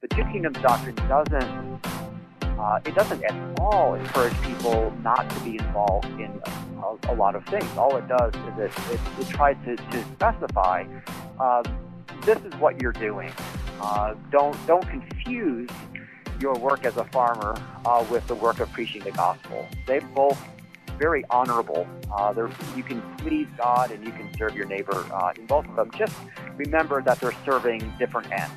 the 0.00 0.08
two 0.08 0.22
kingdoms 0.24 0.56
doctrine 0.58 0.94
doesn't 1.08 1.80
uh, 2.42 2.80
it 2.84 2.94
doesn't 2.94 3.22
at 3.24 3.60
all 3.60 3.94
encourage 3.94 4.34
people 4.42 4.92
not 5.02 5.28
to 5.30 5.40
be 5.40 5.58
involved 5.58 6.06
in 6.20 6.40
a, 6.82 7.12
a 7.12 7.14
lot 7.14 7.36
of 7.36 7.44
things. 7.46 7.64
All 7.76 7.96
it 7.96 8.08
does 8.08 8.34
is 8.34 8.58
it, 8.58 8.72
it, 8.92 9.00
it 9.20 9.28
tries 9.28 9.56
to, 9.64 9.76
to 9.76 10.04
specify 10.14 10.84
uh, 11.38 11.62
this 12.22 12.38
is 12.44 12.52
what 12.54 12.80
you're 12.80 12.92
doing. 12.92 13.32
Uh, 13.80 14.14
don't 14.30 14.56
don't 14.66 14.88
confuse 14.88 15.68
your 16.40 16.54
work 16.54 16.84
as 16.84 16.96
a 16.96 17.04
farmer 17.04 17.56
uh, 17.84 18.04
with 18.10 18.26
the 18.28 18.34
work 18.34 18.60
of 18.60 18.70
preaching 18.72 19.02
the 19.02 19.12
gospel. 19.12 19.66
They 19.86 19.98
both 19.98 20.40
very 20.98 21.24
honorable. 21.30 21.86
Uh, 22.12 22.48
you 22.76 22.82
can 22.82 23.00
please 23.18 23.46
God 23.56 23.90
and 23.92 24.04
you 24.04 24.12
can 24.12 24.32
serve 24.36 24.56
your 24.56 24.66
neighbor 24.66 25.06
uh, 25.12 25.32
in 25.36 25.46
both 25.46 25.66
of 25.66 25.76
them. 25.76 25.90
Just 25.96 26.16
remember 26.56 27.02
that 27.02 27.20
they're 27.20 27.34
serving 27.44 27.92
different 27.98 28.32
ends. 28.32 28.52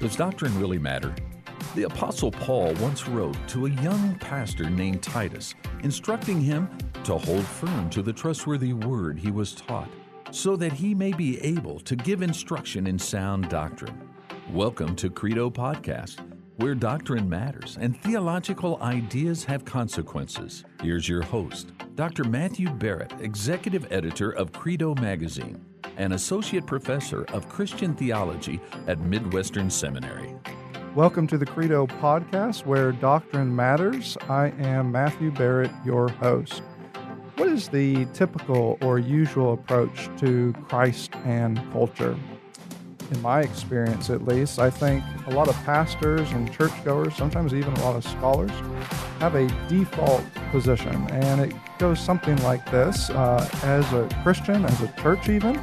Does 0.00 0.16
doctrine 0.16 0.58
really 0.58 0.78
matter? 0.78 1.14
The 1.74 1.82
Apostle 1.82 2.30
Paul 2.30 2.72
once 2.76 3.06
wrote 3.06 3.36
to 3.48 3.66
a 3.66 3.70
young 3.82 4.14
pastor 4.14 4.70
named 4.70 5.02
Titus, 5.02 5.54
instructing 5.82 6.40
him 6.40 6.70
to 7.04 7.18
hold 7.18 7.44
firm 7.44 7.90
to 7.90 8.00
the 8.00 8.14
trustworthy 8.14 8.72
word 8.72 9.18
he 9.18 9.30
was 9.30 9.54
taught, 9.54 9.90
so 10.30 10.56
that 10.56 10.72
he 10.72 10.94
may 10.94 11.12
be 11.12 11.38
able 11.42 11.80
to 11.80 11.96
give 11.96 12.22
instruction 12.22 12.86
in 12.86 12.98
sound 12.98 13.50
doctrine. 13.50 14.08
Welcome 14.50 14.96
to 14.96 15.10
Credo 15.10 15.50
Podcast, 15.50 16.20
where 16.56 16.74
doctrine 16.74 17.28
matters 17.28 17.76
and 17.78 17.94
theological 18.00 18.78
ideas 18.80 19.44
have 19.44 19.66
consequences. 19.66 20.64
Here's 20.82 21.10
your 21.10 21.24
host, 21.24 21.72
Dr. 21.94 22.24
Matthew 22.24 22.70
Barrett, 22.70 23.12
Executive 23.20 23.86
Editor 23.92 24.30
of 24.30 24.50
Credo 24.50 24.94
Magazine 24.94 25.62
and 26.00 26.14
Associate 26.14 26.64
Professor 26.64 27.24
of 27.34 27.46
Christian 27.50 27.94
Theology 27.94 28.58
at 28.86 28.98
Midwestern 29.00 29.68
Seminary. 29.68 30.34
Welcome 30.94 31.26
to 31.26 31.36
the 31.36 31.44
Credo 31.44 31.86
podcast 31.86 32.64
where 32.64 32.90
doctrine 32.90 33.54
matters. 33.54 34.16
I 34.26 34.46
am 34.58 34.90
Matthew 34.90 35.30
Barrett, 35.30 35.70
your 35.84 36.08
host. 36.08 36.62
What 37.36 37.50
is 37.50 37.68
the 37.68 38.06
typical 38.14 38.78
or 38.80 38.98
usual 38.98 39.52
approach 39.52 40.08
to 40.20 40.54
Christ 40.68 41.14
and 41.26 41.60
culture? 41.70 42.16
In 43.10 43.20
my 43.20 43.42
experience, 43.42 44.08
at 44.08 44.24
least, 44.24 44.58
I 44.58 44.70
think 44.70 45.04
a 45.26 45.30
lot 45.32 45.48
of 45.48 45.54
pastors 45.64 46.30
and 46.32 46.50
churchgoers, 46.50 47.14
sometimes 47.14 47.52
even 47.52 47.74
a 47.74 47.80
lot 47.82 47.96
of 47.96 48.04
scholars, 48.04 48.52
have 49.18 49.34
a 49.34 49.48
default 49.68 50.24
position. 50.50 50.94
And 51.10 51.42
it 51.42 51.54
goes 51.78 52.00
something 52.00 52.40
like 52.42 52.64
this 52.70 53.10
uh, 53.10 53.46
As 53.64 53.92
a 53.92 54.08
Christian, 54.22 54.64
as 54.64 54.80
a 54.80 54.88
church, 55.02 55.28
even, 55.28 55.60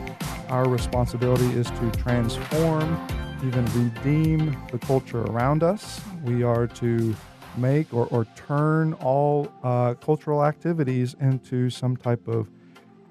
our 0.49 0.67
responsibility 0.67 1.47
is 1.57 1.69
to 1.71 1.91
transform 1.91 3.07
even 3.43 3.65
redeem 3.65 4.57
the 4.71 4.79
culture 4.79 5.21
around 5.23 5.63
us. 5.63 6.01
We 6.23 6.43
are 6.43 6.67
to 6.67 7.15
make 7.55 7.93
or, 7.93 8.07
or 8.07 8.25
turn 8.35 8.93
all 8.93 9.51
uh, 9.63 9.93
cultural 9.95 10.43
activities 10.43 11.15
into 11.19 11.69
some 11.69 11.95
type 11.97 12.27
of 12.27 12.49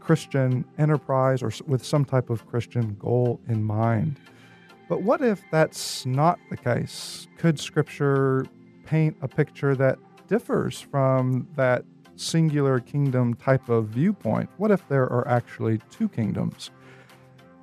Christian 0.00 0.64
enterprise 0.78 1.42
or 1.42 1.52
with 1.66 1.84
some 1.84 2.04
type 2.04 2.30
of 2.30 2.46
Christian 2.46 2.96
goal 2.98 3.40
in 3.48 3.62
mind. 3.62 4.18
But 4.88 5.02
what 5.02 5.20
if 5.20 5.42
that's 5.50 6.06
not 6.06 6.38
the 6.50 6.56
case? 6.56 7.26
Could 7.38 7.58
Scripture 7.58 8.46
paint 8.84 9.16
a 9.20 9.28
picture 9.28 9.74
that 9.74 9.98
differs 10.28 10.80
from 10.80 11.48
that 11.56 11.84
singular 12.14 12.78
kingdom 12.80 13.34
type 13.34 13.68
of 13.68 13.86
viewpoint? 13.86 14.48
What 14.58 14.70
if 14.70 14.86
there 14.88 15.04
are 15.04 15.26
actually 15.26 15.80
two 15.90 16.08
kingdoms? 16.08 16.70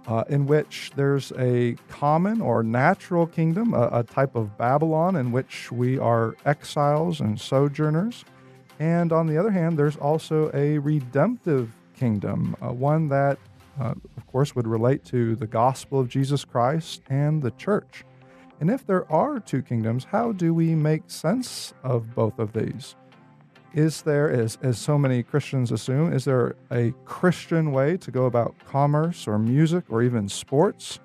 Uh, 0.07 0.23
in 0.29 0.45
which 0.45 0.91
there's 0.95 1.31
a 1.37 1.75
common 1.89 2.41
or 2.41 2.63
natural 2.63 3.25
kingdom, 3.25 3.73
a, 3.73 3.89
a, 3.91 4.03
type 4.03 4.35
of 4.35 4.57
Babylon 4.57 5.15
in 5.15 5.31
which 5.31 5.71
we 5.71 5.97
are 5.97 6.35
exiles 6.45 7.21
and 7.21 7.39
sojourners. 7.39 8.25
And 8.79 9.13
on 9.13 9.27
the 9.27 9.37
other 9.37 9.51
hand, 9.51 9.77
there's 9.77 9.95
also 9.95 10.51
a 10.53 10.77
redemptive 10.79 11.71
kingdom, 11.95 12.55
uh, 12.61 12.73
one 12.73 13.07
that, 13.09 13.37
uh, 13.79 13.93
of 14.17 14.27
course, 14.27 14.55
would 14.55 14.67
relate 14.67 15.05
to 15.05 15.35
the 15.35 15.47
gospel 15.47 15.99
of 15.99 16.09
Jesus 16.09 16.43
Christ 16.43 17.01
and 17.09 17.41
the 17.41 17.51
church. 17.51 18.03
And 18.59 18.69
if 18.69 18.85
there 18.85 19.09
are 19.11 19.39
two 19.39 19.61
kingdoms, 19.61 20.05
how 20.05 20.31
do 20.31 20.53
we 20.53 20.75
make 20.75 21.03
sense 21.07 21.73
of 21.83 22.13
both 22.13 22.39
of 22.39 22.53
these? 22.53 22.95
Is 23.73 24.03
there, 24.03 24.29
as, 24.29 24.57
as 24.61 24.77
so 24.77 24.97
many 24.97 25.23
Christians 25.23 25.71
assume, 25.71 26.13
is 26.13 26.25
there 26.25 26.55
a 26.71 26.93
Christian 27.05 27.71
way 27.71 27.97
to 27.97 28.11
go 28.11 28.25
about 28.25 28.55
commerce 28.67 29.27
or 29.27 29.39
music 29.39 29.85
or 29.89 30.03
even 30.03 30.29
sports? 30.29 30.99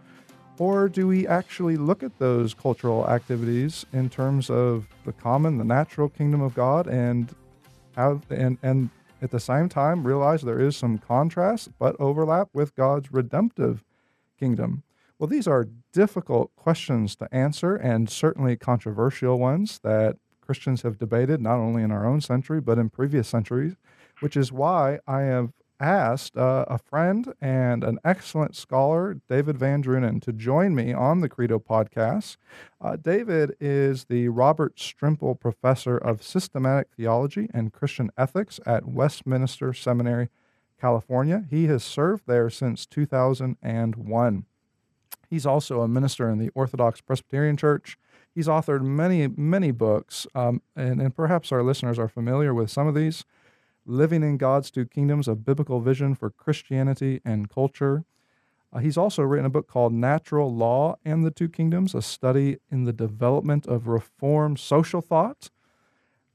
Or 0.58 0.88
do 0.88 1.06
we 1.06 1.26
actually 1.26 1.76
look 1.76 2.02
at 2.02 2.18
those 2.18 2.52
cultural 2.52 3.08
activities 3.08 3.86
in 3.92 4.10
terms 4.10 4.50
of 4.50 4.86
the 5.04 5.12
common, 5.12 5.56
the 5.56 5.64
natural 5.64 6.08
kingdom 6.08 6.42
of 6.42 6.54
God 6.54 6.88
and 6.88 7.34
have 7.96 8.22
and, 8.30 8.58
and 8.62 8.90
at 9.22 9.30
the 9.30 9.40
same 9.40 9.68
time 9.68 10.06
realize 10.06 10.42
there 10.42 10.60
is 10.60 10.76
some 10.76 10.98
contrast 10.98 11.70
but 11.78 11.96
overlap 12.00 12.48
with 12.52 12.74
God's 12.74 13.12
redemptive 13.12 13.84
kingdom? 14.38 14.82
Well, 15.18 15.28
these 15.28 15.48
are 15.48 15.68
difficult 15.92 16.54
questions 16.54 17.16
to 17.16 17.32
answer 17.34 17.74
and 17.74 18.08
certainly 18.08 18.56
controversial 18.56 19.38
ones 19.38 19.80
that 19.82 20.16
Christians 20.48 20.80
have 20.80 20.96
debated, 20.96 21.42
not 21.42 21.58
only 21.58 21.82
in 21.82 21.90
our 21.90 22.06
own 22.06 22.22
century, 22.22 22.58
but 22.58 22.78
in 22.78 22.88
previous 22.88 23.28
centuries, 23.28 23.76
which 24.20 24.34
is 24.34 24.50
why 24.50 24.98
I 25.06 25.20
have 25.20 25.52
asked 25.78 26.38
uh, 26.38 26.64
a 26.68 26.78
friend 26.78 27.34
and 27.38 27.84
an 27.84 27.98
excellent 28.02 28.56
scholar, 28.56 29.20
David 29.28 29.58
Van 29.58 29.82
Drunen, 29.82 30.22
to 30.22 30.32
join 30.32 30.74
me 30.74 30.94
on 30.94 31.20
the 31.20 31.28
Credo 31.28 31.58
podcast. 31.58 32.38
Uh, 32.80 32.96
David 32.96 33.56
is 33.60 34.04
the 34.04 34.30
Robert 34.30 34.76
Strimple 34.76 35.38
Professor 35.38 35.98
of 35.98 36.22
Systematic 36.22 36.88
Theology 36.96 37.50
and 37.52 37.70
Christian 37.70 38.10
Ethics 38.16 38.58
at 38.64 38.86
Westminster 38.86 39.74
Seminary, 39.74 40.30
California. 40.80 41.44
He 41.50 41.66
has 41.66 41.84
served 41.84 42.22
there 42.26 42.48
since 42.48 42.86
2001. 42.86 44.46
He's 45.28 45.44
also 45.44 45.82
a 45.82 45.88
minister 45.88 46.30
in 46.30 46.38
the 46.38 46.50
Orthodox 46.54 47.02
Presbyterian 47.02 47.58
Church 47.58 47.98
He's 48.38 48.46
authored 48.46 48.82
many, 48.82 49.26
many 49.26 49.72
books, 49.72 50.24
um, 50.32 50.62
and, 50.76 51.02
and 51.02 51.12
perhaps 51.12 51.50
our 51.50 51.64
listeners 51.64 51.98
are 51.98 52.06
familiar 52.06 52.54
with 52.54 52.70
some 52.70 52.86
of 52.86 52.94
these. 52.94 53.24
Living 53.84 54.22
in 54.22 54.36
God's 54.36 54.70
Two 54.70 54.86
Kingdoms, 54.86 55.26
a 55.26 55.34
biblical 55.34 55.80
vision 55.80 56.14
for 56.14 56.30
Christianity 56.30 57.20
and 57.24 57.50
culture. 57.50 58.04
Uh, 58.72 58.78
he's 58.78 58.96
also 58.96 59.24
written 59.24 59.44
a 59.44 59.50
book 59.50 59.66
called 59.66 59.92
Natural 59.92 60.54
Law 60.54 60.98
and 61.04 61.24
the 61.24 61.32
Two 61.32 61.48
Kingdoms, 61.48 61.96
a 61.96 62.00
study 62.00 62.58
in 62.70 62.84
the 62.84 62.92
development 62.92 63.66
of 63.66 63.88
reform 63.88 64.56
social 64.56 65.00
thought. 65.00 65.50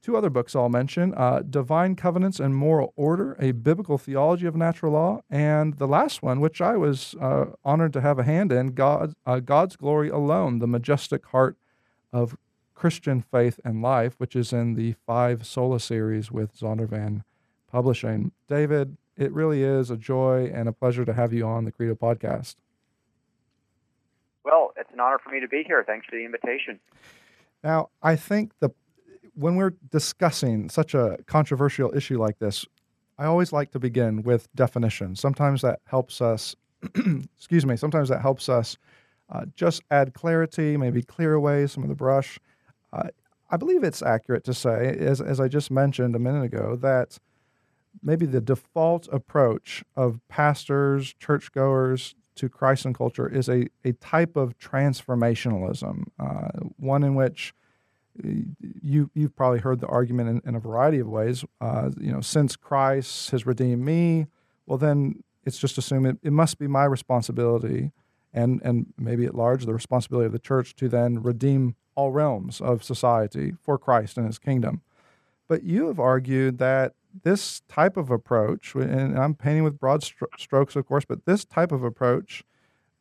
Two 0.02 0.14
other 0.14 0.28
books 0.28 0.54
I'll 0.54 0.68
mention 0.68 1.14
uh, 1.14 1.40
Divine 1.48 1.96
Covenants 1.96 2.38
and 2.38 2.54
Moral 2.54 2.92
Order, 2.96 3.34
a 3.40 3.52
biblical 3.52 3.96
theology 3.96 4.44
of 4.44 4.54
natural 4.54 4.92
law. 4.92 5.22
And 5.30 5.78
the 5.78 5.88
last 5.88 6.22
one, 6.22 6.40
which 6.40 6.60
I 6.60 6.76
was 6.76 7.14
uh, 7.18 7.46
honored 7.64 7.94
to 7.94 8.02
have 8.02 8.18
a 8.18 8.24
hand 8.24 8.52
in, 8.52 8.74
God, 8.74 9.14
uh, 9.24 9.40
God's 9.40 9.76
Glory 9.76 10.10
Alone, 10.10 10.58
the 10.58 10.66
majestic 10.66 11.24
heart 11.28 11.56
of 12.14 12.38
Christian 12.74 13.20
Faith 13.20 13.60
and 13.64 13.82
Life, 13.82 14.14
which 14.18 14.36
is 14.36 14.52
in 14.52 14.74
the 14.74 14.94
Five 15.04 15.44
Sola 15.44 15.80
series 15.80 16.30
with 16.30 16.56
Zondervan 16.56 17.24
Publishing. 17.70 18.30
David, 18.48 18.96
it 19.16 19.32
really 19.32 19.62
is 19.64 19.90
a 19.90 19.96
joy 19.96 20.50
and 20.54 20.68
a 20.68 20.72
pleasure 20.72 21.04
to 21.04 21.12
have 21.12 21.32
you 21.32 21.44
on 21.44 21.64
the 21.64 21.72
Credo 21.72 21.94
podcast. 21.94 22.54
Well, 24.44 24.72
it's 24.76 24.90
an 24.92 25.00
honor 25.00 25.18
for 25.18 25.30
me 25.30 25.40
to 25.40 25.48
be 25.48 25.64
here. 25.66 25.82
Thanks 25.84 26.06
for 26.06 26.16
the 26.16 26.24
invitation. 26.24 26.78
Now, 27.64 27.90
I 28.02 28.14
think 28.16 28.52
the 28.60 28.70
when 29.34 29.56
we're 29.56 29.74
discussing 29.90 30.68
such 30.68 30.94
a 30.94 31.18
controversial 31.26 31.92
issue 31.96 32.20
like 32.20 32.38
this, 32.38 32.64
I 33.18 33.24
always 33.24 33.52
like 33.52 33.72
to 33.72 33.80
begin 33.80 34.22
with 34.22 34.48
definition. 34.54 35.16
Sometimes 35.16 35.62
that 35.62 35.80
helps 35.86 36.20
us, 36.20 36.54
excuse 37.36 37.66
me, 37.66 37.76
sometimes 37.76 38.08
that 38.10 38.20
helps 38.20 38.48
us 38.48 38.76
uh, 39.34 39.46
just 39.56 39.82
add 39.90 40.14
clarity, 40.14 40.76
maybe 40.76 41.02
clear 41.02 41.34
away 41.34 41.66
some 41.66 41.82
of 41.82 41.88
the 41.88 41.94
brush. 41.94 42.38
Uh, 42.92 43.08
I 43.50 43.56
believe 43.56 43.82
it's 43.82 44.02
accurate 44.02 44.44
to 44.44 44.54
say, 44.54 44.96
as, 44.98 45.20
as 45.20 45.40
I 45.40 45.48
just 45.48 45.70
mentioned 45.70 46.14
a 46.14 46.18
minute 46.18 46.44
ago, 46.44 46.76
that 46.76 47.18
maybe 48.02 48.26
the 48.26 48.40
default 48.40 49.08
approach 49.12 49.84
of 49.96 50.20
pastors, 50.28 51.14
churchgoers 51.14 52.14
to 52.36 52.48
Christ 52.48 52.84
and 52.84 52.94
culture 52.94 53.28
is 53.28 53.48
a, 53.48 53.66
a 53.84 53.92
type 53.94 54.36
of 54.36 54.58
transformationalism, 54.58 56.04
uh, 56.18 56.48
one 56.76 57.02
in 57.02 57.14
which 57.14 57.54
uh, 58.24 58.28
you 58.82 59.10
you've 59.14 59.36
probably 59.36 59.60
heard 59.60 59.80
the 59.80 59.86
argument 59.86 60.28
in, 60.28 60.48
in 60.48 60.54
a 60.54 60.60
variety 60.60 60.98
of 60.98 61.08
ways. 61.08 61.44
Uh, 61.60 61.90
you 62.00 62.12
know, 62.12 62.20
since 62.20 62.56
Christ 62.56 63.30
has 63.30 63.46
redeemed 63.46 63.84
me, 63.84 64.26
well 64.66 64.78
then 64.78 65.22
it's 65.44 65.58
just 65.58 65.78
assumed 65.78 66.06
it, 66.06 66.18
it 66.22 66.32
must 66.32 66.58
be 66.58 66.66
my 66.66 66.84
responsibility 66.84 67.92
and, 68.34 68.60
and 68.62 68.92
maybe 68.98 69.24
at 69.24 69.34
large 69.34 69.64
the 69.64 69.72
responsibility 69.72 70.26
of 70.26 70.32
the 70.32 70.38
church 70.38 70.74
to 70.76 70.88
then 70.88 71.22
redeem 71.22 71.76
all 71.94 72.10
realms 72.10 72.60
of 72.60 72.82
society 72.82 73.54
for 73.62 73.78
Christ 73.78 74.18
and 74.18 74.26
his 74.26 74.38
kingdom. 74.38 74.82
But 75.48 75.62
you 75.62 75.86
have 75.86 76.00
argued 76.00 76.58
that 76.58 76.94
this 77.22 77.62
type 77.68 77.96
of 77.96 78.10
approach, 78.10 78.74
and 78.74 79.16
I'm 79.16 79.34
painting 79.34 79.62
with 79.62 79.78
broad 79.78 80.02
strokes, 80.02 80.74
of 80.74 80.86
course, 80.86 81.04
but 81.04 81.24
this 81.24 81.44
type 81.44 81.70
of 81.70 81.84
approach 81.84 82.42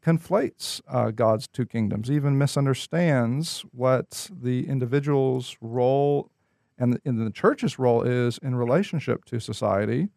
conflates 0.06 0.82
uh, 0.88 1.12
God's 1.12 1.48
two 1.48 1.66
kingdoms, 1.66 2.12
even 2.12 2.38
misunderstands 2.38 3.66
what 3.72 4.30
the 4.32 4.68
individual's 4.68 5.58
role 5.62 6.30
and 6.78 6.94
the, 6.94 7.02
and 7.06 7.26
the 7.26 7.32
church's 7.32 7.80
role 7.80 8.04
is 8.04 8.38
in 8.40 8.56
relationship 8.56 9.26
to 9.26 9.40
society. 9.40 10.10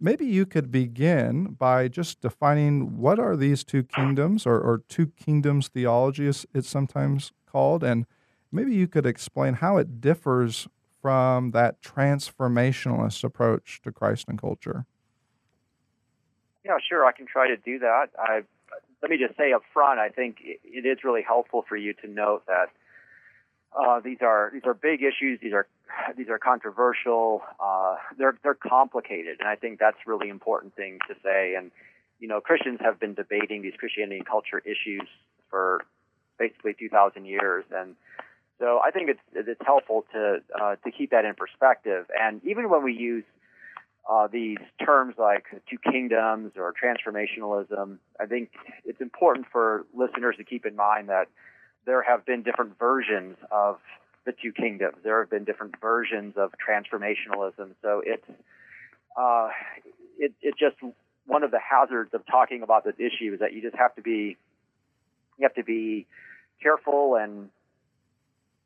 Maybe 0.00 0.26
you 0.26 0.46
could 0.46 0.70
begin 0.70 1.56
by 1.58 1.88
just 1.88 2.20
defining 2.20 2.98
what 2.98 3.18
are 3.18 3.36
these 3.36 3.64
two 3.64 3.82
kingdoms, 3.82 4.46
or, 4.46 4.58
or 4.58 4.82
two 4.88 5.06
kingdoms 5.08 5.68
theology, 5.68 6.26
is 6.26 6.46
it's 6.54 6.68
sometimes 6.68 7.32
called, 7.46 7.84
and 7.84 8.06
maybe 8.50 8.74
you 8.74 8.88
could 8.88 9.06
explain 9.06 9.54
how 9.54 9.76
it 9.76 10.00
differs 10.00 10.68
from 11.00 11.50
that 11.50 11.82
transformationalist 11.82 13.24
approach 13.24 13.80
to 13.82 13.90
Christ 13.90 14.26
and 14.28 14.40
culture. 14.40 14.86
Yeah, 16.64 16.78
sure. 16.88 17.04
I 17.04 17.12
can 17.12 17.26
try 17.26 17.48
to 17.48 17.56
do 17.56 17.80
that. 17.80 18.10
I, 18.18 18.42
let 19.02 19.10
me 19.10 19.18
just 19.18 19.36
say 19.36 19.52
up 19.52 19.62
front, 19.72 19.98
I 19.98 20.08
think 20.08 20.36
it 20.42 20.86
is 20.86 21.02
really 21.02 21.22
helpful 21.22 21.64
for 21.68 21.76
you 21.76 21.92
to 21.94 22.06
note 22.06 22.44
that 22.46 22.70
uh, 23.78 24.00
these 24.00 24.18
are 24.20 24.50
these 24.52 24.62
are 24.64 24.74
big 24.74 25.02
issues. 25.02 25.40
These 25.40 25.52
are 25.52 25.66
these 26.16 26.28
are 26.28 26.38
controversial. 26.38 27.42
Uh, 27.58 27.96
they're 28.18 28.36
they're 28.42 28.54
complicated, 28.54 29.38
and 29.40 29.48
I 29.48 29.56
think 29.56 29.78
that's 29.78 29.96
really 30.06 30.28
important 30.28 30.74
thing 30.74 30.98
to 31.08 31.14
say. 31.22 31.54
And 31.54 31.70
you 32.20 32.28
know, 32.28 32.40
Christians 32.40 32.80
have 32.82 33.00
been 33.00 33.14
debating 33.14 33.62
these 33.62 33.74
Christianity 33.78 34.18
and 34.18 34.26
culture 34.26 34.62
issues 34.64 35.08
for 35.50 35.84
basically 36.38 36.74
2,000 36.78 37.24
years, 37.24 37.64
and 37.74 37.96
so 38.58 38.80
I 38.84 38.90
think 38.90 39.10
it's 39.10 39.20
it's 39.32 39.60
helpful 39.64 40.04
to 40.12 40.38
uh, 40.60 40.76
to 40.76 40.90
keep 40.90 41.10
that 41.10 41.24
in 41.24 41.34
perspective. 41.34 42.06
And 42.18 42.40
even 42.44 42.68
when 42.70 42.84
we 42.84 42.92
use 42.92 43.24
uh, 44.08 44.28
these 44.28 44.58
terms 44.84 45.14
like 45.18 45.46
two 45.68 45.78
kingdoms 45.78 46.52
or 46.56 46.72
transformationalism, 46.72 47.98
I 48.20 48.26
think 48.26 48.50
it's 48.84 49.00
important 49.00 49.46
for 49.50 49.84
listeners 49.94 50.36
to 50.38 50.44
keep 50.44 50.66
in 50.66 50.76
mind 50.76 51.08
that 51.08 51.28
there 51.86 52.02
have 52.02 52.24
been 52.24 52.42
different 52.42 52.78
versions 52.78 53.36
of 53.50 53.78
the 54.24 54.32
two 54.32 54.52
kingdoms. 54.52 54.96
There 55.02 55.20
have 55.20 55.30
been 55.30 55.44
different 55.44 55.74
versions 55.80 56.34
of 56.36 56.52
transformationalism. 56.66 57.74
So 57.82 58.02
it's 58.04 58.24
uh, 59.16 59.48
it, 60.18 60.32
it's 60.40 60.58
just 60.58 60.76
one 61.26 61.42
of 61.42 61.50
the 61.50 61.60
hazards 61.60 62.14
of 62.14 62.24
talking 62.26 62.62
about 62.62 62.84
this 62.84 62.94
issue 62.98 63.34
is 63.34 63.40
that 63.40 63.52
you 63.52 63.62
just 63.62 63.76
have 63.76 63.94
to 63.96 64.02
be 64.02 64.36
you 65.38 65.42
have 65.42 65.54
to 65.54 65.64
be 65.64 66.06
careful 66.62 67.16
and 67.16 67.50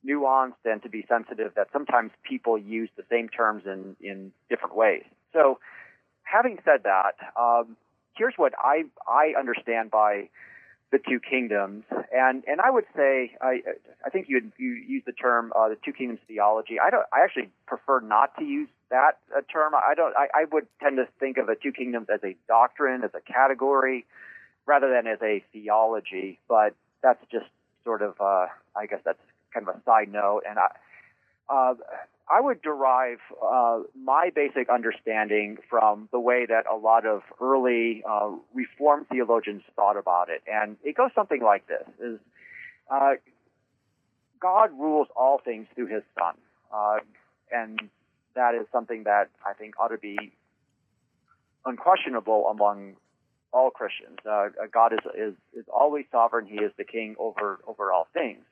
nuanced 0.06 0.64
and 0.64 0.82
to 0.82 0.88
be 0.88 1.04
sensitive 1.08 1.52
that 1.56 1.68
sometimes 1.72 2.10
people 2.22 2.58
use 2.58 2.88
the 2.96 3.02
same 3.10 3.28
terms 3.28 3.64
in, 3.66 3.96
in 4.00 4.32
different 4.48 4.76
ways. 4.76 5.02
So, 5.32 5.58
having 6.22 6.58
said 6.64 6.84
that, 6.84 7.14
um, 7.40 7.76
here's 8.16 8.34
what 8.36 8.52
I 8.58 8.84
I 9.08 9.32
understand 9.38 9.90
by 9.90 10.28
the 10.92 10.98
two 10.98 11.18
kingdoms, 11.18 11.84
and 12.12 12.44
and 12.46 12.60
I 12.60 12.70
would 12.70 12.84
say 12.96 13.32
I 13.40 13.60
I 14.04 14.10
think 14.10 14.28
you 14.28 14.52
you 14.56 14.72
use 14.72 15.02
the 15.04 15.12
term 15.12 15.52
uh, 15.56 15.68
the 15.68 15.76
two 15.84 15.92
kingdoms 15.92 16.20
theology. 16.28 16.78
I 16.80 16.90
don't 16.90 17.06
I 17.12 17.24
actually 17.24 17.50
prefer 17.66 18.00
not 18.00 18.36
to 18.38 18.44
use 18.44 18.68
that 18.90 19.18
uh, 19.36 19.40
term. 19.52 19.74
I 19.74 19.94
don't 19.94 20.14
I, 20.16 20.28
I 20.34 20.44
would 20.52 20.66
tend 20.80 20.96
to 20.98 21.08
think 21.18 21.38
of 21.38 21.46
the 21.46 21.56
two 21.60 21.72
kingdoms 21.72 22.06
as 22.12 22.20
a 22.22 22.36
doctrine, 22.46 23.02
as 23.02 23.10
a 23.14 23.20
category, 23.20 24.06
rather 24.64 24.88
than 24.90 25.06
as 25.06 25.18
a 25.22 25.44
theology. 25.52 26.38
But 26.48 26.74
that's 27.02 27.22
just 27.32 27.46
sort 27.84 28.02
of 28.02 28.20
uh, 28.20 28.46
I 28.76 28.86
guess 28.88 29.00
that's 29.04 29.18
kind 29.52 29.68
of 29.68 29.74
a 29.74 29.80
side 29.84 30.10
note, 30.10 30.42
and 30.48 30.58
I. 30.58 30.68
Uh, 31.48 31.74
I 32.28 32.40
would 32.40 32.60
derive 32.60 33.18
uh, 33.40 33.80
my 33.94 34.30
basic 34.34 34.68
understanding 34.68 35.58
from 35.70 36.08
the 36.10 36.18
way 36.18 36.44
that 36.46 36.64
a 36.70 36.76
lot 36.76 37.06
of 37.06 37.22
early 37.40 38.02
uh, 38.08 38.32
Reformed 38.52 39.06
theologians 39.08 39.62
thought 39.76 39.96
about 39.96 40.28
it, 40.28 40.42
and 40.46 40.76
it 40.82 40.96
goes 40.96 41.10
something 41.14 41.40
like 41.40 41.68
this: 41.68 41.86
is 42.00 42.18
uh, 42.90 43.12
God 44.40 44.70
rules 44.76 45.06
all 45.14 45.40
things 45.44 45.68
through 45.74 45.86
His 45.86 46.02
Son, 46.18 46.34
uh, 46.74 46.98
and 47.52 47.80
that 48.34 48.54
is 48.54 48.66
something 48.72 49.04
that 49.04 49.30
I 49.44 49.52
think 49.52 49.78
ought 49.78 49.88
to 49.88 49.98
be 49.98 50.32
unquestionable 51.64 52.48
among 52.48 52.96
all 53.52 53.70
Christians. 53.70 54.18
Uh, 54.28 54.48
God 54.72 54.92
is, 54.92 54.98
is 55.16 55.34
is 55.56 55.64
always 55.72 56.06
sovereign; 56.10 56.46
He 56.46 56.56
is 56.56 56.72
the 56.76 56.84
King 56.84 57.14
over 57.20 57.60
over 57.68 57.92
all 57.92 58.08
things. 58.12 58.44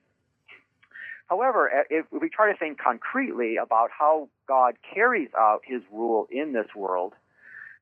However, 1.29 1.87
if 1.91 2.07
we 2.13 2.29
try 2.29 2.53
to 2.53 2.59
think 2.59 2.79
concretely 2.79 3.57
about 3.57 3.91
how 3.91 4.29
God 4.47 4.75
carries 4.95 5.31
out 5.37 5.63
his 5.65 5.83
rule 5.91 6.29
in 6.31 6.53
this 6.53 6.69
world, 6.77 7.15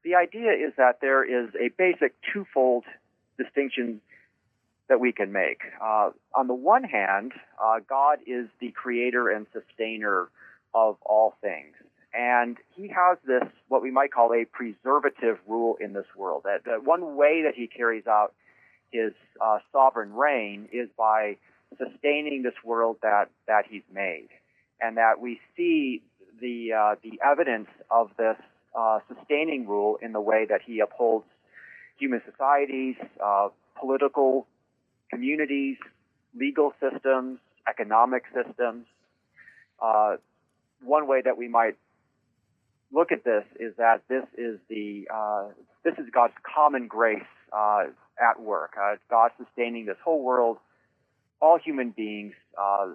the 0.04 0.14
idea 0.14 0.52
is 0.52 0.72
that 0.76 1.00
there 1.00 1.24
is 1.24 1.50
a 1.54 1.68
basic 1.76 2.14
twofold 2.32 2.84
distinction 3.38 4.00
that 4.88 5.00
we 5.00 5.12
can 5.12 5.32
make. 5.32 5.62
Uh, 5.80 6.10
on 6.34 6.48
the 6.48 6.54
one 6.54 6.84
hand, 6.84 7.32
uh, 7.62 7.80
God 7.88 8.18
is 8.26 8.48
the 8.60 8.70
creator 8.70 9.28
and 9.28 9.46
sustainer 9.52 10.28
of 10.74 10.96
all 11.02 11.34
things. 11.40 11.74
And 12.14 12.58
he 12.74 12.88
has 12.88 13.16
this, 13.26 13.48
what 13.68 13.82
we 13.82 13.90
might 13.90 14.12
call 14.12 14.32
a 14.34 14.44
preservative 14.44 15.38
rule 15.46 15.76
in 15.80 15.94
this 15.94 16.06
world. 16.14 16.42
That, 16.44 16.64
that 16.66 16.84
one 16.84 17.16
way 17.16 17.42
that 17.44 17.54
he 17.54 17.66
carries 17.66 18.06
out 18.06 18.34
his 18.90 19.12
uh, 19.40 19.58
sovereign 19.72 20.12
reign 20.12 20.68
is 20.72 20.88
by 20.96 21.38
sustaining 21.78 22.42
this 22.42 22.54
world 22.64 22.96
that, 23.02 23.26
that 23.46 23.64
he's 23.68 23.82
made. 23.92 24.28
And 24.80 24.96
that 24.96 25.20
we 25.20 25.40
see 25.56 26.02
the, 26.40 26.72
uh, 26.72 26.94
the 27.02 27.20
evidence 27.24 27.68
of 27.90 28.10
this 28.16 28.36
uh, 28.74 28.98
sustaining 29.08 29.66
rule 29.66 29.98
in 30.00 30.12
the 30.12 30.20
way 30.20 30.46
that 30.48 30.60
he 30.64 30.80
upholds 30.80 31.26
human 31.98 32.20
societies, 32.28 32.96
uh, 33.22 33.48
political 33.78 34.46
communities, 35.10 35.76
legal 36.34 36.72
systems, 36.80 37.38
economic 37.68 38.24
systems. 38.34 38.86
Uh, 39.80 40.16
one 40.82 41.06
way 41.06 41.20
that 41.22 41.36
we 41.36 41.48
might 41.48 41.76
look 42.92 43.12
at 43.12 43.24
this 43.24 43.44
is 43.58 43.74
that 43.76 44.02
this 44.08 44.24
is 44.36 44.58
the 44.68 45.06
uh, 45.12 45.44
this 45.84 45.94
is 45.98 46.06
God's 46.12 46.34
common 46.42 46.86
grace 46.86 47.22
uh, 47.52 47.84
at 48.20 48.40
work. 48.40 48.74
God 49.10 49.30
sustaining 49.38 49.86
this 49.86 49.96
whole 50.04 50.22
world 50.22 50.58
all 51.42 51.58
human 51.58 51.90
beings 51.90 52.34
uh, 52.56 52.86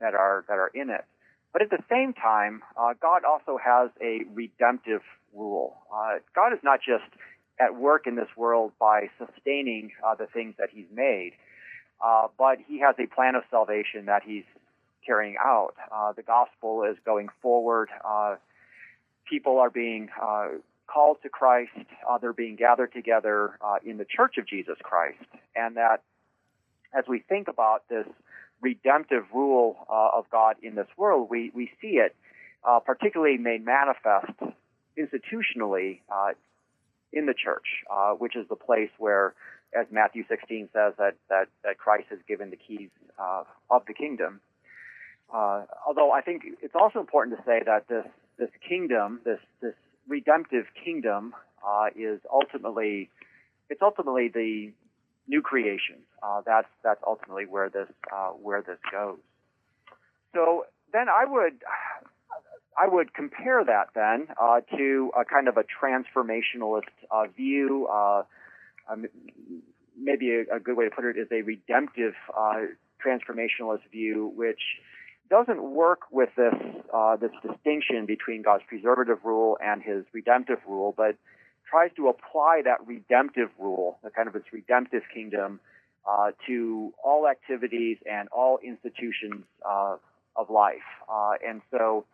that 0.00 0.14
are 0.14 0.44
that 0.48 0.58
are 0.58 0.70
in 0.74 0.90
it. 0.90 1.04
But 1.52 1.62
at 1.62 1.70
the 1.70 1.82
same 1.88 2.12
time, 2.12 2.62
uh, 2.76 2.94
God 3.00 3.22
also 3.24 3.58
has 3.62 3.90
a 4.00 4.24
redemptive 4.34 5.02
rule. 5.32 5.76
Uh, 5.94 6.18
God 6.34 6.52
is 6.52 6.58
not 6.62 6.80
just 6.80 7.04
at 7.60 7.76
work 7.76 8.06
in 8.06 8.16
this 8.16 8.28
world 8.36 8.72
by 8.80 9.08
sustaining 9.18 9.92
uh, 10.04 10.14
the 10.14 10.26
things 10.26 10.54
that 10.58 10.70
He's 10.72 10.86
made, 10.92 11.32
uh, 12.04 12.28
but 12.36 12.58
He 12.66 12.80
has 12.80 12.96
a 12.98 13.06
plan 13.06 13.34
of 13.36 13.44
salvation 13.50 14.06
that 14.06 14.22
He's 14.24 14.44
carrying 15.06 15.36
out. 15.38 15.74
Uh, 15.94 16.12
the 16.12 16.22
gospel 16.22 16.84
is 16.84 16.96
going 17.04 17.28
forward. 17.40 17.88
people 19.28 19.58
are 19.58 19.70
being 19.70 20.08
called 20.86 21.18
to 21.22 21.28
Christ. 21.28 21.70
they're 22.20 22.32
being 22.32 22.56
gathered 22.56 22.92
together 22.92 23.58
in 23.84 23.98
the 23.98 24.04
church 24.04 24.38
of 24.38 24.46
Jesus 24.46 24.76
Christ, 24.82 25.24
and 25.54 25.76
that 25.76 26.02
as 26.96 27.04
we 27.08 27.20
think 27.20 27.48
about 27.48 27.88
this 27.88 28.06
redemptive 28.60 29.24
rule 29.34 29.76
uh, 29.90 30.18
of 30.18 30.28
God 30.30 30.56
in 30.62 30.74
this 30.74 30.86
world, 30.96 31.28
we, 31.30 31.50
we 31.54 31.70
see 31.80 31.98
it 31.98 32.14
uh, 32.68 32.80
particularly 32.80 33.38
made 33.38 33.64
manifest 33.64 34.32
institutionally 34.98 36.00
uh, 36.12 36.32
in 37.12 37.26
the 37.26 37.34
church, 37.34 37.66
uh, 37.90 38.12
which 38.12 38.36
is 38.36 38.46
the 38.48 38.56
place 38.56 38.90
where, 38.98 39.34
as 39.78 39.86
Matthew 39.90 40.24
16 40.28 40.68
says, 40.72 40.94
that, 40.98 41.14
that, 41.28 41.48
that 41.64 41.78
Christ 41.78 42.06
has 42.10 42.18
given 42.28 42.50
the 42.50 42.56
keys 42.56 42.90
uh, 43.18 43.44
of 43.70 43.82
the 43.86 43.94
kingdom. 43.94 44.40
Uh, 45.32 45.64
although 45.86 46.12
I 46.12 46.20
think 46.20 46.42
it's 46.62 46.74
also 46.74 47.00
important 47.00 47.36
to 47.38 47.42
say 47.44 47.62
that 47.64 47.88
this, 47.88 48.06
this 48.38 48.50
kingdom, 48.66 49.20
this, 49.24 49.40
this 49.60 49.74
redemptive 50.06 50.66
kingdom, 50.84 51.34
is 51.96 52.20
ultimately 52.32 53.08
it's 53.70 53.80
ultimately 53.80 54.28
the 54.28 54.72
new 55.26 55.42
creation. 55.42 55.96
Uh, 56.22 56.42
that's 56.44 56.68
that's 56.82 57.00
ultimately 57.06 57.46
where 57.46 57.68
this 57.68 57.88
uh, 58.12 58.30
where 58.30 58.62
this 58.62 58.78
goes. 58.90 59.18
So 60.34 60.66
then 60.92 61.06
I 61.08 61.24
would 61.26 61.62
I 62.80 62.88
would 62.88 63.14
compare 63.14 63.64
that 63.64 63.88
then 63.94 64.28
uh, 64.40 64.60
to 64.76 65.10
a 65.18 65.24
kind 65.24 65.48
of 65.48 65.56
a 65.56 65.64
transformationalist 65.64 66.90
uh, 67.10 67.24
view. 67.36 67.86
Uh, 67.92 68.22
um, 68.90 69.06
maybe 70.00 70.30
a, 70.30 70.56
a, 70.56 70.60
good 70.60 70.76
way 70.76 70.86
to 70.86 70.90
put 70.90 71.04
it 71.04 71.16
is 71.16 71.28
a 71.30 71.42
redemptive 71.42 72.14
uh, 72.36 72.62
transformationalist 73.04 73.88
view, 73.92 74.32
which 74.34 74.60
doesn't 75.30 75.62
work 75.62 76.00
with 76.10 76.30
this 76.36 76.54
this 77.20 77.30
distinction 77.42 78.06
between 78.06 78.42
God's 78.42 78.64
preservative 78.66 79.18
rule 79.24 79.58
and 79.62 79.82
His 79.82 80.04
redemptive 80.12 80.58
rule, 80.66 80.94
but 80.96 81.16
tries 81.72 81.90
to 81.96 82.08
apply 82.08 82.60
that 82.64 82.86
redemptive 82.86 83.48
rule, 83.58 83.98
the 84.04 84.10
kind 84.10 84.28
of 84.28 84.36
its 84.36 84.44
redemptive 84.52 85.02
kingdom, 85.12 85.58
uh, 86.08 86.32
to 86.46 86.92
all 87.02 87.26
activities 87.26 87.96
and 88.10 88.28
all 88.28 88.58
institutions 88.62 89.44
uh, 89.66 89.96
of 90.36 90.50
life. 90.50 90.88
Uh, 91.10 91.32
and 91.46 91.62
so, 91.70 92.04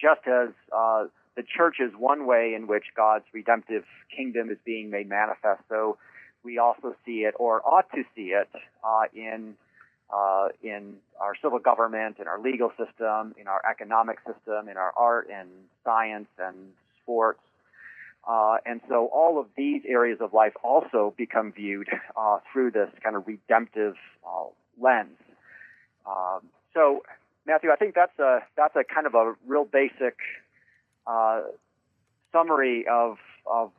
just 0.00 0.22
as 0.26 0.48
uh, 0.74 1.04
the 1.36 1.42
church 1.42 1.76
is 1.78 1.92
one 1.98 2.26
way 2.26 2.54
in 2.56 2.66
which 2.66 2.84
God's 2.96 3.26
redemptive 3.34 3.84
kingdom 4.16 4.48
is 4.50 4.56
being 4.64 4.88
made 4.88 5.08
manifest, 5.08 5.60
so 5.68 5.98
we 6.42 6.56
also 6.56 6.96
see 7.04 7.20
it, 7.28 7.34
or 7.38 7.60
ought 7.66 7.90
to 7.94 8.02
see 8.16 8.32
it, 8.32 8.48
uh, 8.82 9.02
in 9.14 9.56
uh, 10.12 10.48
in 10.62 10.94
our 11.20 11.34
civil 11.42 11.58
government, 11.58 12.16
in 12.18 12.26
our 12.26 12.40
legal 12.40 12.70
system, 12.70 13.34
in 13.38 13.46
our 13.46 13.62
economic 13.70 14.18
system, 14.26 14.68
in 14.68 14.76
our 14.76 14.92
art 14.96 15.28
and 15.32 15.48
science 15.84 16.26
and 16.38 16.56
sports. 17.02 17.40
Uh, 18.28 18.58
and 18.66 18.80
so 18.88 19.06
all 19.12 19.40
of 19.40 19.46
these 19.56 19.82
areas 19.88 20.18
of 20.20 20.32
life 20.32 20.52
also 20.62 21.14
become 21.16 21.52
viewed 21.52 21.88
uh, 22.16 22.38
through 22.52 22.70
this 22.70 22.90
kind 23.02 23.16
of 23.16 23.26
redemptive 23.26 23.94
uh, 24.26 24.44
lens. 24.80 25.16
Um, 26.06 26.40
so, 26.74 27.02
Matthew, 27.46 27.70
I 27.70 27.76
think 27.76 27.94
that's 27.94 28.18
a 28.18 28.40
that's 28.56 28.76
a 28.76 28.84
kind 28.84 29.06
of 29.06 29.14
a 29.14 29.34
real 29.46 29.64
basic 29.64 30.16
uh, 31.06 31.42
summary 32.32 32.84
of 32.90 33.16
of 33.50 33.72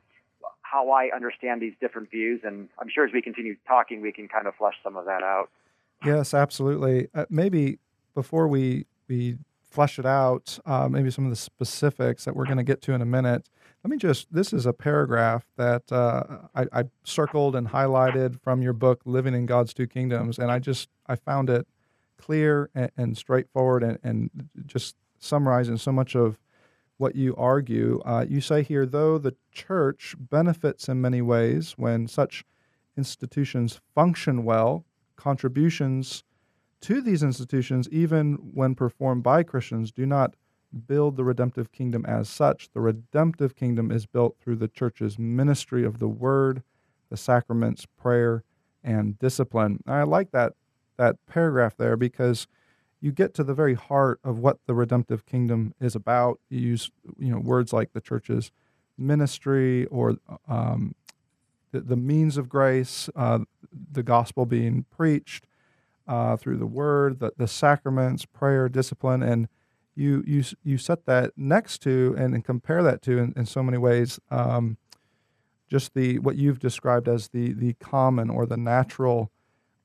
how 0.62 0.90
I 0.90 1.10
understand 1.14 1.62
these 1.62 1.74
different 1.80 2.10
views, 2.10 2.40
and 2.44 2.68
I'm 2.78 2.88
sure 2.92 3.06
as 3.06 3.12
we 3.12 3.22
continue 3.22 3.56
talking, 3.66 4.00
we 4.00 4.12
can 4.12 4.26
kind 4.28 4.46
of 4.46 4.54
flesh 4.56 4.74
some 4.82 4.96
of 4.96 5.04
that 5.04 5.22
out. 5.22 5.50
Yes, 6.04 6.34
absolutely. 6.34 7.08
Uh, 7.14 7.26
maybe 7.30 7.78
before 8.14 8.48
we 8.48 8.86
we 9.08 9.38
flesh 9.72 9.98
it 9.98 10.06
out, 10.06 10.58
uh, 10.66 10.88
maybe 10.88 11.10
some 11.10 11.24
of 11.24 11.30
the 11.30 11.36
specifics 11.36 12.24
that 12.24 12.36
we're 12.36 12.44
going 12.44 12.58
to 12.58 12.62
get 12.62 12.82
to 12.82 12.92
in 12.92 13.00
a 13.00 13.06
minute. 13.06 13.48
Let 13.82 13.90
me 13.90 13.96
just. 13.96 14.32
This 14.32 14.52
is 14.52 14.66
a 14.66 14.72
paragraph 14.72 15.44
that 15.56 15.90
uh, 15.90 16.22
I, 16.54 16.66
I, 16.72 16.84
circled 17.04 17.56
and 17.56 17.68
highlighted 17.68 18.40
from 18.40 18.62
your 18.62 18.74
book, 18.74 19.00
"Living 19.04 19.34
in 19.34 19.46
God's 19.46 19.74
Two 19.74 19.86
Kingdoms," 19.86 20.38
and 20.38 20.52
I 20.52 20.58
just 20.58 20.88
I 21.06 21.16
found 21.16 21.50
it 21.50 21.66
clear 22.16 22.70
and, 22.74 22.90
and 22.96 23.18
straightforward, 23.18 23.82
and, 23.82 23.98
and, 24.04 24.48
just 24.66 24.94
summarizing 25.18 25.76
so 25.76 25.90
much 25.90 26.14
of 26.14 26.38
what 26.98 27.16
you 27.16 27.34
argue. 27.36 28.00
Uh, 28.04 28.24
you 28.28 28.40
say 28.40 28.62
here, 28.62 28.86
though 28.86 29.18
the 29.18 29.34
church 29.50 30.14
benefits 30.18 30.88
in 30.88 31.00
many 31.00 31.22
ways 31.22 31.72
when 31.76 32.06
such 32.06 32.44
institutions 32.96 33.80
function 33.94 34.44
well, 34.44 34.84
contributions 35.16 36.22
to 36.82 37.00
these 37.00 37.22
institutions, 37.22 37.88
even 37.90 38.34
when 38.34 38.74
performed 38.74 39.22
by 39.22 39.42
Christians, 39.42 39.92
do 39.92 40.04
not 40.04 40.34
build 40.86 41.16
the 41.16 41.24
redemptive 41.24 41.70
kingdom 41.70 42.04
as 42.06 42.28
such. 42.28 42.70
The 42.72 42.80
redemptive 42.80 43.54
kingdom 43.54 43.90
is 43.90 44.06
built 44.06 44.36
through 44.40 44.56
the 44.56 44.68
church's 44.68 45.18
ministry 45.18 45.84
of 45.84 45.98
the 45.98 46.08
word, 46.08 46.62
the 47.10 47.16
sacraments, 47.16 47.86
prayer, 47.86 48.42
and 48.82 49.18
discipline. 49.18 49.82
I 49.86 50.02
like 50.02 50.32
that 50.32 50.54
that 50.98 51.16
paragraph 51.26 51.76
there 51.76 51.96
because 51.96 52.46
you 53.00 53.12
get 53.12 53.34
to 53.34 53.44
the 53.44 53.54
very 53.54 53.74
heart 53.74 54.20
of 54.22 54.38
what 54.38 54.58
the 54.66 54.74
redemptive 54.74 55.24
kingdom 55.24 55.74
is 55.80 55.94
about. 55.94 56.40
You 56.48 56.60
use 56.60 56.90
you 57.18 57.30
know 57.30 57.38
words 57.38 57.72
like 57.72 57.92
the 57.92 58.00
church's 58.00 58.50
ministry 58.98 59.86
or 59.86 60.16
um, 60.48 60.94
the, 61.70 61.80
the 61.80 61.96
means 61.96 62.36
of 62.36 62.48
grace, 62.48 63.08
uh, 63.14 63.40
the 63.90 64.02
gospel 64.02 64.46
being 64.46 64.84
preached 64.90 65.46
uh, 66.06 66.36
through 66.36 66.56
the 66.56 66.66
word, 66.66 67.20
the, 67.20 67.32
the 67.36 67.48
sacraments, 67.48 68.24
prayer, 68.24 68.68
discipline, 68.68 69.22
and 69.22 69.48
you 69.94 70.24
you 70.26 70.42
you 70.64 70.78
set 70.78 71.04
that 71.06 71.32
next 71.36 71.78
to 71.82 72.14
and, 72.16 72.34
and 72.34 72.44
compare 72.44 72.82
that 72.82 73.02
to 73.02 73.18
in, 73.18 73.34
in 73.36 73.44
so 73.44 73.62
many 73.62 73.76
ways 73.76 74.18
um, 74.30 74.78
just 75.72 75.94
the 75.94 76.18
what 76.18 76.36
you've 76.36 76.58
described 76.58 77.08
as 77.08 77.28
the 77.28 77.52
the 77.52 77.74
common 77.74 78.30
or 78.30 78.46
the 78.46 78.56
natural 78.56 79.30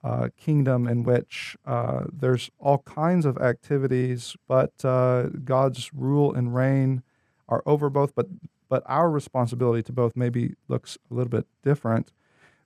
uh, 0.03 0.29
kingdom 0.37 0.87
in 0.87 1.03
which 1.03 1.57
uh, 1.65 2.03
there's 2.11 2.49
all 2.59 2.79
kinds 2.79 3.25
of 3.25 3.37
activities, 3.37 4.35
but 4.47 4.73
uh, 4.85 5.23
God's 5.43 5.93
rule 5.93 6.33
and 6.33 6.53
reign 6.53 7.03
are 7.49 7.63
over 7.65 7.89
both. 7.89 8.13
But 8.15 8.27
but 8.69 8.83
our 8.85 9.09
responsibility 9.09 9.81
to 9.83 9.93
both 9.93 10.15
maybe 10.15 10.55
looks 10.67 10.97
a 11.09 11.13
little 11.13 11.29
bit 11.29 11.47
different. 11.63 12.11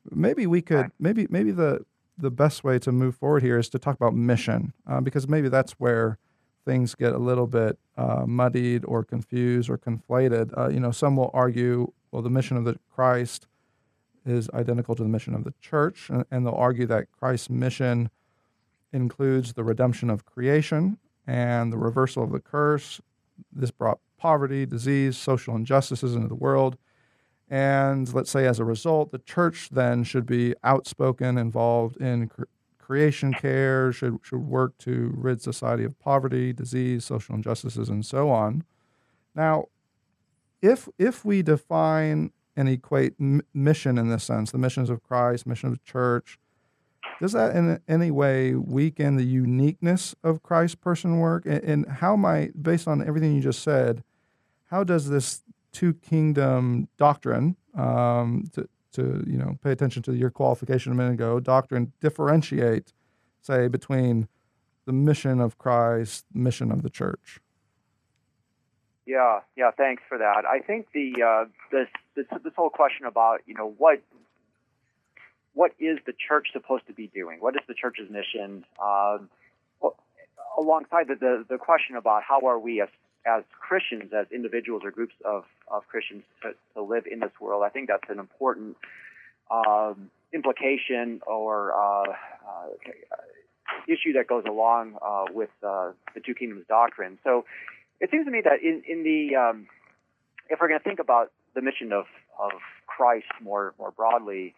Maybe 0.10 0.48
we 0.48 0.62
could 0.62 0.91
maybe 1.00 1.27
maybe 1.29 1.51
the 1.51 1.86
the 2.21 2.31
best 2.31 2.63
way 2.63 2.79
to 2.79 2.91
move 2.91 3.15
forward 3.15 3.43
here 3.43 3.57
is 3.57 3.69
to 3.69 3.79
talk 3.79 3.95
about 3.95 4.13
mission 4.13 4.73
uh, 4.87 5.01
because 5.01 5.27
maybe 5.27 5.49
that's 5.49 5.73
where 5.73 6.17
things 6.65 6.95
get 6.95 7.13
a 7.13 7.17
little 7.17 7.47
bit 7.47 7.79
uh, 7.97 8.23
muddied 8.25 8.85
or 8.85 9.03
confused 9.03 9.69
or 9.69 9.77
conflated. 9.77 10.55
Uh, 10.57 10.69
you 10.69 10.79
know, 10.79 10.91
some 10.91 11.15
will 11.15 11.31
argue, 11.33 11.91
well, 12.11 12.21
the 12.21 12.29
mission 12.29 12.57
of 12.57 12.65
the 12.65 12.77
Christ 12.93 13.47
is 14.25 14.49
identical 14.53 14.93
to 14.95 15.03
the 15.03 15.09
mission 15.09 15.33
of 15.33 15.43
the 15.43 15.53
church, 15.59 16.09
and, 16.09 16.25
and 16.29 16.45
they'll 16.45 16.53
argue 16.53 16.85
that 16.85 17.11
Christ's 17.11 17.49
mission 17.49 18.09
includes 18.93 19.53
the 19.53 19.63
redemption 19.63 20.09
of 20.09 20.25
creation 20.25 20.97
and 21.25 21.73
the 21.73 21.77
reversal 21.77 22.23
of 22.23 22.31
the 22.31 22.39
curse. 22.39 23.01
This 23.51 23.71
brought 23.71 23.99
poverty, 24.17 24.65
disease, 24.65 25.17
social 25.17 25.55
injustices 25.55 26.15
into 26.15 26.27
the 26.27 26.35
world. 26.35 26.77
And 27.51 28.12
let's 28.13 28.31
say 28.31 28.48
as 28.48 28.60
a 28.60 28.63
result, 28.63 29.12
the 29.12 29.20
church 29.20 29.70
then 29.74 30.05
should 30.05 30.25
be 30.25 30.55
outspoken, 30.63 31.38
involved 31.38 31.98
in 31.98 32.29
cre- 32.29 32.46
creation 32.79 33.34
care, 33.34 33.91
should, 33.91 34.20
should 34.24 34.48
work 34.48 34.77
to 34.79 35.12
rid 35.13 35.41
society 35.41 35.84
of 35.84 36.00
poverty, 36.00 36.53
disease, 36.53 37.03
social 37.03 37.36
injustices, 37.36 37.89
and 37.89 38.05
so 38.05 38.29
on. 38.29 38.63
Now, 39.36 39.65
if, 40.62 40.88
if 40.98 41.25
we 41.25 41.41
define 41.41 42.31
and 42.55 42.70
equate 42.70 43.15
m- 43.20 43.41
mission 43.53 43.98
in 43.98 44.08
this 44.08 44.24
sense, 44.24 44.51
the 44.51 44.58
missions 44.58 44.89
of 44.89 45.03
Christ, 45.03 45.46
mission 45.46 45.67
of 45.67 45.74
the 45.74 45.84
church, 45.84 46.39
does 47.20 47.34
that 47.34 47.53
in 47.53 47.81
any 47.86 48.12
way 48.12 48.55
weaken 48.55 49.17
the 49.17 49.25
uniqueness 49.25 50.15
of 50.24 50.41
Christ's 50.41 50.75
person 50.75 51.20
work? 51.20 51.46
And, 51.46 51.63
and 51.63 51.86
how 51.86 52.15
might, 52.15 52.63
based 52.63 52.88
on 52.88 53.05
everything 53.05 53.36
you 53.36 53.41
just 53.41 53.62
said, 53.62 54.03
how 54.70 54.86
does 54.86 55.10
this 55.10 55.43
two 55.71 55.93
kingdom 55.93 56.87
doctrine, 56.97 57.55
um, 57.75 58.45
to, 58.53 58.67
to 58.93 59.23
you 59.27 59.37
know 59.37 59.57
pay 59.63 59.71
attention 59.71 60.01
to 60.03 60.13
your 60.13 60.29
qualification 60.29 60.91
a 60.91 60.95
minute 60.95 61.13
ago, 61.13 61.39
doctrine 61.39 61.93
differentiate, 61.99 62.93
say, 63.41 63.67
between 63.67 64.27
the 64.85 64.93
mission 64.93 65.39
of 65.39 65.57
Christ, 65.57 66.25
mission 66.33 66.71
of 66.71 66.83
the 66.83 66.89
church? 66.89 67.39
Yeah, 69.05 69.39
yeah. 69.55 69.71
Thanks 69.75 70.03
for 70.07 70.17
that. 70.17 70.43
I 70.45 70.59
think 70.59 70.87
the 70.93 71.13
uh, 71.23 71.45
this, 71.71 71.87
this 72.15 72.25
this 72.43 72.53
whole 72.55 72.69
question 72.69 73.05
about 73.05 73.41
you 73.45 73.55
know 73.55 73.73
what 73.77 74.01
what 75.53 75.71
is 75.79 75.99
the 76.05 76.13
church 76.13 76.47
supposed 76.53 76.87
to 76.87 76.93
be 76.93 77.07
doing? 77.07 77.39
What 77.39 77.55
is 77.55 77.61
the 77.67 77.73
church's 77.73 78.09
mission? 78.09 78.65
Uh, 78.81 79.19
alongside 80.57 81.07
the, 81.07 81.15
the, 81.15 81.45
the 81.49 81.57
question 81.57 81.95
about 81.95 82.23
how 82.23 82.45
are 82.45 82.59
we 82.59 82.81
as 82.81 82.89
as 83.25 83.43
Christians, 83.59 84.11
as 84.13 84.27
individuals 84.31 84.81
or 84.83 84.91
groups 84.91 85.13
of, 85.23 85.43
of 85.67 85.87
Christians 85.87 86.23
to, 86.41 86.53
to 86.73 86.81
live 86.81 87.05
in 87.09 87.19
this 87.19 87.31
world. 87.39 87.63
I 87.63 87.69
think 87.69 87.87
that's 87.87 88.09
an 88.09 88.19
important 88.19 88.77
um, 89.49 90.09
implication 90.33 91.21
or 91.27 91.73
uh, 91.73 92.11
uh, 92.11 92.67
issue 93.87 94.13
that 94.13 94.27
goes 94.27 94.43
along 94.47 94.97
uh, 95.01 95.25
with 95.33 95.49
uh, 95.65 95.91
the 96.13 96.19
two 96.19 96.33
kingdoms 96.33 96.65
doctrine. 96.67 97.17
So 97.23 97.45
it 97.99 98.09
seems 98.11 98.25
to 98.25 98.31
me 98.31 98.41
that 98.43 98.61
in, 98.61 98.83
in 98.87 99.03
the 99.03 99.35
um, 99.35 99.67
if 100.49 100.59
we're 100.59 100.67
going 100.67 100.79
to 100.79 100.83
think 100.83 100.99
about 100.99 101.31
the 101.55 101.61
mission 101.61 101.91
of, 101.91 102.05
of 102.39 102.51
Christ 102.87 103.27
more 103.41 103.73
more 103.77 103.91
broadly, 103.91 104.55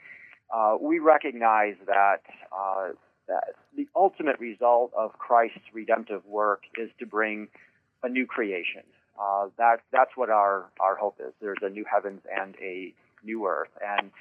uh, 0.54 0.78
we 0.80 1.00
recognize 1.00 1.76
that 1.86 2.22
uh, 2.52 2.90
that 3.28 3.56
the 3.76 3.88
ultimate 3.96 4.40
result 4.40 4.92
of 4.98 5.14
Christ's 5.14 5.74
redemptive 5.74 6.26
work 6.26 6.64
is 6.78 6.90
to 7.00 7.06
bring 7.06 7.48
a 8.04 8.10
new 8.10 8.26
creation. 8.26 8.84
Uh, 9.20 9.48
that 9.58 9.78
that's 9.92 10.12
what 10.16 10.30
our 10.30 10.70
our 10.80 10.96
hope 10.96 11.18
is. 11.20 11.34
There's 11.42 11.60
a 11.62 11.70
new 11.70 11.86
heavens 11.92 12.22
and 12.36 12.56
a 12.62 12.94
new 13.24 13.46
earth, 13.46 13.70
and 13.82 14.12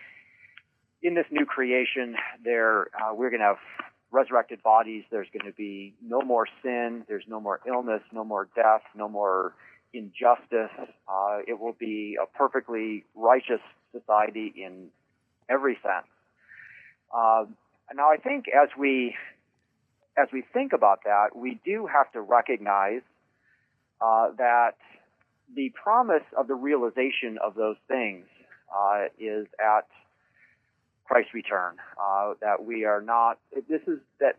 in 1.03 1.15
this 1.15 1.27
new 1.31 1.45
creation, 1.45 2.17
there 2.45 2.89
uh, 3.01 3.15
we're 3.15 3.31
going 3.31 3.41
to 3.41 3.47
have 3.47 3.57
resurrected 4.11 4.63
bodies. 4.63 5.05
There's 5.11 5.29
going 5.33 5.51
to 5.51 5.57
be 5.57 5.95
no 6.03 6.21
more 6.21 6.47
sin. 6.63 7.05
There's 7.09 7.25
no 7.27 7.41
more 7.41 7.61
illness, 7.67 8.03
no 8.13 8.25
more 8.25 8.49
death, 8.55 8.83
no 8.95 9.09
more 9.09 9.55
injustice. 9.95 10.71
Uh, 11.09 11.39
it 11.47 11.59
will 11.59 11.77
be 11.79 12.17
a 12.23 12.27
perfectly 12.37 13.05
righteous 13.15 13.61
society 13.93 14.53
in 14.57 14.89
every 15.49 15.75
sense. 15.83 16.07
Uh, 17.15 17.45
now, 17.95 18.11
I 18.11 18.17
think 18.17 18.47
as 18.49 18.69
we 18.79 19.15
as 20.17 20.29
we 20.33 20.45
think 20.53 20.73
about 20.75 21.01
that, 21.05 21.35
we 21.35 21.59
do 21.65 21.87
have 21.87 22.13
to 22.13 22.21
recognize 22.21 23.01
uh, 24.03 24.31
that 24.39 24.73
the 25.55 25.71
promise 25.71 26.25
of 26.37 26.49
the 26.49 26.55
realization 26.55 27.39
of 27.45 27.55
those 27.55 27.77
things 27.89 28.27
uh, 28.75 29.05
is 29.19 29.47
at 29.61 29.87
Christ's 31.05 31.35
return. 31.35 31.77
Uh, 32.01 32.35
that 32.41 32.65
we 32.65 32.85
are 32.85 33.01
not, 33.03 33.39
this 33.69 33.83
is 33.87 33.99
that 34.21 34.37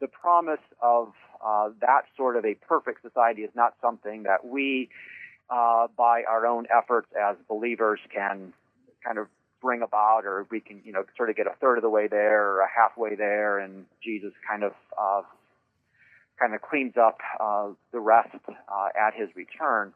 the 0.00 0.06
promise 0.08 0.60
of 0.80 1.12
uh, 1.44 1.70
that 1.80 2.02
sort 2.16 2.36
of 2.36 2.44
a 2.44 2.54
perfect 2.54 3.02
society 3.02 3.42
is 3.42 3.50
not 3.54 3.74
something 3.80 4.22
that 4.22 4.44
we, 4.44 4.88
uh, 5.50 5.88
by 5.96 6.22
our 6.28 6.46
own 6.46 6.66
efforts 6.76 7.08
as 7.20 7.36
believers, 7.48 8.00
can 8.14 8.52
kind 9.04 9.18
of 9.18 9.26
bring 9.60 9.82
about, 9.82 10.24
or 10.24 10.46
we 10.50 10.60
can, 10.60 10.80
you 10.84 10.92
know, 10.92 11.04
sort 11.16 11.30
of 11.30 11.36
get 11.36 11.46
a 11.46 11.54
third 11.60 11.78
of 11.78 11.82
the 11.82 11.90
way 11.90 12.06
there 12.08 12.50
or 12.50 12.60
a 12.60 12.68
halfway 12.68 13.14
there, 13.14 13.58
and 13.58 13.84
Jesus 14.02 14.32
kind 14.48 14.62
of 14.64 14.72
uh, 15.00 15.22
kind 16.38 16.54
of 16.54 16.62
cleans 16.62 16.94
up 16.96 17.18
uh, 17.40 17.68
the 17.92 18.00
rest 18.00 18.34
uh, 18.46 18.88
at 18.98 19.14
his 19.14 19.28
return. 19.36 19.92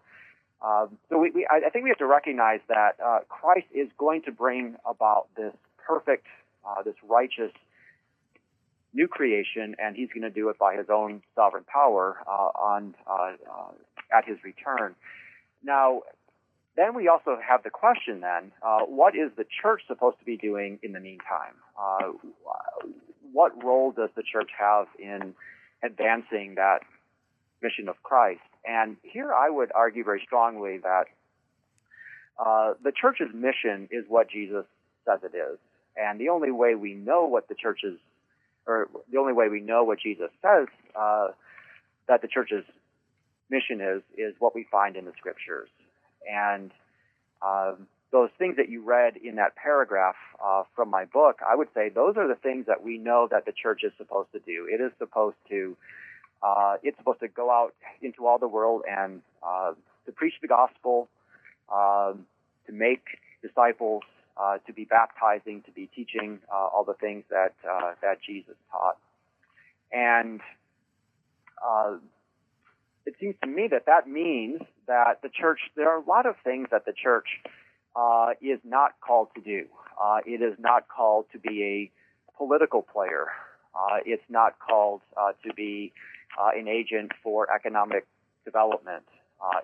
Um, 0.65 0.97
so 1.11 1.19
we, 1.19 1.31
we, 1.31 1.47
I 1.51 1.69
think 1.69 1.85
we 1.85 1.91
have 1.91 1.99
to 1.99 2.07
recognize 2.07 2.61
that 2.69 2.97
uh, 3.05 3.19
Christ 3.29 3.67
is 3.75 3.89
going 3.99 4.23
to 4.23 4.33
bring 4.33 4.77
about 4.89 5.29
this 5.37 5.53
perfect, 5.87 6.27
uh, 6.67 6.83
this 6.83 6.95
righteous 7.07 7.53
new 8.95 9.07
creation, 9.07 9.77
and 9.79 9.95
He's 9.95 10.09
going 10.09 10.23
to 10.23 10.31
do 10.31 10.49
it 10.49 10.59
by 10.59 10.77
His 10.77 10.87
own 10.89 11.23
sovereign 11.35 11.65
power 11.65 12.19
uh, 12.27 12.51
on 12.59 12.95
uh, 13.07 13.33
at 14.11 14.25
His 14.25 14.39
return. 14.43 14.95
Now, 15.63 16.03
then 16.75 16.95
we 16.95 17.07
also 17.07 17.39
have 17.47 17.63
the 17.63 17.71
question: 17.71 18.21
then, 18.21 18.53
what 18.87 19.15
is 19.15 19.31
the 19.37 19.45
church 19.63 19.83
supposed 19.87 20.19
to 20.21 20.25
be 20.25 20.39
doing 20.39 20.79
in 20.83 20.93
the 20.93 21.01
meantime? 21.01 21.55
What 23.33 23.63
role 23.63 23.93
does 23.93 24.09
the 24.17 24.23
church 24.23 24.51
have 24.59 24.87
in 24.99 25.35
advancing 25.83 26.55
that 26.57 26.81
mission 27.63 27.89
of 27.89 28.03
Christ? 28.03 28.41
And 28.65 28.97
here, 29.03 29.33
I 29.33 29.49
would 29.51 29.71
argue 29.75 30.05
very 30.05 30.23
strongly 30.25 30.79
that 30.79 31.07
uh, 32.45 32.75
the 32.83 32.93
church's 32.93 33.33
mission 33.33 33.89
is 33.91 34.05
what 34.09 34.31
Jesus 34.31 34.65
says 35.05 35.21
it 35.23 35.37
is. 35.37 35.59
And 35.97 36.21
the 36.21 36.29
only 36.29 36.51
way 36.51 36.75
we 36.75 36.95
know 36.95 37.25
what 37.25 37.49
the 37.49 37.55
church's, 37.55 37.99
or 38.67 38.89
the 39.11 39.19
only 39.19 39.33
way 39.33 39.49
we 39.49 39.61
know 39.61 39.85
what 39.85 40.01
Jesus 40.01 40.31
says 40.43 40.67
uh, 40.95 41.29
that 42.09 42.23
the 42.23 42.29
church's 42.29 42.65
mission 43.49 43.81
is, 43.81 44.03
is 44.19 44.35
what 44.39 44.55
we 44.55 44.67
find 44.71 44.97
in 44.97 45.05
the 45.05 45.13
scriptures. 45.17 45.69
And 46.31 46.73
um, 47.47 47.87
those 48.17 48.31
things 48.39 48.57
that 48.57 48.71
you 48.71 48.83
read 48.83 49.19
in 49.19 49.37
that 49.37 49.55
paragraph 49.57 50.15
uh, 50.43 50.63
from 50.75 50.89
my 50.89 51.05
book, 51.05 51.41
I 51.47 51.55
would 51.55 51.69
say 51.75 51.91
those 51.91 52.17
are 52.17 52.27
the 52.27 52.35
things 52.35 52.65
that 52.65 52.83
we 52.83 52.97
know 52.97 53.29
that 53.31 53.45
the 53.45 53.53
church 53.53 53.83
is 53.85 53.93
supposed 53.99 54.33
to 54.33 54.39
do. 54.39 54.67
It 54.73 54.81
is 54.81 54.91
supposed 54.99 55.37
to, 55.51 55.77
uh, 56.43 56.77
it's 56.83 56.97
supposed 56.97 57.21
to 57.21 57.29
go 57.29 57.51
out 57.51 57.75
into 58.01 58.27
all 58.27 58.39
the 58.39 58.49
world 58.49 58.85
and 58.89 59.21
uh, 59.47 59.73
to 60.07 60.13
preach 60.13 60.33
the 60.41 60.49
gospel, 60.49 61.09
um, 61.71 62.25
to 62.67 62.73
make 62.73 63.05
disciples, 63.43 64.03
uh, 64.39 64.57
to 64.67 64.73
be 64.73 64.87
baptizing, 64.87 65.63
to 65.67 65.71
be 65.73 65.87
teaching 65.95 66.39
uh, 66.51 66.57
all 66.57 66.85
the 66.85 66.95
things 66.95 67.25
that 67.29 67.53
uh, 67.71 67.93
that 68.01 68.17
Jesus 68.27 68.55
taught. 68.71 68.97
And 69.93 70.41
it 73.05 73.15
seems 73.21 73.37
to 73.43 73.47
me 73.47 73.69
that 73.71 73.85
that 73.87 74.09
means 74.09 74.63
that 74.87 75.21
the 75.23 75.29
church. 75.29 75.61
There 75.77 75.91
are 75.91 76.01
a 76.01 76.07
lot 76.07 76.25
of 76.25 76.37
things 76.43 76.69
that 76.71 76.87
the 76.87 76.95
church 76.95 77.29
uh, 77.97 78.31
is 78.41 78.61
not 78.65 78.93
called 79.01 79.29
to 79.35 79.41
do. 79.41 79.67
Uh, 80.01 80.19
it 80.27 80.43
is 80.43 80.59
not 80.59 80.89
called 80.89 81.27
to 81.33 81.39
be 81.39 81.63
a 81.65 82.37
political 82.37 82.83
player. 82.83 83.29
it's 84.05 84.29
not 84.29 84.59
called 84.59 85.01
to 85.45 85.55
be 85.55 85.93
an 86.55 86.69
agent 86.69 87.13
for 87.23 87.53
economic 87.53 88.07
development. 88.45 89.05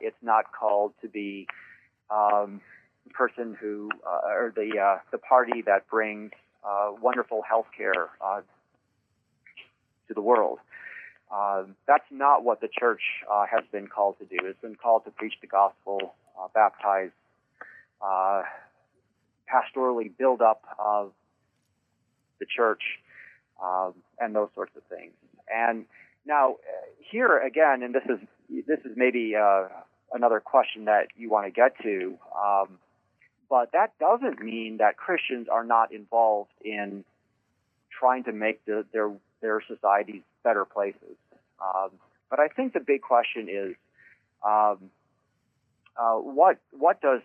it's 0.01 0.23
not 0.23 0.45
called 0.53 0.93
to 1.03 1.09
be 1.09 1.47
um, 2.11 2.61
person 3.11 3.57
who, 3.61 3.91
uh, 4.07 4.29
or 4.29 4.53
the 4.55 4.79
uh, 4.79 4.99
the 5.11 5.19
party 5.19 5.63
that 5.67 5.89
brings 5.89 6.31
uh, 6.65 6.93
wonderful 7.01 7.43
health 7.43 7.67
care 7.77 8.11
uh, 8.25 8.41
to 10.09 10.15
the 10.15 10.21
world. 10.21 10.59
Um, 11.33 11.77
that's 11.87 12.05
not 12.11 12.45
what 12.45 12.61
the 12.61 12.69
church 12.69 13.01
uh, 13.31 13.47
has 13.51 13.65
been 13.73 13.87
called 13.87 14.19
to 14.19 14.25
do. 14.25 14.37
It's 14.45 14.61
been 14.61 14.77
called 14.77 15.05
to 15.07 15.11
preach 15.11 15.35
the 15.41 15.47
gospel, 15.47 16.15
uh, 16.39 16.49
baptize, 16.55 17.11
pastorally 18.03 20.11
build 20.17 20.43
up 20.43 20.65
of 20.79 21.13
the 22.41 22.47
church, 22.47 22.83
um, 23.63 23.95
and 24.19 24.35
those 24.35 24.49
sorts 24.55 24.73
of 24.77 24.83
things. 24.85 25.13
And 25.53 25.85
now, 26.27 26.57
here 26.99 27.39
again, 27.39 27.83
and 27.83 27.95
this 27.95 28.05
is 28.09 28.19
this 28.67 28.81
is 28.85 28.93
maybe 28.97 29.35
another 30.13 30.41
question 30.41 30.87
that 30.87 31.09
you 31.17 31.31
want 31.31 31.47
to 31.47 31.51
get 31.51 31.79
to. 31.83 32.19
Um, 32.37 32.79
but 33.49 33.73
that 33.73 33.99
doesn't 33.99 34.43
mean 34.43 34.79
that 34.79 34.97
Christians 34.97 35.49
are 35.51 35.65
not 35.65 35.93
involved 35.93 36.53
in 36.65 37.05
trying 37.91 38.25
to 38.25 38.33
make 38.33 38.65
the, 38.65 38.85
their 38.93 39.11
their 39.41 39.63
societies 39.69 40.23
better 40.43 40.65
places. 40.65 41.17
Um, 41.63 41.91
but 42.31 42.41
I 42.41 42.49
think 42.49 42.73
the 42.73 42.81
big 42.81 43.03
question 43.03 43.49
is, 43.51 43.75
um, 44.43 44.91
uh, 45.97 46.15
what 46.15 46.59
what 46.71 47.03
does 47.03 47.21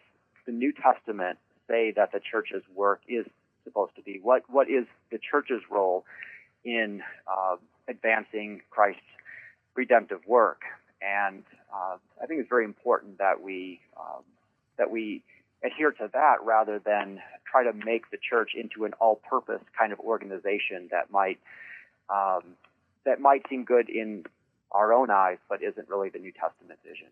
the 0.48 0.52
New 0.54 0.72
Testament 0.72 1.38
say 1.68 1.94
that 1.96 2.12
the 2.12 2.20
church's 2.20 2.64
work 2.74 3.02
is 3.08 3.26
supposed 3.64 3.96
to 3.98 4.02
be? 4.02 4.20
What 4.24 4.44
what 4.50 4.68
is 4.70 4.86
the 5.12 5.20
church's 5.20 5.62
role 5.70 6.06
in 6.64 7.04
uh, 7.28 7.58
advancing 7.88 8.62
Christ's 8.72 9.02
redemptive 9.76 10.26
work? 10.26 10.62
And 11.02 11.44
uh, 11.72 11.98
I 12.22 12.26
think 12.26 12.40
it's 12.40 12.50
very 12.50 12.66
important 12.66 13.20
that 13.20 13.42
we 13.44 13.82
um, 14.00 14.24
that 14.78 14.90
we 14.90 15.22
adhere 15.64 15.92
to 15.92 16.10
that 16.14 16.36
rather 16.44 16.80
than 16.80 17.20
try 17.50 17.64
to 17.64 17.74
make 17.74 18.10
the 18.10 18.18
church 18.18 18.52
into 18.56 18.86
an 18.86 18.94
all-purpose 19.00 19.62
kind 19.78 19.92
of 19.92 20.00
organization 20.00 20.88
that 20.92 21.12
might 21.12 21.40
um, 22.10 22.42
that 23.06 23.20
might 23.20 23.44
seem 23.50 23.64
good 23.64 23.90
in 23.90 24.24
our 24.72 24.94
own 24.94 25.10
eyes, 25.10 25.38
but 25.50 25.62
isn't 25.62 25.90
really 25.90 26.10
the 26.10 26.20
New 26.20 26.32
Testament 26.32 26.80
vision. 26.88 27.08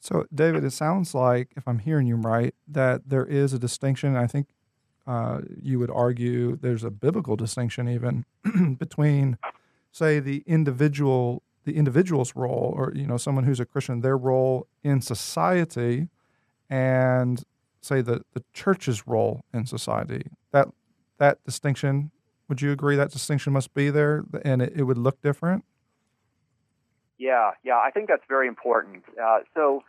So, 0.00 0.26
David, 0.34 0.64
it 0.64 0.72
sounds 0.72 1.14
like, 1.14 1.52
if 1.56 1.68
I'm 1.68 1.78
hearing 1.78 2.06
you 2.06 2.16
right, 2.16 2.54
that 2.66 3.08
there 3.08 3.26
is 3.26 3.52
a 3.52 3.58
distinction. 3.58 4.16
I 4.16 4.26
think 4.26 4.48
uh, 5.06 5.40
you 5.60 5.78
would 5.78 5.90
argue 5.90 6.56
there's 6.56 6.84
a 6.84 6.90
biblical 6.90 7.36
distinction 7.36 7.88
even 7.88 8.24
between, 8.78 9.38
say, 9.92 10.18
the 10.20 10.42
individual 10.46 11.42
the 11.64 11.76
individual's 11.76 12.34
role 12.34 12.72
or 12.74 12.90
you 12.96 13.06
know 13.06 13.18
someone 13.18 13.44
who's 13.44 13.60
a 13.60 13.66
christian 13.66 14.00
their 14.00 14.16
role 14.16 14.66
in 14.82 15.02
society 15.02 16.08
and 16.70 17.44
say 17.82 18.00
the, 18.00 18.22
the 18.34 18.44
church's 18.52 19.06
role 19.06 19.44
in 19.52 19.66
society. 19.66 20.22
That 20.52 20.68
that 21.18 21.42
distinction 21.44 22.10
would 22.48 22.62
you 22.62 22.72
agree 22.72 22.96
that 22.96 23.10
distinction 23.10 23.52
must 23.52 23.74
be 23.74 23.90
there? 23.90 24.24
And 24.44 24.62
it, 24.62 24.72
it 24.74 24.82
would 24.84 24.98
look 24.98 25.20
different 25.22 25.64
yeah 27.20 27.50
yeah 27.62 27.76
i 27.76 27.90
think 27.90 28.08
that's 28.08 28.24
very 28.28 28.48
important 28.48 29.04
uh, 29.22 29.38
so 29.54 29.84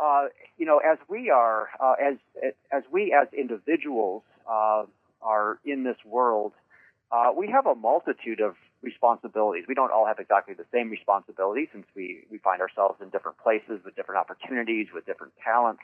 uh, 0.00 0.26
you 0.58 0.66
know 0.66 0.78
as 0.78 0.98
we 1.08 1.30
are 1.30 1.68
uh, 1.80 1.94
as 2.00 2.16
as 2.70 2.82
we 2.92 3.12
as 3.12 3.26
individuals 3.32 4.22
uh, 4.48 4.84
are 5.22 5.58
in 5.64 5.82
this 5.82 5.96
world 6.04 6.52
uh, 7.10 7.30
we 7.36 7.48
have 7.48 7.66
a 7.66 7.74
multitude 7.74 8.40
of 8.40 8.56
responsibilities. 8.82 9.64
We 9.68 9.74
don't 9.74 9.92
all 9.92 10.04
have 10.06 10.18
exactly 10.18 10.54
the 10.54 10.64
same 10.72 10.90
responsibilities 10.90 11.68
since 11.72 11.86
we, 11.94 12.24
we 12.30 12.38
find 12.38 12.60
ourselves 12.60 13.00
in 13.00 13.08
different 13.10 13.38
places 13.38 13.80
with 13.84 13.94
different 13.94 14.20
opportunities, 14.20 14.88
with 14.92 15.06
different 15.06 15.32
talents. 15.42 15.80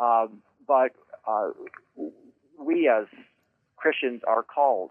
Um, 0.00 0.42
but 0.66 0.92
uh, 1.26 1.50
we 2.58 2.88
as 2.88 3.06
Christians 3.76 4.22
are 4.28 4.44
called 4.44 4.90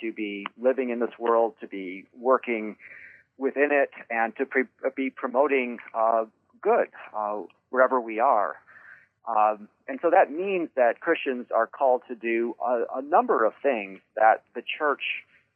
to 0.00 0.12
be 0.12 0.46
living 0.60 0.88
in 0.90 1.00
this 1.00 1.18
world, 1.18 1.54
to 1.60 1.66
be 1.66 2.04
working 2.18 2.76
within 3.38 3.70
it, 3.72 3.90
and 4.10 4.34
to 4.36 4.46
pre- 4.46 4.64
be 4.96 5.10
promoting 5.10 5.78
uh, 5.94 6.24
good 6.60 6.88
uh, 7.16 7.40
wherever 7.70 8.00
we 8.00 8.20
are. 8.20 8.56
Um, 9.26 9.68
and 9.88 9.98
so 10.02 10.10
that 10.10 10.30
means 10.30 10.68
that 10.76 11.00
Christians 11.00 11.46
are 11.54 11.66
called 11.66 12.02
to 12.08 12.14
do 12.14 12.54
a, 12.64 12.98
a 12.98 13.02
number 13.02 13.44
of 13.44 13.54
things 13.62 14.00
that 14.16 14.42
the 14.54 14.62
church 14.78 15.02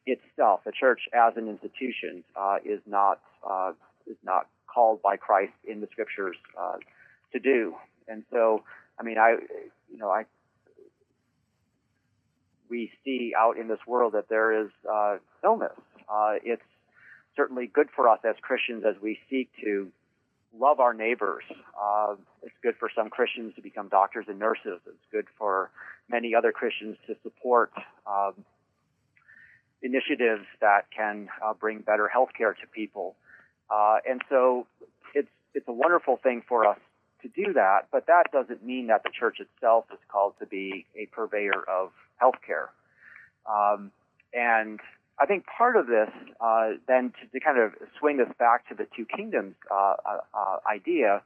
itself, 0.07 0.61
the 0.65 0.73
church 0.73 1.03
as 1.13 1.35
an 1.37 1.49
institution, 1.49 2.25
uh, 2.35 2.57
is 2.65 2.81
not 2.87 3.21
uh, 3.49 3.73
is 4.07 4.17
not 4.25 4.49
called 4.67 5.03
by 5.03 5.17
Christ 5.17 5.53
in 5.67 5.81
the 5.81 5.89
scriptures 5.91 6.37
uh, 6.59 6.77
to 7.33 7.39
do. 7.39 7.75
And 8.07 8.25
so, 8.33 8.63
I 8.99 9.03
mean, 9.03 9.19
I, 9.19 9.37
you 9.91 9.99
know, 9.99 10.11
I, 10.11 10.25
we 12.71 12.91
see 13.05 13.33
out 13.37 13.59
in 13.59 13.69
this 13.69 13.81
world 13.87 14.15
that 14.15 14.29
there 14.29 14.65
is 14.65 14.71
uh, 14.91 15.17
illness. 15.45 15.73
Uh, 16.09 16.35
it's 16.43 16.63
certainly 17.39 17.69
good 17.69 17.89
for 17.95 18.09
us 18.09 18.19
as 18.29 18.35
Christians 18.43 18.85
as 18.85 19.01
we 19.01 19.19
seek 19.31 19.49
to 19.63 19.91
love 20.59 20.81
our 20.81 20.93
neighbors. 20.93 21.45
Uh, 21.81 22.17
it's 22.43 22.55
good 22.63 22.75
for 22.79 22.91
some 22.95 23.11
Christians 23.11 23.55
to 23.55 23.63
become 23.63 23.89
doctors 23.89 24.27
and 24.29 24.39
nurses. 24.39 24.81
It's 24.87 25.07
good 25.13 25.27
for 25.39 25.71
many 26.11 26.35
other 26.35 26.51
Christians 26.51 26.97
to 27.07 27.15
support 27.23 27.71
um, 28.07 28.33
initiatives 29.83 30.47
that 30.61 30.91
can 30.95 31.29
uh, 31.45 31.55
bring 31.55 31.79
better 31.79 32.09
health 32.09 32.31
care 32.37 32.55
to 32.55 32.67
people. 32.75 33.15
Uh, 33.71 33.99
and 34.09 34.21
so 34.29 34.67
it's, 35.15 35.29
it's 35.55 35.69
a 35.69 35.73
wonderful 35.73 36.19
thing 36.21 36.43
for 36.49 36.67
us 36.67 36.79
to 37.23 37.29
do 37.29 37.53
that, 37.53 37.87
but 37.93 38.07
that 38.07 38.25
doesn't 38.33 38.65
mean 38.65 38.89
that 38.89 39.03
the 39.05 39.11
church 39.11 39.39
itself 39.39 39.85
is 39.93 39.99
called 40.11 40.33
to 40.41 40.47
be 40.47 40.87
a 40.97 41.07
purveyor 41.07 41.63
of 41.69 41.91
health 42.17 42.37
care. 42.45 42.71
Um, 43.47 43.93
and 44.33 44.81
I 45.21 45.27
think 45.27 45.45
part 45.47 45.77
of 45.77 45.87
this, 45.87 46.11
uh, 46.41 46.71
then 46.87 47.13
to, 47.21 47.27
to, 47.33 47.41
kind 47.41 47.59
of 47.59 47.73
swing 47.99 48.19
this 48.19 48.29
back 48.39 48.69
to 48.69 48.75
the 48.75 48.87
two 48.97 49.05
kingdoms 49.05 49.57
uh, 49.71 49.95
uh, 50.07 50.19
uh, 50.33 50.57
idea, 50.71 51.23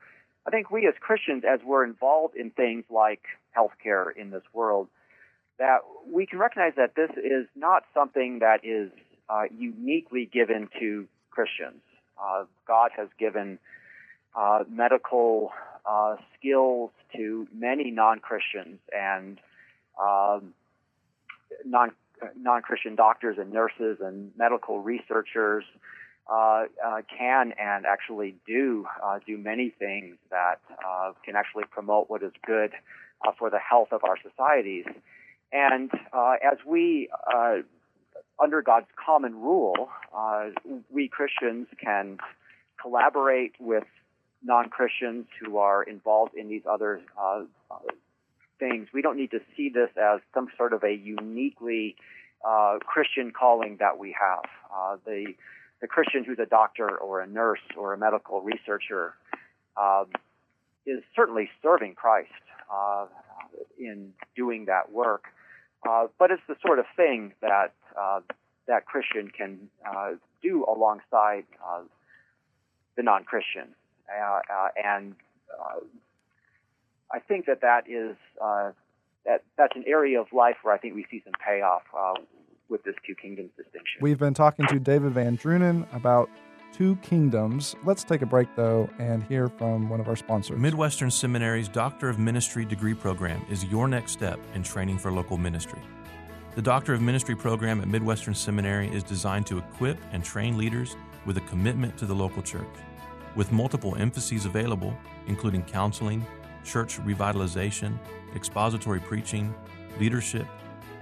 I 0.47 0.51
think 0.51 0.71
we 0.71 0.87
as 0.87 0.95
Christians, 0.99 1.45
as 1.49 1.61
we're 1.65 1.85
involved 1.85 2.35
in 2.35 2.51
things 2.51 2.85
like 2.91 3.23
healthcare 3.57 4.07
in 4.17 4.31
this 4.31 4.43
world, 4.55 4.89
that 5.59 5.81
we 6.11 6.27
can 6.27 6.39
recognize 6.39 6.73
that 6.77 6.95
this 6.97 7.11
is 7.17 7.47
not 7.55 7.85
something 7.93 8.39
that 8.39 8.65
is 8.65 8.91
uh, 9.29 9.43
uniquely 9.57 10.29
given 10.33 10.69
to 10.81 11.07
Christians. 11.31 11.83
Uh, 12.21 12.45
God 12.67 12.91
has 12.97 13.09
given 13.19 13.59
medical 14.69 15.53
skills 16.39 16.91
to 17.15 17.47
many 17.55 17.91
non 17.91 18.21
Christians, 18.21 18.79
and 18.91 19.39
um, 20.01 20.55
non 21.67 21.93
non 22.37 22.63
Christian 22.63 22.95
doctors 22.95 23.37
and 23.39 23.53
nurses 23.53 23.99
and 24.01 24.33
medical 24.37 24.81
researchers 24.81 25.65
uh, 26.31 26.65
uh, 26.85 27.03
can 27.19 27.53
and 27.59 27.85
actually 27.85 28.37
do 28.47 28.87
uh, 29.05 29.19
do 29.27 29.37
many 29.37 29.71
things 29.71 30.17
that 30.31 30.61
uh, 30.87 31.13
can 31.25 31.37
actually 31.37 31.65
promote 31.71 32.09
what 32.09 32.23
is 32.23 32.33
good 32.47 32.73
uh, 33.27 33.33
for 33.39 33.51
the 33.51 33.59
health 33.59 33.89
of 33.93 34.05
our 34.05 34.17
societies. 34.23 34.85
And 35.53 35.91
uh, 36.13 36.35
as 36.43 36.59
we, 36.67 37.11
under 38.43 38.63
God's 38.63 38.87
common 39.05 39.35
rule, 39.35 39.91
we 40.91 41.09
Christians 41.09 41.67
can 41.83 42.19
collaborate 42.81 43.53
with 43.61 43.85
non-Christians 44.43 45.27
who 45.39 45.59
are 45.59 45.83
involved 45.83 46.35
in 46.35 46.49
these 46.49 46.63
other 46.69 47.03
things. 48.63 48.89
We 48.95 49.03
don't 49.03 49.17
need 49.17 49.33
to 49.33 49.41
see 49.57 49.69
this 49.69 49.91
as 49.97 50.21
some 50.35 50.49
sort 50.57 50.73
of 50.73 50.85
a 50.85 50.93
uniquely 50.93 51.97
Christian 52.81 53.33
calling 53.33 53.77
that 53.79 53.99
we 53.99 54.15
have. 54.19 55.01
the 55.05 55.35
the 55.83 55.89
Christian 55.89 56.25
who's 56.25 56.39
a 56.39 56.47
doctor 56.47 56.89
or 56.97 57.21
a 57.21 57.27
nurse 57.27 57.67
or 57.77 57.93
a 57.93 57.99
medical 57.99 58.41
researcher 58.41 59.15
um, 59.77 60.07
is 60.87 61.03
certainly 61.15 61.51
serving 61.61 61.95
Christ 61.95 62.31
uh, 62.73 63.07
in 63.79 64.13
doing 64.37 64.67
that 64.67 64.93
work. 64.93 65.25
Uh, 65.87 66.07
but 66.19 66.31
it's 66.31 66.43
the 66.49 66.55
sort 66.65 66.79
of 66.79 66.85
thing 66.97 67.33
that 67.43 67.75
uh, 68.01 68.21
that 68.69 68.87
Christian 68.87 69.29
can 69.29 69.59
uh, 69.85 70.13
do 70.41 70.65
alongside 70.69 71.45
uh, 71.67 71.81
the 72.97 73.03
non-Christian, 73.03 73.75
uh, 74.09 74.69
and 74.83 75.15
I 77.13 77.19
think 77.21 77.47
that 77.47 77.61
that 77.61 77.89
is 77.89 78.17
uh, 78.43 78.73
that 79.25 79.45
that's 79.57 79.77
an 79.77 79.85
area 79.87 80.21
of 80.21 80.27
life 80.33 80.57
where 80.63 80.75
I 80.75 80.79
think 80.79 80.95
we 80.95 81.07
see 81.11 81.23
some 81.25 81.35
payoff 81.45 81.83
uh, 81.97 82.15
with 82.69 82.83
this 82.85 82.95
two 83.07 83.15
kingdoms 83.15 83.51
distinction. 83.57 84.01
We've 84.01 84.19
been 84.19 84.35
talking 84.35 84.67
to 84.67 84.79
David 84.81 85.13
Van 85.13 85.37
Drunen 85.37 85.87
about 85.95 86.31
two 86.73 86.97
kingdoms. 86.97 87.77
Let's 87.85 88.03
take 88.03 88.23
a 88.23 88.27
break 88.27 88.49
though 88.57 88.89
and 88.99 89.23
hear 89.25 89.49
from 89.49 89.89
one 89.89 90.01
of 90.01 90.09
our 90.09 90.17
sponsors. 90.17 90.59
Midwestern 90.59 91.11
Seminary's 91.11 91.69
Doctor 91.69 92.09
of 92.09 92.19
Ministry 92.19 92.65
degree 92.65 92.95
program 92.95 93.45
is 93.51 93.65
your 93.67 93.89
next 93.89 94.13
step 94.13 94.41
in 94.55 94.63
training 94.63 94.99
for 94.99 95.13
local 95.13 95.37
ministry. 95.37 95.81
The 96.55 96.63
Doctor 96.63 96.93
of 96.93 97.01
Ministry 97.01 97.35
program 97.35 97.81
at 97.81 97.89
Midwestern 97.89 98.35
Seminary 98.35 98.89
is 98.89 99.03
designed 99.03 99.47
to 99.47 99.59
equip 99.59 99.99
and 100.13 100.23
train 100.23 100.59
leaders 100.59 100.97
with 101.25 101.37
a 101.37 101.41
commitment 101.43 101.97
to 101.99 102.07
the 102.07 102.15
local 102.15 102.43
church. 102.43 102.67
With 103.37 103.53
multiple 103.53 103.97
emphases 103.97 104.45
available, 104.45 104.95
including 105.27 105.63
counseling, 105.63 106.27
church 106.65 106.99
revitalization, 107.01 107.99
expository 108.35 109.01
preaching, 109.01 109.55
leadership, 109.99 110.47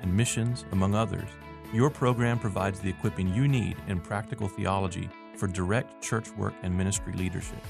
and 0.03 0.15
missions, 0.15 0.65
among 0.73 0.95
others, 0.95 1.29
your 1.73 1.91
program 1.91 2.39
provides 2.39 2.81
the 2.81 2.91
equipping 2.91 3.33
you 3.35 3.47
need 3.47 3.77
in 3.87 4.01
practical 4.01 4.49
theology 4.49 5.09
for 5.37 5.47
direct 5.47 6.03
church 6.03 6.31
work 6.33 6.55
and 6.63 6.77
ministry 6.77 7.13
leadership. 7.13 7.63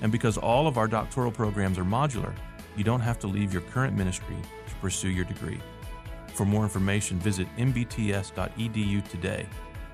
And 0.00 0.12
because 0.12 0.36
all 0.36 0.66
of 0.66 0.78
our 0.78 0.88
doctoral 0.88 1.30
programs 1.32 1.78
are 1.78 1.84
modular, 1.84 2.34
you 2.76 2.84
don't 2.84 3.00
have 3.00 3.18
to 3.20 3.26
leave 3.26 3.52
your 3.52 3.62
current 3.62 3.96
ministry 3.96 4.36
to 4.66 4.74
pursue 4.76 5.10
your 5.10 5.24
degree. 5.24 5.60
For 6.34 6.46
more 6.46 6.62
information, 6.62 7.18
visit 7.18 7.46
mbts.edu 7.56 9.08
today. 9.08 9.46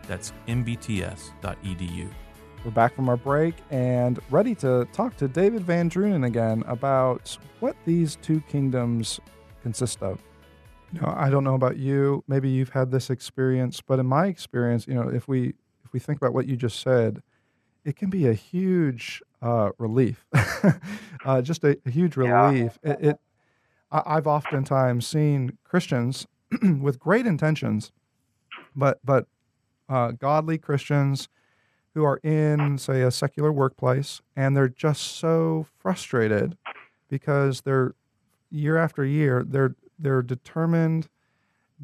That's 0.07 0.33
mbts.edu. 0.47 2.09
We're 2.65 2.73
back 2.73 2.95
from 2.97 3.09
our 3.09 3.17
break 3.17 3.55
and 3.71 4.19
ready 4.31 4.55
to 4.57 4.87
talk 4.93 5.17
to 5.19 5.29
David 5.29 5.63
Van 5.63 5.89
Drunen 5.89 6.27
again 6.27 6.65
about 6.67 7.39
what 7.61 7.77
these 7.85 8.17
two 8.17 8.41
kingdoms 8.43 9.21
consist 9.63 10.03
of. 10.03 10.21
You 10.93 11.01
know, 11.01 11.15
I 11.17 11.31
don't 11.31 11.45
know 11.45 11.55
about 11.55 11.77
you. 11.77 12.25
Maybe 12.27 12.49
you've 12.49 12.71
had 12.71 12.91
this 12.91 13.11
experience, 13.11 13.81
but 13.81 14.01
in 14.01 14.07
my 14.07 14.27
experience, 14.27 14.89
you 14.89 14.95
know, 14.95 15.09
if 15.09 15.29
we 15.29 15.55
if 15.85 15.93
we 15.93 16.01
think 16.01 16.19
about 16.19 16.35
what 16.35 16.47
you 16.47 16.57
just 16.57 16.81
said, 16.81 17.23
it 17.85 17.95
can 17.97 18.11
be 18.11 18.27
a 18.27 18.35
huge 18.35 19.23
uh, 19.41 19.71
relief, 19.79 20.27
uh, 21.25 21.41
just 21.41 21.63
a, 21.63 21.79
a, 21.87 21.91
huge 21.91 22.17
relief. 22.17 22.79
Yeah. 22.83 22.93
It, 22.93 22.99
it 23.01 23.21
I, 23.93 24.15
have 24.15 24.27
oftentimes 24.27 25.07
seen 25.07 25.57
Christians 25.63 26.27
with 26.81 26.99
great 26.99 27.25
intentions, 27.25 27.93
but 28.75 28.99
but 29.05 29.27
uh, 29.89 30.11
godly 30.11 30.59
Christians 30.59 31.29
who 31.95 32.05
are 32.05 32.19
in, 32.19 32.79
say, 32.79 33.03
a 33.03 33.11
secular 33.11 33.53
workplace, 33.53 34.21
and 34.37 34.57
they're 34.57 34.69
just 34.69 35.03
so 35.03 35.67
frustrated 35.79 36.57
because 37.09 37.63
they're 37.63 37.95
year 38.51 38.77
after 38.77 39.05
year 39.05 39.45
they're 39.47 39.75
they're 39.99 40.23
determined, 40.23 41.09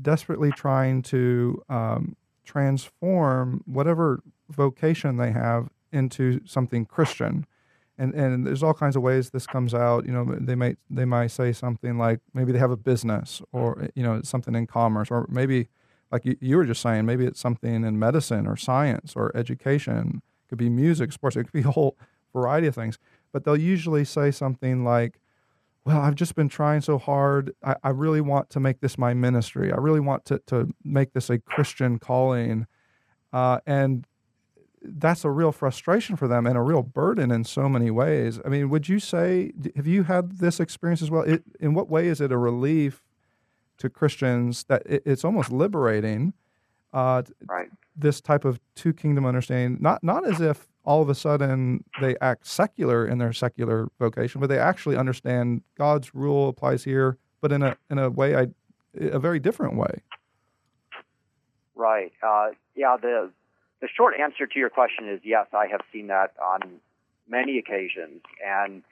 desperately 0.00 0.50
trying 0.52 1.02
to 1.02 1.62
um, 1.68 2.16
transform 2.44 3.62
whatever 3.66 4.22
vocation 4.48 5.16
they 5.16 5.32
have 5.32 5.68
into 5.92 6.40
something 6.44 6.84
Christian. 6.84 7.46
And 7.98 8.14
and 8.14 8.46
there's 8.46 8.62
all 8.62 8.74
kinds 8.74 8.96
of 8.96 9.02
ways 9.02 9.30
this 9.30 9.46
comes 9.46 9.74
out. 9.74 10.04
You 10.06 10.12
know, 10.12 10.24
they 10.40 10.54
might 10.54 10.78
they 10.90 11.04
might 11.04 11.28
say 11.28 11.52
something 11.52 11.96
like 11.98 12.20
maybe 12.32 12.52
they 12.52 12.58
have 12.58 12.70
a 12.70 12.76
business 12.76 13.40
or 13.52 13.88
you 13.94 14.02
know 14.02 14.20
something 14.22 14.54
in 14.54 14.66
commerce 14.66 15.10
or 15.10 15.26
maybe 15.28 15.68
like 16.14 16.24
you, 16.24 16.36
you 16.40 16.56
were 16.56 16.64
just 16.64 16.80
saying 16.80 17.04
maybe 17.04 17.26
it's 17.26 17.40
something 17.40 17.82
in 17.82 17.98
medicine 17.98 18.46
or 18.46 18.56
science 18.56 19.14
or 19.16 19.36
education. 19.36 20.22
It 20.44 20.48
could 20.48 20.58
be 20.58 20.70
music, 20.70 21.10
sports. 21.10 21.34
It 21.34 21.42
could 21.42 21.52
be 21.52 21.68
a 21.68 21.72
whole 21.72 21.96
variety 22.32 22.68
of 22.68 22.74
things. 22.76 23.00
But 23.32 23.42
they'll 23.42 23.56
usually 23.56 24.04
say 24.04 24.30
something 24.30 24.84
like, 24.84 25.18
well, 25.84 26.00
I've 26.00 26.14
just 26.14 26.36
been 26.36 26.48
trying 26.48 26.82
so 26.82 26.98
hard. 26.98 27.52
I, 27.64 27.74
I, 27.82 27.90
really 27.90 28.20
want 28.20 28.48
to 28.50 28.60
make 28.60 28.80
this 28.80 28.96
my 28.96 29.12
ministry. 29.12 29.72
I 29.72 29.76
really 29.76 29.98
want 29.98 30.24
to, 30.26 30.38
to 30.46 30.72
make 30.84 31.14
this 31.14 31.30
a 31.30 31.40
Christian 31.40 31.98
calling. 31.98 32.68
Uh, 33.32 33.58
and 33.66 34.06
that's 34.80 35.24
a 35.24 35.30
real 35.30 35.50
frustration 35.50 36.14
for 36.14 36.28
them 36.28 36.46
and 36.46 36.56
a 36.56 36.62
real 36.62 36.82
burden 36.82 37.32
in 37.32 37.42
so 37.42 37.68
many 37.68 37.90
ways. 37.90 38.38
I 38.44 38.50
mean, 38.50 38.70
would 38.70 38.88
you 38.88 39.00
say, 39.00 39.52
have 39.74 39.88
you 39.88 40.04
had 40.04 40.38
this 40.38 40.60
experience 40.60 41.02
as 41.02 41.10
well? 41.10 41.22
It, 41.22 41.42
in 41.58 41.74
what 41.74 41.88
way 41.88 42.06
is 42.06 42.20
it 42.20 42.30
a 42.30 42.38
relief 42.38 43.02
to 43.78 43.88
Christians 43.88 44.64
that 44.64 44.82
it, 44.86 45.02
it's 45.04 45.24
almost 45.24 45.52
liberating? 45.52 46.32
Uh, 46.92 47.22
right. 47.46 47.68
This 47.96 48.20
type 48.20 48.44
of 48.44 48.60
two 48.74 48.92
kingdom 48.92 49.26
understanding, 49.26 49.78
not 49.80 50.02
not 50.02 50.26
as 50.26 50.40
if 50.40 50.68
all 50.84 51.00
of 51.00 51.08
a 51.08 51.14
sudden 51.14 51.84
they 52.00 52.16
act 52.20 52.46
secular 52.46 53.06
in 53.06 53.18
their 53.18 53.32
secular 53.32 53.88
vocation, 53.98 54.40
but 54.40 54.48
they 54.48 54.58
actually 54.58 54.96
understand 54.96 55.62
God's 55.76 56.14
rule 56.14 56.48
applies 56.48 56.84
here, 56.84 57.18
but 57.40 57.52
in 57.52 57.62
a 57.62 57.76
in 57.90 57.98
a 57.98 58.10
way, 58.10 58.36
I, 58.36 58.48
a 59.00 59.18
very 59.18 59.40
different 59.40 59.76
way. 59.76 60.02
Right. 61.74 62.12
Uh, 62.22 62.50
yeah. 62.76 62.96
The 63.00 63.30
the 63.80 63.88
short 63.94 64.14
answer 64.20 64.46
to 64.46 64.58
your 64.58 64.70
question 64.70 65.08
is 65.08 65.20
yes. 65.24 65.46
I 65.52 65.66
have 65.66 65.80
seen 65.92 66.08
that 66.08 66.34
on 66.40 66.80
many 67.28 67.58
occasions, 67.58 68.22
and 68.44 68.82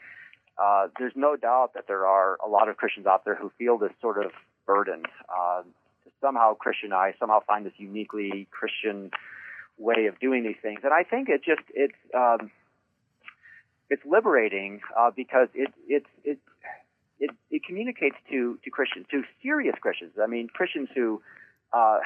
uh, 0.62 0.88
there's 0.98 1.14
no 1.14 1.36
doubt 1.36 1.74
that 1.74 1.86
there 1.86 2.06
are 2.06 2.38
a 2.44 2.48
lot 2.48 2.68
of 2.68 2.76
Christians 2.76 3.06
out 3.06 3.24
there 3.24 3.34
who 3.34 3.50
feel 3.58 3.78
this 3.78 3.92
sort 4.00 4.24
of 4.24 4.32
burden 4.66 5.02
uh, 5.28 5.62
to 5.62 6.10
somehow 6.20 6.54
Christianize, 6.54 7.14
somehow 7.18 7.40
find 7.46 7.66
this 7.66 7.72
uniquely 7.76 8.48
Christian 8.50 9.10
way 9.78 10.06
of 10.06 10.18
doing 10.20 10.42
these 10.44 10.56
things. 10.62 10.80
And 10.84 10.92
I 10.92 11.02
think 11.02 11.28
it 11.28 11.42
just 11.44 11.62
it's 11.74 11.94
um, 12.14 12.50
it's 13.90 14.02
liberating 14.04 14.80
uh, 14.98 15.10
because 15.14 15.48
it 15.54 15.72
it 15.86 16.04
it 16.24 16.38
it 17.18 17.30
it 17.50 17.64
communicates 17.64 18.16
to 18.30 18.58
to 18.64 18.70
Christians, 18.70 19.06
to 19.10 19.22
serious 19.42 19.76
Christians. 19.80 20.12
I 20.22 20.26
mean, 20.26 20.48
Christians 20.48 20.88
who 20.94 21.22
uh, 21.72 21.98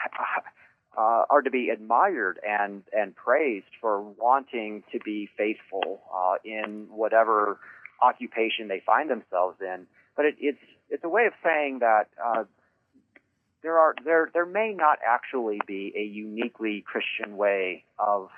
uh, 0.98 1.24
are 1.30 1.42
to 1.42 1.50
be 1.50 1.70
admired 1.70 2.38
and 2.46 2.82
and 2.92 3.14
praised 3.14 3.72
for 3.80 4.00
wanting 4.02 4.82
to 4.92 4.98
be 4.98 5.28
faithful 5.36 6.02
uh, 6.14 6.34
in 6.44 6.86
whatever 6.90 7.58
occupation 8.02 8.68
they 8.68 8.82
find 8.84 9.10
themselves 9.10 9.56
in. 9.60 9.86
But 10.16 10.26
it, 10.26 10.36
it's 10.40 10.58
it's 10.88 11.04
a 11.04 11.08
way 11.08 11.26
of 11.26 11.32
saying 11.44 11.80
that 11.80 12.08
uh, 12.24 12.44
there 13.62 13.78
are 13.78 13.94
there 14.04 14.30
there 14.32 14.46
may 14.46 14.72
not 14.72 14.98
actually 15.06 15.60
be 15.66 15.92
a 15.96 16.02
uniquely 16.02 16.84
Christian 16.86 17.36
way 17.36 17.84
of 17.98 18.30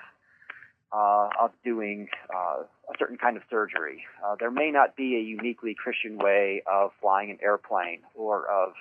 uh, 0.91 1.29
of 1.39 1.51
doing 1.63 2.09
uh, 2.33 2.63
a 2.63 2.97
certain 2.97 3.17
kind 3.17 3.37
of 3.37 3.43
surgery. 3.49 4.03
Uh, 4.25 4.35
there 4.39 4.51
may 4.51 4.71
not 4.71 4.95
be 4.95 5.15
a 5.15 5.21
uniquely 5.21 5.75
Christian 5.75 6.17
way 6.17 6.63
of 6.71 6.91
flying 7.01 7.29
an 7.29 7.37
airplane 7.43 7.99
or 8.15 8.47
of 8.49 8.73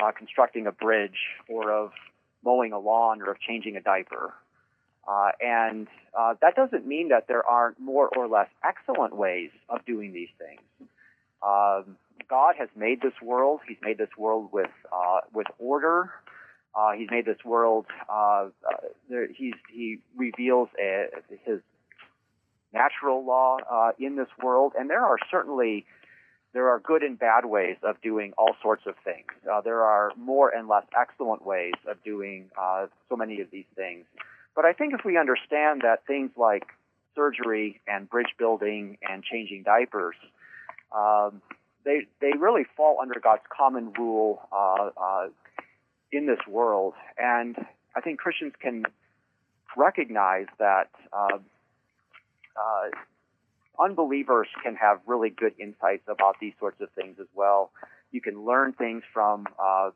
uh, 0.00 0.12
constructing 0.12 0.66
a 0.66 0.72
bridge 0.72 1.18
or 1.48 1.72
of 1.72 1.90
mowing 2.44 2.72
a 2.72 2.78
lawn 2.78 3.20
or 3.20 3.32
of 3.32 3.40
changing 3.40 3.76
a 3.76 3.80
diaper. 3.80 4.34
Uh, 5.06 5.30
and 5.40 5.88
uh, 6.16 6.34
that 6.40 6.54
doesn't 6.54 6.86
mean 6.86 7.08
that 7.08 7.26
there 7.26 7.44
aren't 7.44 7.78
more 7.80 8.08
or 8.16 8.28
less 8.28 8.48
excellent 8.64 9.16
ways 9.16 9.50
of 9.68 9.84
doing 9.84 10.12
these 10.12 10.28
things. 10.38 10.60
Um, 11.42 11.96
God 12.28 12.54
has 12.58 12.68
made 12.76 13.00
this 13.02 13.14
world. 13.22 13.60
He's 13.66 13.78
made 13.82 13.98
this 13.98 14.16
world 14.16 14.50
with 14.52 14.70
uh, 14.92 15.20
with 15.32 15.46
order. 15.58 16.10
Uh, 16.74 16.92
he's 16.92 17.08
made 17.10 17.26
this 17.26 17.44
world. 17.44 17.86
Uh, 18.08 18.48
uh 18.66 18.76
there, 19.10 19.28
he 19.28 19.98
reveals 20.16 20.68
a, 20.80 21.06
his 21.44 21.60
natural 22.72 23.24
law 23.24 23.58
uh, 23.70 23.92
in 23.98 24.16
this 24.16 24.28
world, 24.42 24.72
and 24.78 24.88
there 24.88 25.04
are 25.04 25.18
certainly 25.30 25.84
there 26.52 26.68
are 26.68 26.78
good 26.78 27.02
and 27.02 27.18
bad 27.18 27.46
ways 27.46 27.76
of 27.82 28.00
doing 28.02 28.32
all 28.36 28.54
sorts 28.62 28.82
of 28.86 28.94
things. 29.04 29.28
Uh, 29.50 29.60
there 29.62 29.82
are 29.82 30.12
more 30.16 30.50
and 30.50 30.68
less 30.68 30.84
excellent 30.98 31.44
ways 31.46 31.72
of 31.88 32.02
doing 32.04 32.50
uh, 32.60 32.86
so 33.08 33.16
many 33.16 33.40
of 33.40 33.50
these 33.50 33.64
things. 33.74 34.04
But 34.54 34.66
I 34.66 34.74
think 34.74 34.92
if 34.92 35.00
we 35.04 35.16
understand 35.16 35.80
that 35.82 36.06
things 36.06 36.30
like 36.36 36.64
surgery 37.14 37.80
and 37.86 38.08
bridge 38.08 38.34
building 38.38 38.98
and 39.08 39.24
changing 39.24 39.62
diapers, 39.62 40.16
um, 40.94 41.40
they 41.84 42.06
they 42.20 42.32
really 42.38 42.64
fall 42.76 42.98
under 43.00 43.18
God's 43.22 43.42
common 43.54 43.92
rule 43.98 44.40
uh, 44.52 44.90
uh, 44.96 45.26
in 46.10 46.26
this 46.26 46.40
world, 46.48 46.94
and 47.18 47.56
I 47.96 48.00
think 48.00 48.18
Christians 48.18 48.52
can 48.60 48.84
recognize 49.76 50.46
that 50.58 50.90
uh, 51.12 51.38
uh, 52.56 53.82
unbelievers 53.82 54.48
can 54.62 54.76
have 54.76 55.00
really 55.06 55.30
good 55.30 55.54
insights 55.58 56.04
about 56.08 56.36
these 56.40 56.52
sorts 56.58 56.80
of 56.80 56.90
things 56.90 57.16
as 57.20 57.28
well. 57.34 57.70
You 58.10 58.20
can 58.20 58.44
learn 58.44 58.72
things 58.74 59.02
from 59.12 59.46
uh, 59.62 59.90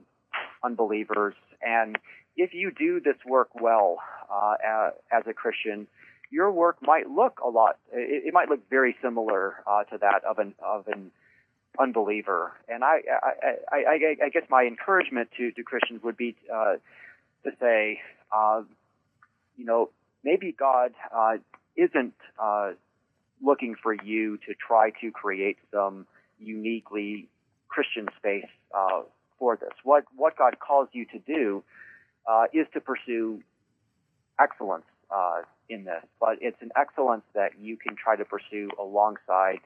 unbelievers, 0.65 1.35
and 1.63 1.99
if 2.37 2.55
you 2.55 2.71
do 2.71 3.01
this 3.01 3.17
work 3.27 3.49
well 3.61 3.99
uh, 4.31 4.91
as 5.13 5.23
a 5.27 5.33
Christian, 5.33 5.87
your 6.31 6.51
work 6.51 6.79
might 6.83 7.09
look 7.09 7.39
a 7.45 7.49
lot. 7.49 7.79
It, 7.93 8.29
it 8.29 8.35
might 8.35 8.49
look 8.49 8.69
very 8.69 8.97
similar 9.03 9.63
to 9.91 9.99
that 9.99 10.25
of 10.25 10.39
an 10.39 10.55
of 10.65 10.89
an 10.89 11.11
unbeliever. 11.79 12.53
And 12.69 12.85
I 12.85 13.01
I, 13.73 13.77
I, 13.77 14.17
I 14.25 14.29
guess 14.29 14.45
my 14.49 14.65
encouragement 14.65 15.31
to, 15.37 15.51
to 15.53 15.63
Christians 15.63 16.03
would 16.03 16.17
be 16.17 16.37
uh, 16.53 16.75
to 17.45 17.51
say, 17.61 18.01
uh, 18.35 18.63
you 19.57 19.65
know, 19.65 19.91
maybe 20.25 20.55
God 20.57 20.93
uh, 21.15 21.37
isn't 21.77 22.15
uh, 22.43 22.73
looking 23.43 23.75
for 23.83 23.95
you 23.95 24.39
to 24.39 24.55
try 24.55 24.91
to 25.01 25.11
create 25.11 25.59
some 25.73 26.07
uniquely 26.39 27.29
Christian 27.69 28.09
space 28.17 28.51
uh, 28.75 29.03
for 29.39 29.57
this. 29.57 29.73
What 29.85 30.05
what 30.15 30.37
God 30.37 30.59
calls 30.59 30.89
you 30.93 31.07
to 31.07 31.19
do 31.19 31.63
uh, 32.29 32.45
is 32.53 32.67
to 32.75 32.81
pursue 32.81 33.43
excellence 34.39 34.85
in 35.69 35.85
this, 35.85 36.05
but 36.21 36.37
it's 36.41 36.61
an 36.61 36.71
excellence 36.77 37.25
that 37.35 37.59
you 37.59 37.77
can 37.77 37.97
try 37.97 38.15
to 38.15 38.25
pursue 38.25 38.69
alongside 38.79 39.59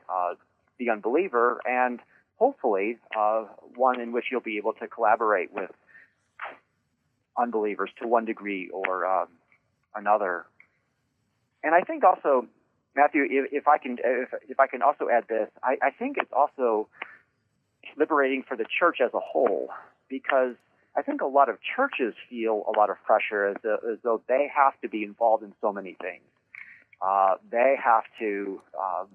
the 0.80 0.90
unbeliever, 0.90 1.60
and 1.64 2.00
hopefully 2.36 2.98
uh, 3.16 3.44
one 3.76 4.00
in 4.00 4.10
which 4.10 4.24
you'll 4.32 4.40
be 4.40 4.56
able 4.56 4.72
to 4.72 4.88
collaborate 4.88 5.52
with 5.52 5.70
unbelievers 7.38 7.90
to 8.02 8.08
one 8.08 8.24
degree 8.24 8.68
or 8.70 9.06
um, 9.06 9.28
another. 9.94 10.46
And 11.62 11.74
I 11.74 11.82
think 11.82 12.02
also 12.02 12.46
Matthew, 12.96 13.26
if, 13.30 13.52
if 13.52 13.68
I 13.68 13.78
can, 13.78 13.98
if, 14.02 14.30
if, 14.48 14.58
I 14.58 14.66
can 14.66 14.82
also 14.82 15.08
add 15.08 15.24
this, 15.28 15.48
I, 15.62 15.76
I, 15.82 15.90
think 15.90 16.16
it's 16.18 16.32
also 16.32 16.88
liberating 17.96 18.42
for 18.48 18.56
the 18.56 18.64
church 18.78 18.98
as 19.04 19.12
a 19.14 19.20
whole 19.20 19.68
because 20.08 20.54
I 20.96 21.02
think 21.02 21.20
a 21.20 21.26
lot 21.26 21.48
of 21.48 21.58
churches 21.76 22.14
feel 22.28 22.64
a 22.66 22.76
lot 22.76 22.90
of 22.90 22.96
pressure 23.04 23.46
as, 23.46 23.56
as 23.64 23.98
though 24.02 24.22
they 24.26 24.50
have 24.54 24.72
to 24.80 24.88
be 24.88 25.04
involved 25.04 25.44
in 25.44 25.52
so 25.60 25.72
many 25.72 25.96
things. 26.00 26.24
Uh, 27.00 27.36
they 27.50 27.76
have 27.82 28.04
to, 28.18 28.60
um, 28.78 29.06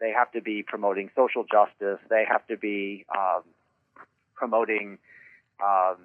they 0.00 0.12
have 0.12 0.32
to 0.32 0.40
be 0.40 0.62
promoting 0.62 1.10
social 1.14 1.44
justice. 1.44 1.98
They 2.08 2.24
have 2.28 2.46
to 2.46 2.56
be 2.56 3.04
um, 3.16 3.42
promoting 4.34 4.98
um, 5.62 5.96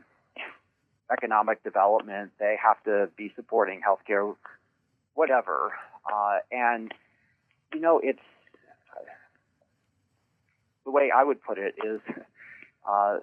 economic 1.11 1.63
development. 1.63 2.31
They 2.39 2.57
have 2.61 2.83
to 2.83 3.09
be 3.15 3.31
supporting 3.35 3.81
healthcare, 3.81 4.35
whatever. 5.13 5.73
Uh, 6.11 6.39
and, 6.51 6.93
you 7.73 7.79
know, 7.79 7.99
it's 8.03 8.19
the 10.83 10.91
way 10.91 11.11
I 11.15 11.23
would 11.23 11.41
put 11.41 11.57
it 11.57 11.75
is 11.83 11.99
uh, 12.87 13.17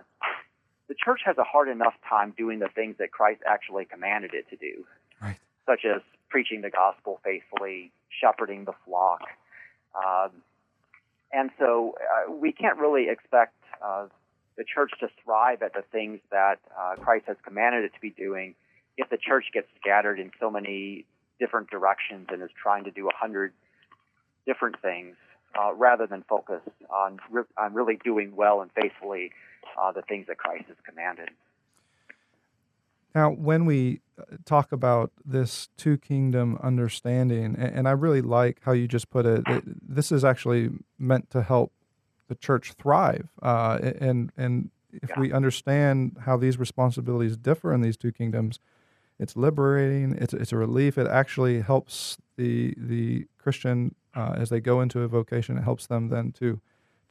the 0.89 0.95
church 0.95 1.21
has 1.25 1.39
a 1.39 1.45
hard 1.45 1.69
enough 1.69 1.95
time 2.09 2.35
doing 2.37 2.59
the 2.59 2.69
things 2.69 2.97
that 2.99 3.13
Christ 3.13 3.41
actually 3.49 3.85
commanded 3.85 4.35
it 4.35 4.49
to 4.51 4.57
do, 4.57 4.85
right. 5.23 5.37
such 5.65 5.85
as 5.85 6.03
preaching 6.29 6.63
the 6.63 6.71
gospel 6.71 7.21
faithfully, 7.25 7.93
shepherding 8.09 8.65
the 8.65 8.73
flock. 8.85 9.21
Um, 9.95 10.31
and 11.33 11.51
so 11.59 11.95
uh, 12.01 12.33
we 12.33 12.53
can't 12.53 12.79
really 12.79 13.09
expect 13.09 13.55
uh, 13.85 14.07
the 14.57 14.65
church 14.65 14.93
to 15.01 15.09
thrive 15.25 15.63
at 15.63 15.73
the 15.73 15.83
things 15.93 16.21
that 16.31 16.57
uh, 16.79 16.97
Christ 16.97 17.25
has 17.27 17.37
commanded 17.45 17.85
it 17.85 17.95
to 17.95 18.01
be 18.01 18.11
doing 18.11 18.55
if 18.97 19.09
the 19.09 19.17
church 19.17 19.47
gets 19.53 19.69
scattered 19.81 20.21
in 20.21 20.31
so 20.39 20.51
many 20.51 21.07
different 21.41 21.71
directions 21.71 22.29
and 22.31 22.43
is 22.43 22.51
trying 22.63 22.85
to 22.85 22.91
do 22.91 23.09
a 23.09 23.15
hundred 23.15 23.53
different 24.47 24.81
things 24.81 25.17
uh, 25.59 25.73
rather 25.75 26.07
than 26.07 26.23
focus 26.29 26.61
on 26.91 27.19
re- 27.31 27.43
on 27.59 27.75
really 27.75 27.99
doing 28.05 28.35
well 28.37 28.61
and 28.61 28.71
faithfully 28.81 29.33
uh, 29.81 29.93
the 29.93 30.03
things 30.03 30.27
that 30.29 30.39
Christ 30.39 30.65
has 30.69 30.77
commanded. 30.87 31.31
Now, 33.15 33.31
when 33.31 33.67
we 33.67 34.01
uh, 34.19 34.37
talk 34.45 34.73
about 34.73 35.13
this 35.25 35.69
two 35.77 35.99
kingdom 35.99 36.59
understanding, 36.63 37.57
and, 37.57 37.87
I 37.87 37.93
really 37.93 38.23
like 38.23 38.61
how 38.63 38.73
you 38.73 38.89
just 38.89 39.11
put 39.11 39.27
it, 39.27 39.43
it, 39.47 39.65
this 39.95 40.11
is 40.11 40.25
actually 40.25 40.71
meant 40.99 41.31
to 41.31 41.43
help 41.43 41.73
the 42.29 42.35
church 42.35 42.73
thrive. 42.73 43.29
Uh, 43.43 43.79
and 44.01 44.33
and 44.37 44.71
if 44.93 45.11
yeah. 45.11 45.21
we 45.21 45.33
understand 45.33 46.17
how 46.21 46.37
these 46.37 46.59
responsibilities 46.59 47.37
differ 47.37 47.73
in 47.73 47.83
these 47.83 47.97
two 47.97 48.13
kingdoms, 48.13 48.59
it's 49.19 49.37
liberating. 49.37 50.17
It's 50.19 50.33
it's 50.33 50.53
a 50.53 50.57
relief. 50.57 50.97
It 50.97 51.07
actually 51.07 51.61
helps 51.61 52.17
the 52.37 52.75
the 52.77 53.27
Christian 53.39 53.95
uh, 54.15 54.35
as 54.37 54.49
they 54.49 54.61
go 54.61 54.81
into 54.81 55.01
a 55.01 55.09
vocation. 55.09 55.59
It 55.59 55.63
helps 55.63 55.87
them 55.87 56.09
then 56.09 56.33
to 56.33 56.61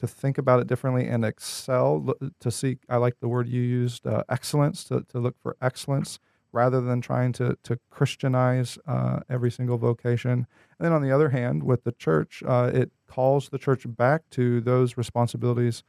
to 0.01 0.07
think 0.07 0.37
about 0.37 0.59
it 0.59 0.67
differently 0.67 1.07
and 1.07 1.23
excel. 1.23 2.13
To 2.39 2.51
seek, 2.51 2.79
I 2.89 2.97
like 2.97 3.19
the 3.19 3.27
word 3.27 3.47
you 3.47 3.61
used, 3.61 4.05
uh, 4.05 4.23
excellence. 4.29 4.83
To 4.85 5.05
to 5.09 5.19
look 5.19 5.35
for 5.41 5.55
excellence 5.61 6.19
rather 6.51 6.81
than 6.81 7.01
trying 7.01 7.31
to 7.33 7.57
to 7.63 7.79
Christianize 7.89 8.77
uh, 8.85 9.21
every 9.29 9.51
single 9.51 9.77
vocation. 9.77 10.31
And 10.31 10.45
then 10.79 10.91
on 10.91 11.01
the 11.01 11.11
other 11.11 11.29
hand, 11.29 11.63
with 11.63 11.83
the 11.83 11.91
church, 11.93 12.43
uh, 12.45 12.71
it 12.73 12.91
calls 13.07 13.49
the 13.49 13.57
church 13.57 13.83
back 13.87 14.23
to 14.31 14.59
those 14.61 14.97
responsibilities 14.97 15.83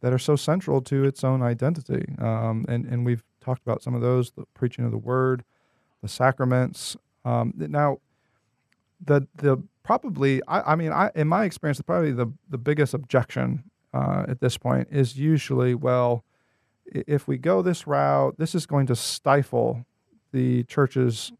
that 0.00 0.12
are 0.12 0.18
so 0.18 0.36
central 0.36 0.82
to 0.82 1.04
its 1.04 1.24
own 1.24 1.42
identity. 1.42 2.14
Um, 2.18 2.66
and 2.68 2.84
and 2.86 3.06
we've 3.06 3.24
talked 3.40 3.62
about 3.62 3.82
some 3.82 3.94
of 3.94 4.02
those: 4.02 4.32
the 4.32 4.44
preaching 4.54 4.84
of 4.84 4.90
the 4.90 4.98
word, 4.98 5.44
the 6.02 6.08
sacraments. 6.08 6.96
Um, 7.24 7.54
now, 7.56 7.98
the 9.00 9.28
the 9.36 9.62
probably 9.82 10.42
I, 10.48 10.72
I 10.72 10.76
mean 10.76 10.92
I 10.92 11.10
in 11.14 11.28
my 11.28 11.44
experience 11.44 11.80
probably 11.82 12.12
the 12.12 12.32
the 12.48 12.58
biggest 12.58 12.94
objection 12.94 13.64
uh, 13.92 14.24
at 14.28 14.40
this 14.40 14.56
point 14.58 14.88
is 14.90 15.18
usually 15.18 15.74
well 15.74 16.24
if 16.86 17.28
we 17.28 17.38
go 17.38 17.62
this 17.62 17.86
route 17.86 18.36
this 18.38 18.54
is 18.54 18.66
going 18.66 18.86
to 18.86 18.96
stifle 18.96 19.84
the 20.32 20.64
church's 20.64 21.32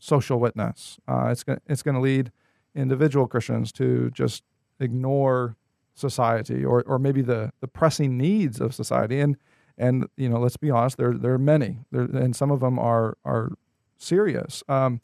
social 0.00 0.40
witness. 0.40 0.98
Uh, 1.06 1.28
it's 1.30 1.44
going 1.44 1.60
it's 1.66 1.82
going 1.82 1.94
to 1.94 2.00
lead 2.00 2.32
individual 2.74 3.26
Christians 3.26 3.70
to 3.72 4.10
just 4.10 4.42
ignore 4.80 5.56
society 5.94 6.64
or 6.64 6.82
or 6.86 6.98
maybe 6.98 7.22
the 7.22 7.52
the 7.60 7.68
pressing 7.68 8.16
needs 8.16 8.60
of 8.60 8.74
society 8.74 9.20
and 9.20 9.36
and 9.76 10.06
you 10.16 10.28
know 10.28 10.38
let's 10.38 10.56
be 10.56 10.70
honest 10.70 10.96
there 10.96 11.12
there 11.12 11.34
are 11.34 11.38
many 11.38 11.78
there 11.92 12.02
and 12.02 12.34
some 12.34 12.50
of 12.50 12.60
them 12.60 12.78
are 12.78 13.16
are 13.24 13.52
serious. 13.98 14.64
Um, 14.68 15.00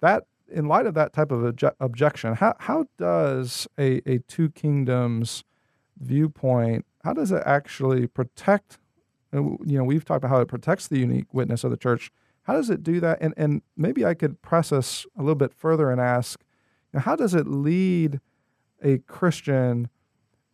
that 0.00 0.24
in 0.48 0.66
light 0.66 0.86
of 0.86 0.94
that 0.94 1.12
type 1.12 1.30
of 1.30 1.40
obje- 1.40 1.74
objection, 1.80 2.34
how 2.34 2.54
how 2.60 2.86
does 2.98 3.66
a, 3.78 4.00
a 4.08 4.18
two 4.28 4.50
kingdoms 4.50 5.44
viewpoint 5.98 6.84
how 7.06 7.12
does 7.12 7.30
it 7.30 7.42
actually 7.46 8.08
protect? 8.08 8.78
You 9.32 9.58
know, 9.64 9.84
we've 9.84 10.04
talked 10.04 10.24
about 10.24 10.34
how 10.34 10.40
it 10.40 10.48
protects 10.48 10.88
the 10.88 10.98
unique 10.98 11.32
witness 11.32 11.62
of 11.62 11.70
the 11.70 11.76
church. 11.76 12.10
How 12.42 12.54
does 12.54 12.68
it 12.68 12.82
do 12.82 12.98
that? 12.98 13.18
And 13.20 13.32
and 13.36 13.62
maybe 13.76 14.04
I 14.04 14.14
could 14.14 14.42
press 14.42 14.72
us 14.72 15.06
a 15.16 15.22
little 15.22 15.36
bit 15.36 15.54
further 15.54 15.92
and 15.92 16.00
ask, 16.00 16.40
you 16.92 16.98
know, 16.98 17.00
how 17.02 17.14
does 17.14 17.32
it 17.32 17.46
lead 17.46 18.20
a 18.82 18.98
Christian? 18.98 19.88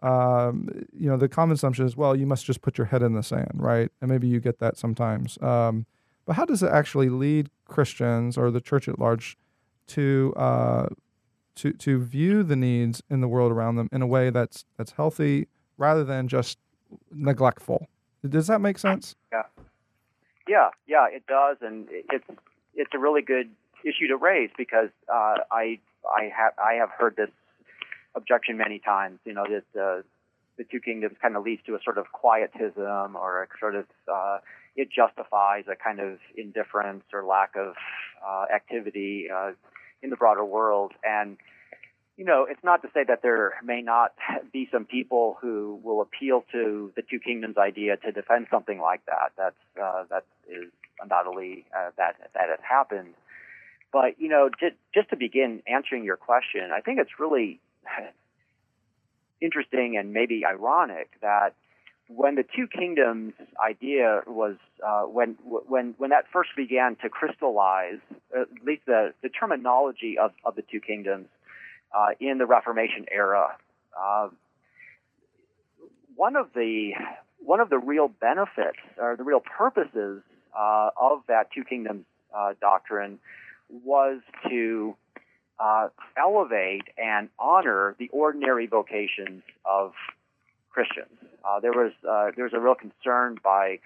Um, 0.03 0.69
you 0.93 1.09
know, 1.09 1.17
the 1.17 1.29
common 1.29 1.55
assumption 1.55 1.87
is, 1.87 1.97
well, 1.97 2.15
you 2.15 2.27
must 2.27 2.45
just 2.45 2.61
put 2.61 2.77
your 2.77 2.89
head 2.89 3.03
in 3.03 3.15
the 3.15 3.23
sand, 3.23 3.53
right? 3.55 3.91
And 4.03 4.11
maybe 4.11 4.29
you 4.29 4.39
get 4.39 4.59
that 4.59 4.77
sometimes. 4.77 5.41
Um, 5.41 5.87
but 6.27 6.37
how 6.37 6.45
does 6.45 6.63
it 6.63 6.71
actually 6.71 7.09
lead 7.09 7.49
Christians 7.67 8.37
or 8.37 8.51
the 8.51 8.61
church 8.61 8.89
at 8.89 8.99
large 8.99 9.39
to 9.89 10.33
uh, 10.37 10.87
to 11.57 11.73
to 11.73 11.99
view 12.03 12.43
the 12.43 12.57
needs 12.57 13.03
in 13.11 13.21
the 13.21 13.29
world 13.29 13.53
around 13.53 13.77
them 13.77 13.89
in 13.93 14.03
a 14.03 14.07
way 14.07 14.31
that's 14.31 14.65
that's 14.77 14.93
healthy 14.93 15.49
rather 15.77 16.05
than 16.05 16.29
just 16.29 16.59
neglectful? 17.11 17.87
Does 18.27 18.47
that 18.47 18.61
make 18.61 18.79
sense? 18.79 19.17
Yeah, 19.33 19.43
yeah, 20.49 20.69
yeah, 20.87 21.07
it 21.11 21.27
does, 21.27 21.57
and 21.61 21.89
it's 21.91 22.25
it's 22.75 22.91
a 22.95 22.99
really 22.99 23.23
good 23.23 23.51
issue 23.85 24.09
to 24.09 24.17
raise 24.17 24.51
because 24.57 24.91
uh, 25.13 25.37
I 25.51 25.79
I 26.09 26.31
have 26.37 26.53
I 26.59 26.75
have 26.75 26.91
heard 26.91 27.17
this 27.17 27.31
objection 28.15 28.57
many 28.57 28.79
times. 28.79 29.19
You 29.25 29.35
know 29.35 29.45
that 29.49 29.81
uh, 29.81 30.03
the 30.57 30.65
two 30.65 30.81
kingdoms 30.81 31.17
kind 31.21 31.37
of 31.37 31.45
leads 31.45 31.63
to 31.67 31.75
a 31.75 31.79
sort 31.83 31.99
of 31.99 32.13
quietism 32.13 33.17
or 33.17 33.43
a 33.43 33.47
sort 33.59 33.75
of 33.75 33.87
uh, 34.13 34.39
it 34.77 34.89
justifies 34.91 35.65
a 35.71 35.77
kind 35.77 36.01
of 36.01 36.19
indifference 36.37 37.05
or 37.13 37.25
lack 37.25 37.55
of 37.57 37.75
activity 38.53 39.27
uh, 39.35 39.53
in 40.03 40.11
the 40.11 40.17
broader 40.17 40.45
world. 40.45 40.93
And 41.05 41.37
you 42.17 42.25
know, 42.25 42.47
it's 42.49 42.63
not 42.63 42.83
to 42.83 42.89
say 42.93 43.05
that 43.09 43.23
there 43.23 43.55
may 43.65 43.81
not 43.81 44.13
be 44.53 44.69
some 44.71 44.85
people 44.85 45.39
who 45.41 45.81
will 45.83 46.03
appeal 46.03 46.45
to 46.53 46.93
the 46.95 47.03
two 47.03 47.19
kingdoms 47.19 47.57
idea 47.57 47.97
to 47.97 48.13
defend 48.13 48.47
something 48.51 48.81
like 48.81 49.05
that. 49.07 49.33
That's 49.37 49.83
uh, 49.83 50.05
that 50.11 50.25
is 50.49 50.71
undoubtedly 51.01 51.65
uh, 51.77 51.91
that 51.97 52.17
that 52.35 52.49
has 52.49 52.61
happened. 52.63 53.15
But 53.93 54.21
you 54.21 54.29
know, 54.29 54.51
just 54.61 54.77
just 54.95 55.11
to 55.11 55.17
begin 55.17 55.63
answering 55.67 56.05
your 56.05 56.17
question, 56.17 56.71
I 56.75 56.81
think 56.81 56.99
it's 56.99 57.19
really 57.19 57.61
interesting 59.41 59.97
and 59.99 60.13
maybe 60.13 60.45
ironic 60.47 61.11
that 61.21 61.55
when 62.17 62.35
the 62.35 62.45
two 62.55 62.67
kingdoms 62.67 63.33
idea 63.65 64.23
was 64.27 64.57
uh, 64.87 65.03
when 65.03 65.37
when 65.45 65.95
when 65.99 66.11
that 66.11 66.25
first 66.33 66.51
began 66.57 66.97
to 66.97 67.09
crystallize, 67.09 68.01
at 68.35 68.49
least 68.65 68.83
the, 68.87 69.13
the 69.23 69.29
terminology 69.29 70.17
of, 70.19 70.33
of 70.45 70.57
the 70.57 70.63
two 70.63 70.81
kingdoms 70.81 71.27
uh, 71.97 72.09
in 72.21 72.39
the 72.39 72.47
Reformation 72.47 73.07
era. 73.11 73.57
Uh, 73.99 74.29
one 76.17 76.37
of 76.37 76.49
the 76.55 76.93
one 77.39 77.61
of 77.61 77.71
the 77.71 77.79
real 77.79 78.09
benefits 78.09 78.79
or 78.99 79.17
the 79.17 79.25
real 79.25 79.41
purposes 79.41 80.23
uh, 80.59 80.91
of 81.01 81.23
that 81.29 81.51
two 81.55 81.65
kingdoms 81.65 82.05
uh, 82.37 82.53
doctrine 82.61 83.19
was 83.85 84.21
to 84.49 84.95
uh, 85.59 85.89
elevate 86.17 86.83
and 86.99 87.29
honor 87.39 87.95
the 87.99 88.09
ordinary 88.13 88.67
vocations 88.67 89.43
of 89.65 89.93
Christians. 90.73 91.19
Uh, 91.45 91.61
there 91.61 91.73
was 91.73 91.93
there 92.37 92.45
was 92.45 92.53
a 92.55 92.61
real 92.61 92.75
concern 92.75 93.39
by 93.43 93.79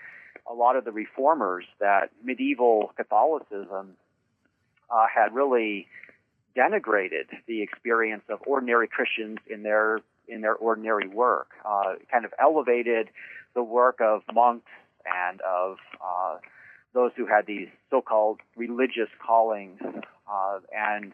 a 0.49 0.55
lot 0.55 0.77
of 0.77 0.85
the 0.85 0.93
reformers 0.93 1.65
that 1.81 2.11
medieval 2.23 2.93
Catholicism 2.97 3.97
had 4.89 5.35
really 5.35 5.89
denigrated 6.57 7.27
the 7.47 7.63
experience 7.63 8.23
of 8.29 8.41
ordinary 8.47 8.89
Christians 8.89 9.39
in 9.49 9.63
their 9.63 10.01
in 10.29 10.41
their 10.41 10.55
ordinary 10.55 11.09
work. 11.09 11.49
Uh, 11.65 11.95
kind 12.11 12.25
of 12.25 12.33
elevated 12.41 13.09
the 13.55 13.63
work 13.63 14.01
of 14.01 14.23
monks 14.33 14.71
and 15.05 15.41
of 15.43 15.77
uh, 16.05 16.39
those 16.95 17.13
who 17.17 17.27
had 17.27 17.47
these 17.47 17.69
so-called 17.91 18.41
religious 18.57 19.09
callings, 19.25 19.79
uh, 19.83 20.59
and 20.75 21.13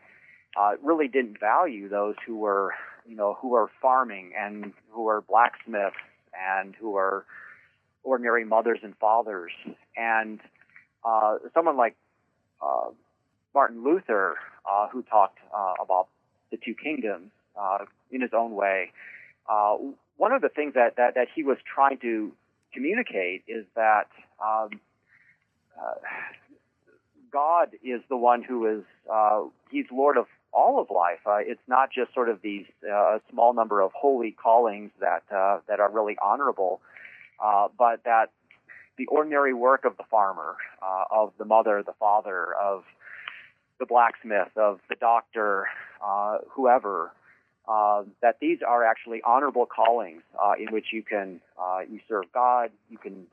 uh, 0.58 0.72
really 0.82 1.08
didn't 1.08 1.38
value 1.38 1.88
those 1.88 2.14
who 2.26 2.36
were, 2.36 2.72
you 3.06 3.16
know, 3.16 3.36
who 3.40 3.54
are 3.54 3.70
farming 3.80 4.32
and 4.38 4.72
who 4.90 5.08
are 5.08 5.20
blacksmiths 5.20 5.96
and 6.34 6.74
who 6.76 6.96
are 6.96 7.24
ordinary 8.04 8.44
mothers 8.44 8.78
and 8.82 8.96
fathers. 8.96 9.52
And 9.96 10.40
uh, 11.04 11.38
someone 11.54 11.76
like 11.76 11.96
uh, 12.60 12.90
Martin 13.54 13.82
Luther, 13.82 14.36
uh, 14.70 14.88
who 14.88 15.02
talked 15.02 15.38
uh, 15.54 15.74
about 15.82 16.08
the 16.50 16.56
two 16.56 16.74
kingdoms 16.74 17.30
uh, 17.58 17.78
in 18.10 18.20
his 18.20 18.30
own 18.32 18.54
way. 18.54 18.92
Uh, 19.48 19.76
one 20.16 20.32
of 20.32 20.42
the 20.42 20.48
things 20.48 20.74
that, 20.74 20.96
that, 20.96 21.14
that, 21.14 21.28
he 21.34 21.42
was 21.42 21.58
trying 21.74 21.98
to 21.98 22.32
communicate 22.72 23.42
is 23.48 23.64
that 23.74 24.06
um, 24.42 24.80
God 27.32 27.70
is 27.82 28.00
the 28.08 28.16
one 28.16 28.42
who 28.42 28.66
is, 28.78 28.84
he's 29.70 29.86
Lord 29.90 30.16
of 30.16 30.26
all 30.52 30.80
of 30.80 30.88
life. 30.90 31.20
it's 31.46 31.66
not 31.66 31.90
just 31.90 32.12
sort 32.12 32.28
of 32.28 32.42
these 32.42 32.66
a 32.84 33.20
small 33.30 33.54
number 33.54 33.80
of 33.80 33.90
holy 33.94 34.32
callings 34.32 34.90
that, 35.00 35.22
that 35.30 35.80
are 35.80 35.90
really 35.90 36.16
honorable, 36.22 36.80
but 37.40 38.04
that 38.04 38.26
the 38.98 39.06
ordinary 39.06 39.54
work 39.54 39.84
of 39.84 39.96
the 39.96 40.04
farmer, 40.10 40.56
of 41.10 41.32
the 41.38 41.44
mother, 41.44 41.82
the 41.84 41.94
father, 41.98 42.54
of 42.54 42.84
the 43.82 43.86
blacksmith, 43.86 44.56
of 44.56 44.78
the 44.88 44.94
doctor, 44.94 45.66
uh, 46.04 46.38
whoever, 46.50 47.12
uh, 47.68 48.04
that 48.20 48.36
these 48.40 48.58
are 48.66 48.84
actually 48.84 49.20
honorable 49.24 49.66
callings 49.66 50.22
uh, 50.40 50.52
in 50.58 50.72
which 50.72 50.86
you 50.92 51.02
can 51.02 51.40
uh, 51.60 51.80
you 51.90 51.98
serve 52.08 52.24
God, 52.32 52.70
you 52.90 52.98
can 52.98 53.26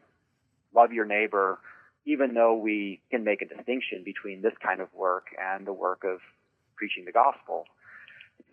love 0.73 0.91
your 0.91 1.05
neighbor, 1.05 1.59
even 2.05 2.33
though 2.33 2.55
we 2.55 2.99
can 3.11 3.23
make 3.23 3.41
a 3.41 3.45
distinction 3.45 4.03
between 4.03 4.41
this 4.41 4.53
kind 4.63 4.81
of 4.81 4.93
work 4.93 5.27
and 5.39 5.67
the 5.67 5.73
work 5.73 6.03
of 6.03 6.19
preaching 6.79 7.03
the 7.05 7.11
gospel. 7.11 7.65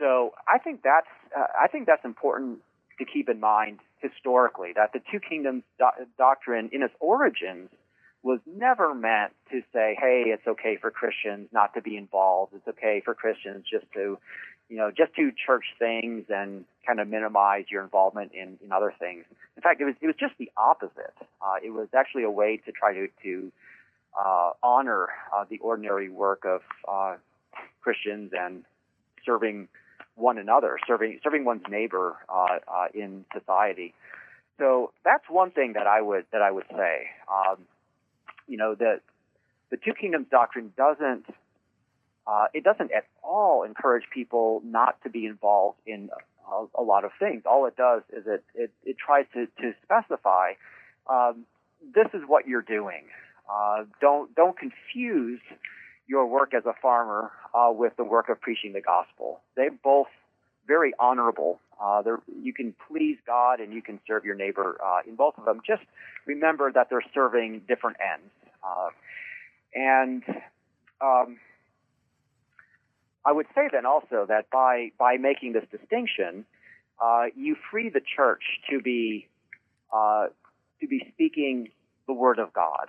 So 0.01 0.35
I 0.49 0.59
think 0.59 0.83
that's 0.83 1.13
uh, 1.37 1.47
I 1.65 1.69
think 1.69 1.87
that's 1.87 2.05
important 2.05 2.59
to 2.99 3.05
keep 3.05 3.29
in 3.29 3.41
mind 3.41 3.79
historically 4.01 4.73
that 4.75 4.93
the 4.93 5.01
two 5.11 5.21
kingdoms 5.21 5.63
do- 5.79 6.07
doctrine 6.19 6.69
in 6.73 6.83
its 6.83 6.95
origins 7.01 7.71
was 8.23 8.41
never 8.47 8.93
meant 8.93 9.33
to 9.53 9.61
say, 9.73 9.97
hey, 9.99 10.25
it's 10.27 10.47
okay 10.47 10.77
for 10.81 10.91
Christians 10.91 11.49
not 11.53 11.75
to 11.75 11.81
be 11.81 11.97
involved. 11.97 12.53
It's 12.57 12.67
okay 12.67 13.01
for 13.05 13.15
Christians 13.15 13.65
just 13.71 13.87
to, 13.95 14.19
you 14.69 14.77
know, 14.77 14.91
just 14.91 15.15
do 15.15 15.31
church 15.31 15.67
things 15.79 16.25
and 16.29 16.65
kind 16.85 16.99
of 16.99 17.07
minimize 17.07 17.67
your 17.71 17.85
involvement 17.85 18.33
in, 18.33 18.59
in 18.65 18.73
other 18.73 18.93
things. 18.99 19.25
In 19.57 19.63
fact, 19.63 19.81
it 19.81 19.85
was 19.85 19.95
it 20.01 20.07
was 20.07 20.17
just 20.19 20.35
the 20.39 20.51
opposite. 20.57 21.15
Uh, 21.41 21.57
it 21.63 21.71
was 21.71 21.89
actually 21.97 22.25
a 22.25 22.31
way 22.31 22.61
to 22.67 22.73
try 22.73 22.93
to 22.95 23.07
to 23.23 23.53
uh, 24.19 24.51
honor 24.63 25.09
uh, 25.35 25.45
the 25.49 25.59
ordinary 25.59 26.09
work 26.09 26.45
of 26.45 26.63
uh, 26.91 27.17
Christians 27.81 28.33
and 28.39 28.65
serving 29.25 29.69
one 30.15 30.39
another, 30.39 30.79
serving 30.87 31.21
serving 31.23 31.45
one's 31.45 31.63
neighbor 31.69 32.17
uh, 32.29 32.59
uh, 32.67 32.87
in 32.95 33.25
society. 33.35 33.95
So 34.59 34.93
that's 35.05 35.25
one 35.29 35.51
thing 35.51 35.75
that 35.75 35.87
I 35.87 36.01
would 36.01 36.25
that 36.33 36.43
I 36.43 36.51
would 36.51 36.67
say. 36.71 37.07
Um, 37.31 37.59
you 38.49 38.57
know, 38.57 38.75
that 38.75 39.01
the 39.71 39.77
two 39.77 39.93
kingdoms 39.93 40.27
doctrine 40.31 40.73
doesn't 40.77 41.27
uh, 42.27 42.47
it 42.55 42.65
doesn't 42.65 42.91
at 42.93 43.05
all 43.23 43.63
encourage 43.63 44.05
people 44.13 44.63
not 44.65 45.01
to 45.03 45.11
be 45.11 45.27
involved 45.27 45.79
in 45.87 46.11
a, 46.51 46.81
a 46.81 46.83
lot 46.83 47.05
of 47.05 47.11
things. 47.19 47.43
All 47.47 47.67
it 47.67 47.77
does 47.77 48.03
is 48.11 48.25
it 48.27 48.45
it, 48.55 48.71
it 48.85 48.97
tries 48.99 49.27
to 49.35 49.47
to 49.63 49.75
specify 49.85 50.53
um, 51.09 51.45
this 51.95 52.09
is 52.15 52.23
what 52.27 52.49
you're 52.49 52.63
doing. 52.63 53.05
Uh, 53.51 53.85
don't 54.01 54.35
don't 54.35 54.57
confuse 54.59 55.41
your 56.07 56.27
work 56.27 56.55
as 56.55 56.65
a 56.67 56.75
farmer 56.81 57.31
uh, 57.55 57.71
with 57.73 57.97
the 57.97 58.05
work 58.05 58.29
of 58.29 58.41
preaching 58.41 58.73
the 58.73 58.81
gospel. 58.81 59.41
They 59.57 59.69
both 59.69 60.09
very 60.67 60.93
honorable. 60.99 61.61
Uh, 61.83 62.03
you 62.41 62.53
can 62.53 62.75
please 62.89 63.19
God 63.27 63.61
and 63.61 63.73
you 63.73 63.83
can 63.83 64.01
serve 64.07 64.25
your 64.25 64.35
neighbor 64.35 64.79
uh, 64.85 65.01
in 65.07 65.17
both 65.17 65.35
of 65.39 65.45
them. 65.45 65.61
Just 65.67 65.83
remember 66.27 66.73
that 66.73 66.89
they're 66.91 67.05
serving 67.15 67.63
different 67.69 67.97
ends. 68.01 68.33
Uh, 68.65 68.89
and 69.75 70.23
um, 71.01 71.39
I 73.25 73.33
would 73.33 73.47
say 73.55 73.69
then 73.71 73.87
also 73.87 74.27
that 74.29 74.51
by 74.51 74.91
by 74.99 75.17
making 75.17 75.53
this 75.53 75.65
distinction, 75.71 76.47
uh, 77.03 77.25
you 77.37 77.57
free 77.71 77.91
the 77.91 78.01
church 78.01 78.43
to 78.71 78.81
be 78.81 79.29
uh, 79.93 80.29
to 80.81 80.87
be 80.87 81.07
speaking 81.13 81.69
the 82.07 82.15
word 82.15 82.39
of 82.39 82.53
God, 82.53 82.87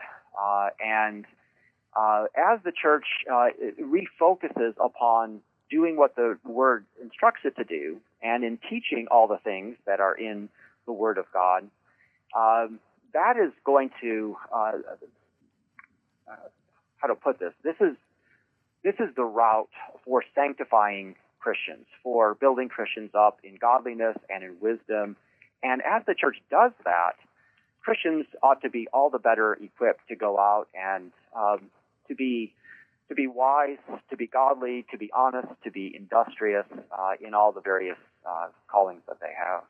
uh, 1.98 2.26
as 2.36 2.60
the 2.64 2.72
church 2.72 3.06
refocuses 3.28 4.74
upon 4.84 5.42
doing 5.70 5.98
what 5.98 6.16
the 6.16 6.38
word 6.46 6.86
instructs 7.02 7.42
it 7.44 7.56
to 7.58 7.64
do, 7.64 7.98
and 8.22 8.44
in 8.44 8.60
teaching 8.70 9.08
all 9.10 9.28
the 9.28 9.40
things 9.44 9.76
that 9.86 10.00
are 10.00 10.16
in 10.16 10.50
the 10.86 10.94
word 10.94 11.18
of 11.18 11.26
God, 11.34 11.68
um, 12.36 12.80
that 13.14 13.36
is 13.38 13.52
going 13.66 13.90
to 14.02 14.38
uh, 14.54 14.72
uh, 16.30 16.36
how 16.98 17.08
to 17.08 17.16
put 17.16 17.40
this. 17.40 17.54
This 17.64 17.76
is 17.82 17.96
this 18.84 18.96
is 19.00 19.14
the 19.16 19.24
route 19.24 19.70
for 20.06 20.24
sanctifying 20.36 21.16
Christians, 21.40 21.88
for 22.04 22.36
building 22.36 22.70
Christians 22.70 23.12
up 23.16 23.40
in 23.44 23.56
godliness 23.60 24.18
and 24.30 24.44
in 24.44 24.58
wisdom. 24.62 25.16
And 25.64 25.82
as 25.82 26.04
the 26.06 26.14
church 26.14 26.38
does 26.52 26.72
that, 26.86 27.16
Christians 27.82 28.28
ought 28.44 28.62
to 28.62 28.70
be 28.70 28.88
all 28.94 29.10
the 29.10 29.20
better 29.20 29.54
equipped 29.54 30.08
to 30.10 30.16
go 30.16 30.38
out 30.38 30.68
and 30.76 31.12
um, 31.36 31.72
to 32.08 32.16
be 32.16 32.54
to 33.10 33.16
be 33.16 33.26
wise, 33.26 33.78
to 34.10 34.18
be 34.18 34.28
godly, 34.28 34.86
to 34.92 34.98
be 34.98 35.10
honest, 35.16 35.48
to 35.64 35.72
be 35.72 35.96
industrious 35.96 36.66
uh, 36.92 37.14
in 37.26 37.34
all 37.34 37.54
the 37.54 37.62
various 37.62 37.98
uh, 38.30 38.48
callings 38.70 39.02
that 39.08 39.18
they 39.22 39.32
have. 39.38 39.64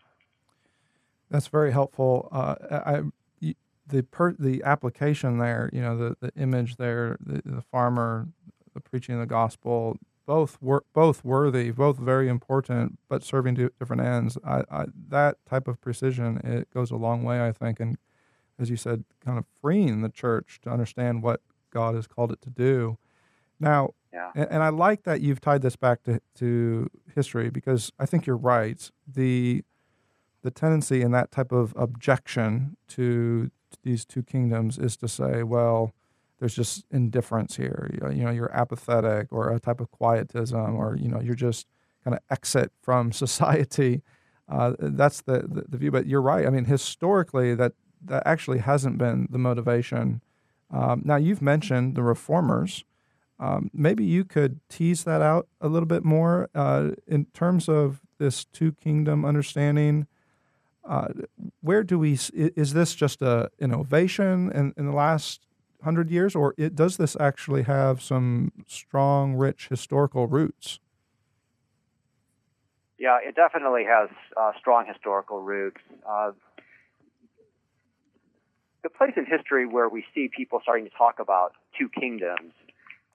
That's 1.29 1.47
very 1.47 1.71
helpful. 1.71 2.29
Uh, 2.31 2.55
I, 2.71 3.03
the 3.89 4.03
per, 4.03 4.33
the 4.37 4.63
application 4.63 5.37
there, 5.37 5.69
you 5.71 5.81
know, 5.81 5.97
the, 5.97 6.17
the 6.19 6.41
image 6.41 6.77
there, 6.77 7.17
the, 7.19 7.41
the 7.45 7.61
farmer, 7.61 8.27
the 8.73 8.81
preaching 8.81 9.15
of 9.15 9.21
the 9.21 9.27
gospel, 9.27 9.97
both 10.25 10.57
wor- 10.61 10.83
both 10.93 11.23
worthy, 11.23 11.71
both 11.71 11.97
very 11.97 12.27
important, 12.27 12.99
but 13.07 13.23
serving 13.23 13.71
different 13.79 14.01
ends. 14.01 14.37
I, 14.45 14.63
I, 14.69 14.85
that 15.09 15.37
type 15.49 15.67
of 15.67 15.79
precision 15.79 16.37
it 16.43 16.69
goes 16.73 16.91
a 16.91 16.97
long 16.97 17.23
way, 17.23 17.45
I 17.45 17.51
think, 17.51 17.79
and 17.79 17.97
as 18.59 18.69
you 18.69 18.75
said, 18.75 19.05
kind 19.23 19.37
of 19.37 19.45
freeing 19.61 20.01
the 20.01 20.09
church 20.09 20.59
to 20.63 20.69
understand 20.69 21.23
what 21.23 21.41
God 21.71 21.95
has 21.95 22.07
called 22.07 22.31
it 22.31 22.41
to 22.41 22.49
do. 22.49 22.97
Now, 23.59 23.91
yeah. 24.13 24.31
and, 24.35 24.63
I 24.63 24.69
like 24.69 25.03
that 25.03 25.21
you've 25.21 25.41
tied 25.41 25.61
this 25.61 25.75
back 25.75 26.03
to, 26.03 26.19
to 26.35 26.89
history 27.15 27.49
because 27.49 27.91
I 27.99 28.05
think 28.05 28.25
you're 28.25 28.37
right. 28.37 28.89
The 29.07 29.63
the 30.43 30.51
tendency 30.51 31.01
in 31.01 31.11
that 31.11 31.31
type 31.31 31.51
of 31.51 31.73
objection 31.75 32.77
to 32.89 33.51
these 33.83 34.05
two 34.05 34.23
kingdoms 34.23 34.77
is 34.77 34.95
to 34.97 35.07
say, 35.07 35.43
well, 35.43 35.93
there's 36.39 36.55
just 36.55 36.85
indifference 36.91 37.57
here. 37.57 37.89
You 38.13 38.23
know, 38.23 38.31
you're 38.31 38.55
apathetic 38.55 39.27
or 39.31 39.51
a 39.51 39.59
type 39.59 39.81
of 39.81 39.91
quietism, 39.91 40.75
or 40.75 40.95
you 40.95 41.09
know, 41.09 41.19
you're 41.19 41.35
just 41.35 41.67
kind 42.03 42.15
of 42.15 42.21
exit 42.29 42.71
from 42.81 43.11
society. 43.25 44.03
Uh, 44.47 44.73
that's 44.79 45.21
the, 45.21 45.39
the, 45.39 45.65
the 45.67 45.77
view. 45.77 45.91
But 45.91 46.05
you're 46.05 46.21
right. 46.21 46.45
I 46.45 46.49
mean, 46.49 46.65
historically, 46.65 47.55
that 47.55 47.73
that 48.05 48.23
actually 48.25 48.59
hasn't 48.59 48.97
been 48.97 49.27
the 49.29 49.39
motivation. 49.39 50.21
Um, 50.71 51.01
now 51.05 51.15
you've 51.15 51.41
mentioned 51.41 51.95
the 51.95 52.03
reformers. 52.03 52.83
Um, 53.39 53.69
maybe 53.73 54.03
you 54.03 54.25
could 54.25 54.59
tease 54.69 55.03
that 55.03 55.21
out 55.21 55.47
a 55.61 55.67
little 55.67 55.87
bit 55.87 56.03
more 56.03 56.49
uh, 56.55 56.91
in 57.07 57.25
terms 57.33 57.69
of 57.69 58.01
this 58.17 58.45
two 58.45 58.71
kingdom 58.71 59.23
understanding. 59.25 60.07
Uh, 60.83 61.09
where 61.61 61.83
do 61.83 61.99
we? 61.99 62.13
Is 62.33 62.73
this 62.73 62.95
just 62.95 63.21
a 63.21 63.49
innovation 63.59 64.51
in, 64.51 64.73
in 64.77 64.85
the 64.85 64.95
last 64.95 65.41
hundred 65.83 66.09
years, 66.09 66.35
or 66.35 66.55
it, 66.57 66.75
does 66.75 66.97
this 66.97 67.15
actually 67.19 67.63
have 67.63 68.01
some 68.01 68.51
strong, 68.65 69.35
rich 69.35 69.67
historical 69.67 70.27
roots? 70.27 70.79
Yeah, 72.97 73.19
it 73.21 73.35
definitely 73.35 73.83
has 73.83 74.09
uh, 74.35 74.53
strong 74.59 74.85
historical 74.87 75.41
roots. 75.41 75.81
The 78.87 78.97
place 78.97 79.11
in 79.17 79.25
history 79.25 79.67
where 79.67 79.89
we 79.89 80.05
see 80.15 80.29
people 80.29 80.61
starting 80.61 80.85
to 80.85 80.91
talk 80.97 81.19
about 81.19 81.51
two 81.77 81.89
kingdoms 81.89 82.53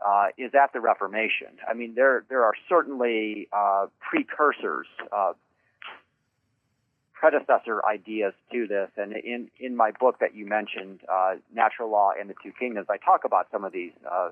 uh, 0.06 0.26
is 0.36 0.50
at 0.54 0.74
the 0.74 0.80
Reformation. 0.80 1.48
I 1.66 1.72
mean, 1.72 1.94
there 1.94 2.26
there 2.28 2.44
are 2.44 2.52
certainly 2.68 3.48
uh, 3.54 3.86
precursors, 3.98 4.86
uh, 5.10 5.32
predecessor 7.14 7.80
ideas 7.86 8.34
to 8.52 8.66
this, 8.66 8.90
and 8.98 9.14
in 9.14 9.50
in 9.58 9.74
my 9.74 9.92
book 9.92 10.18
that 10.18 10.34
you 10.34 10.44
mentioned, 10.44 11.00
uh, 11.10 11.36
Natural 11.54 11.90
Law 11.90 12.10
and 12.20 12.28
the 12.28 12.34
Two 12.42 12.52
Kingdoms, 12.52 12.88
I 12.90 12.98
talk 12.98 13.24
about 13.24 13.46
some 13.50 13.64
of 13.64 13.72
these 13.72 13.92
uh, 14.10 14.28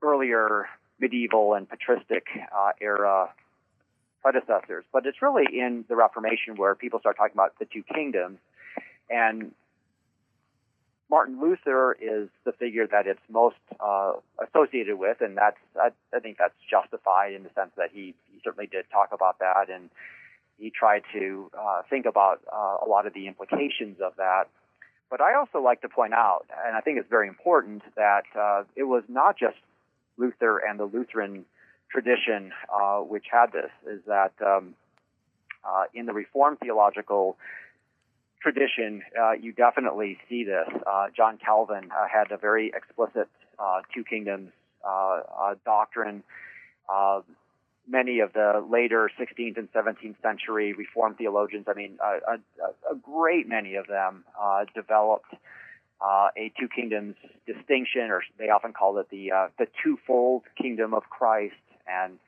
earlier 0.00 0.68
medieval 1.00 1.54
and 1.54 1.68
patristic 1.68 2.26
uh, 2.56 2.70
era 2.80 3.30
predecessors. 4.22 4.84
But 4.92 5.06
it's 5.06 5.20
really 5.20 5.46
in 5.58 5.84
the 5.88 5.96
Reformation 5.96 6.54
where 6.54 6.76
people 6.76 7.00
start 7.00 7.16
talking 7.16 7.34
about 7.34 7.58
the 7.58 7.64
two 7.64 7.82
kingdoms, 7.82 8.38
and 9.10 9.50
Martin 11.08 11.40
Luther 11.40 11.96
is 12.00 12.28
the 12.44 12.52
figure 12.52 12.86
that 12.86 13.06
it's 13.06 13.20
most 13.30 13.56
uh, 13.78 14.14
associated 14.44 14.98
with, 14.98 15.20
and 15.20 15.36
that's 15.36 15.58
I, 15.80 15.90
I, 16.14 16.20
think 16.20 16.36
that's 16.38 16.54
justified 16.68 17.32
in 17.32 17.44
the 17.44 17.50
sense 17.54 17.70
that 17.76 17.90
he, 17.92 18.14
he 18.32 18.40
certainly 18.42 18.66
did 18.66 18.86
talk 18.90 19.10
about 19.12 19.38
that, 19.38 19.70
and 19.70 19.88
he 20.58 20.70
tried 20.70 21.02
to 21.12 21.50
uh, 21.56 21.82
think 21.88 22.06
about 22.06 22.40
uh, 22.52 22.84
a 22.84 22.88
lot 22.88 23.06
of 23.06 23.14
the 23.14 23.28
implications 23.28 23.98
of 24.00 24.16
that. 24.16 24.44
But 25.08 25.20
I 25.20 25.34
also 25.34 25.60
like 25.60 25.82
to 25.82 25.88
point 25.88 26.12
out, 26.12 26.46
and 26.66 26.76
I 26.76 26.80
think 26.80 26.98
it's 26.98 27.08
very 27.08 27.28
important, 27.28 27.82
that 27.94 28.24
uh, 28.36 28.64
it 28.74 28.84
was 28.84 29.04
not 29.08 29.38
just 29.38 29.56
Luther 30.16 30.58
and 30.58 30.80
the 30.80 30.86
Lutheran 30.86 31.44
tradition 31.88 32.52
uh, 32.74 32.98
which 32.98 33.26
had 33.30 33.52
this, 33.52 33.70
is 33.86 34.00
that 34.08 34.32
um, 34.44 34.74
uh, 35.64 35.84
in 35.94 36.06
the 36.06 36.12
Reformed 36.12 36.58
theological 36.58 37.36
tradition, 38.40 39.02
uh, 39.20 39.32
you 39.32 39.52
definitely 39.52 40.18
see 40.28 40.44
this. 40.44 40.68
Uh, 40.86 41.06
John 41.16 41.38
Calvin 41.38 41.90
uh, 41.90 42.06
had 42.12 42.30
a 42.30 42.36
very 42.36 42.72
explicit 42.74 43.28
uh, 43.58 43.80
two 43.94 44.04
kingdoms 44.04 44.50
uh, 44.86 45.20
uh, 45.40 45.54
doctrine. 45.64 46.22
many 47.88 48.18
of 48.18 48.32
the 48.32 48.64
later 48.68 49.10
16th 49.18 49.56
and 49.56 49.72
17th 49.72 50.20
century 50.20 50.72
Reformed 50.72 51.16
theologians, 51.18 51.66
I 51.68 51.74
mean, 51.74 51.98
a, 52.02 52.34
a, 52.92 52.96
great 52.96 53.48
many 53.48 53.76
of 53.76 53.86
them 53.86 54.24
developed 54.74 55.32
a 56.02 56.52
two 56.58 56.68
kingdoms 56.68 57.14
distinction, 57.46 58.10
or 58.10 58.22
they 58.38 58.50
often 58.50 58.72
call 58.72 58.98
it 58.98 59.08
the 59.10 59.30
the 59.58 59.66
twofold 59.82 60.42
kingdom 60.60 60.94
of 60.94 61.04
Christ, 61.10 61.54
and 61.86 62.18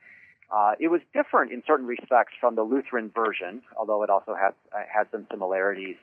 uh, 0.51 0.71
it 0.79 0.87
was 0.87 1.01
different 1.13 1.51
in 1.51 1.61
certain 1.65 1.85
respects 1.85 2.33
from 2.39 2.55
the 2.55 2.63
Lutheran 2.63 3.11
version, 3.13 3.61
although 3.77 4.03
it 4.03 4.09
also 4.09 4.33
had 4.33 4.53
uh, 4.73 4.83
had 4.91 5.07
some 5.11 5.27
similarities. 5.29 5.95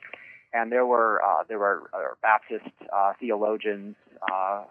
And 0.52 0.70
there 0.70 0.86
were 0.86 1.20
uh, 1.22 1.42
there 1.48 1.58
were 1.58 1.90
uh, 1.92 2.14
Baptist 2.22 2.70
uh, 2.92 3.12
theologians 3.18 3.96
uh, 4.30 4.64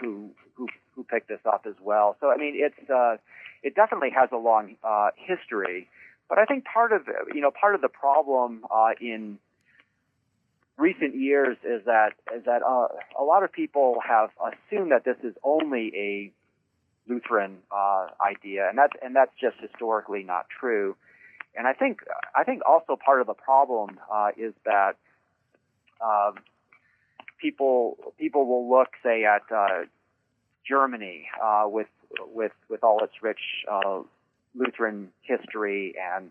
who, 0.00 0.30
who 0.54 0.68
who 0.94 1.04
picked 1.04 1.28
this 1.28 1.40
up 1.44 1.66
as 1.68 1.74
well. 1.82 2.16
So 2.20 2.30
I 2.30 2.36
mean, 2.36 2.54
it's 2.56 3.20
it 3.62 3.74
definitely 3.74 4.10
has 4.18 4.30
a 4.32 4.36
long 4.36 4.76
history. 5.16 5.88
But 6.28 6.38
I 6.38 6.44
think 6.46 6.64
part 6.64 6.92
of 6.92 7.02
you 7.34 7.42
know 7.42 7.50
part 7.50 7.74
of 7.74 7.82
the 7.82 7.88
problem 7.88 8.64
in 9.00 9.38
recent 10.78 11.14
years 11.14 11.58
is 11.62 11.84
that 11.84 12.12
is 12.34 12.44
that 12.46 12.62
a 12.62 13.22
lot 13.22 13.44
of 13.44 13.52
people 13.52 13.96
have 14.08 14.30
assumed 14.40 14.92
that 14.92 15.04
this 15.04 15.18
is 15.22 15.34
only 15.44 15.92
a 15.94 16.32
Lutheran 17.10 17.58
uh, 17.72 18.06
idea, 18.24 18.68
and 18.68 18.78
that's 18.78 18.92
and 19.02 19.16
that's 19.16 19.32
just 19.40 19.56
historically 19.60 20.22
not 20.22 20.46
true. 20.48 20.96
And 21.56 21.66
I 21.66 21.72
think 21.72 22.00
I 22.34 22.44
think 22.44 22.62
also 22.66 22.96
part 22.96 23.20
of 23.20 23.26
the 23.26 23.34
problem 23.34 23.98
uh, 24.12 24.28
is 24.36 24.54
that 24.64 24.96
um, 26.00 26.34
people 27.40 27.96
people 28.18 28.46
will 28.46 28.70
look, 28.70 28.90
say, 29.02 29.24
at 29.24 29.42
uh, 29.54 29.86
Germany 30.66 31.26
uh, 31.42 31.64
with 31.66 31.88
with 32.32 32.52
with 32.68 32.84
all 32.84 33.02
its 33.02 33.14
rich 33.20 33.40
uh, 33.70 34.00
Lutheran 34.54 35.08
history, 35.22 35.94
and 36.14 36.30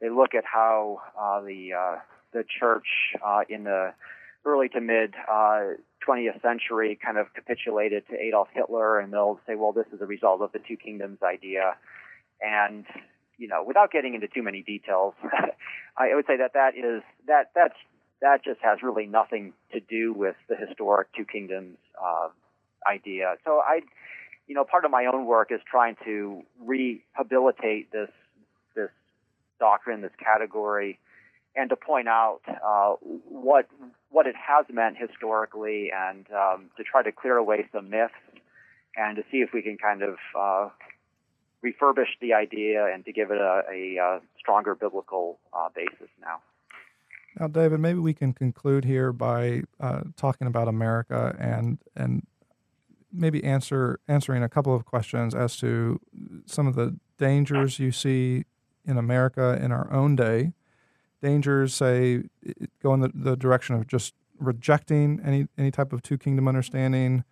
they 0.00 0.08
look 0.08 0.34
at 0.34 0.44
how 0.44 1.00
the 1.44 1.98
the 2.32 2.44
church 2.60 2.86
in 3.48 3.64
the 3.64 3.92
early 4.44 4.68
to 4.68 4.80
mid 4.80 5.14
20th 6.06 6.40
century 6.42 6.98
kind 7.04 7.18
of 7.18 7.32
capitulated 7.34 8.06
to 8.08 8.16
Adolf 8.18 8.48
Hitler, 8.52 8.98
and 8.98 9.12
they'll 9.12 9.40
say, 9.46 9.54
well, 9.54 9.72
this 9.72 9.86
is 9.92 10.00
a 10.00 10.06
result 10.06 10.40
of 10.42 10.52
the 10.52 10.58
two 10.58 10.76
kingdoms 10.76 11.18
idea. 11.22 11.76
And, 12.40 12.84
you 13.38 13.48
know, 13.48 13.62
without 13.66 13.92
getting 13.92 14.14
into 14.14 14.28
too 14.28 14.42
many 14.42 14.62
details, 14.62 15.14
I 15.96 16.14
would 16.14 16.26
say 16.26 16.36
that 16.38 16.52
that 16.54 16.76
is, 16.76 17.02
that, 17.26 17.50
that's, 17.54 17.76
that 18.20 18.44
just 18.44 18.60
has 18.62 18.82
really 18.82 19.06
nothing 19.06 19.52
to 19.72 19.80
do 19.80 20.12
with 20.12 20.36
the 20.48 20.56
historic 20.56 21.08
two 21.14 21.24
kingdoms 21.24 21.76
uh, 22.02 22.28
idea. 22.88 23.34
So 23.44 23.60
I, 23.60 23.80
you 24.46 24.54
know, 24.54 24.64
part 24.64 24.84
of 24.84 24.90
my 24.90 25.06
own 25.06 25.26
work 25.26 25.50
is 25.50 25.60
trying 25.70 25.96
to 26.04 26.42
rehabilitate 26.60 27.92
this, 27.92 28.10
this 28.74 28.90
doctrine, 29.58 30.02
this 30.02 30.12
category, 30.18 30.98
and 31.54 31.70
to 31.70 31.76
point 31.76 32.08
out 32.08 32.40
uh, 32.48 32.94
what 33.28 33.66
what 34.10 34.26
it 34.26 34.34
has 34.36 34.66
meant 34.70 34.96
historically, 34.98 35.90
and 35.94 36.26
um, 36.32 36.70
to 36.76 36.84
try 36.84 37.02
to 37.02 37.12
clear 37.12 37.36
away 37.36 37.66
some 37.72 37.88
myths, 37.88 38.12
and 38.96 39.16
to 39.16 39.22
see 39.30 39.38
if 39.38 39.50
we 39.52 39.62
can 39.62 39.78
kind 39.78 40.02
of 40.02 40.16
uh, 40.38 40.68
refurbish 41.64 42.08
the 42.20 42.34
idea 42.34 42.86
and 42.92 43.04
to 43.04 43.12
give 43.12 43.30
it 43.30 43.38
a, 43.38 43.62
a, 43.70 43.96
a 43.96 44.20
stronger 44.38 44.74
biblical 44.74 45.38
uh, 45.52 45.68
basis 45.74 46.08
now. 46.20 46.40
Now, 47.38 47.48
David, 47.48 47.80
maybe 47.80 47.98
we 47.98 48.12
can 48.12 48.34
conclude 48.34 48.84
here 48.84 49.12
by 49.12 49.62
uh, 49.80 50.02
talking 50.16 50.46
about 50.46 50.68
America 50.68 51.34
and 51.38 51.78
and 51.96 52.26
maybe 53.12 53.44
answer 53.44 54.00
answering 54.08 54.42
a 54.42 54.48
couple 54.48 54.74
of 54.74 54.84
questions 54.84 55.34
as 55.34 55.56
to 55.58 56.00
some 56.46 56.66
of 56.66 56.74
the 56.74 56.98
dangers 57.18 57.78
you 57.78 57.92
see 57.92 58.44
in 58.84 58.96
America 58.96 59.58
in 59.62 59.70
our 59.70 59.90
own 59.92 60.16
day 60.16 60.52
dangers, 61.22 61.74
say, 61.74 62.24
go 62.82 62.92
in 62.92 63.00
the, 63.00 63.10
the 63.14 63.36
direction 63.36 63.74
of 63.74 63.86
just 63.86 64.14
rejecting 64.38 65.20
any 65.24 65.46
any 65.56 65.70
type 65.70 65.92
of 65.92 66.02
two 66.02 66.18
kingdom 66.18 66.48
understanding. 66.48 67.24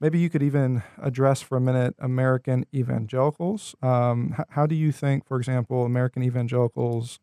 Maybe 0.00 0.18
you 0.18 0.30
could 0.30 0.42
even 0.42 0.82
address 1.02 1.42
for 1.42 1.56
a 1.56 1.60
minute 1.60 1.94
American 1.98 2.64
evangelicals. 2.72 3.74
Um, 3.82 4.34
how, 4.36 4.44
how, 4.50 4.66
do 4.66 4.76
you 4.76 4.92
think, 4.92 5.26
for 5.26 5.36
example, 5.36 5.84
American 5.84 6.22
evangelicals 6.22 7.18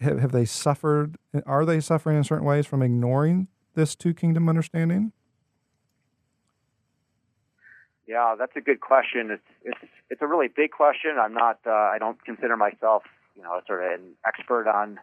have, 0.00 0.18
have 0.18 0.32
they 0.32 0.46
suffered? 0.46 1.16
Are 1.46 1.64
they 1.64 1.80
suffering 1.80 2.16
in 2.16 2.24
certain 2.24 2.46
ways 2.46 2.66
from 2.66 2.82
ignoring 2.82 3.48
this 3.74 3.94
two 3.94 4.14
kingdom 4.14 4.48
understanding? 4.48 5.12
Yeah, 8.06 8.34
that's 8.38 8.56
a 8.56 8.60
good 8.60 8.80
question. 8.80 9.30
It's 9.30 9.42
it's 9.62 9.92
it's 10.10 10.22
a 10.22 10.26
really 10.26 10.48
big 10.48 10.70
question. 10.70 11.16
I'm 11.20 11.34
not. 11.34 11.58
Uh, 11.66 11.70
I 11.70 11.96
don't 11.98 12.22
consider 12.24 12.56
myself 12.56 13.02
you 13.36 13.42
know, 13.42 13.60
sort 13.66 13.84
of 13.84 14.00
an 14.00 14.06
expert 14.26 14.68
on 14.68 14.98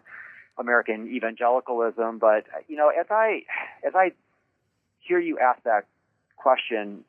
American 0.57 1.07
evangelicalism, 1.07 2.19
but 2.19 2.45
you 2.67 2.75
know, 2.75 2.89
as 2.89 3.07
I 3.09 3.43
as 3.86 3.93
I 3.95 4.11
hear 4.99 5.19
you 5.19 5.39
ask 5.39 5.61
that 5.63 5.86
question, 6.38 7.03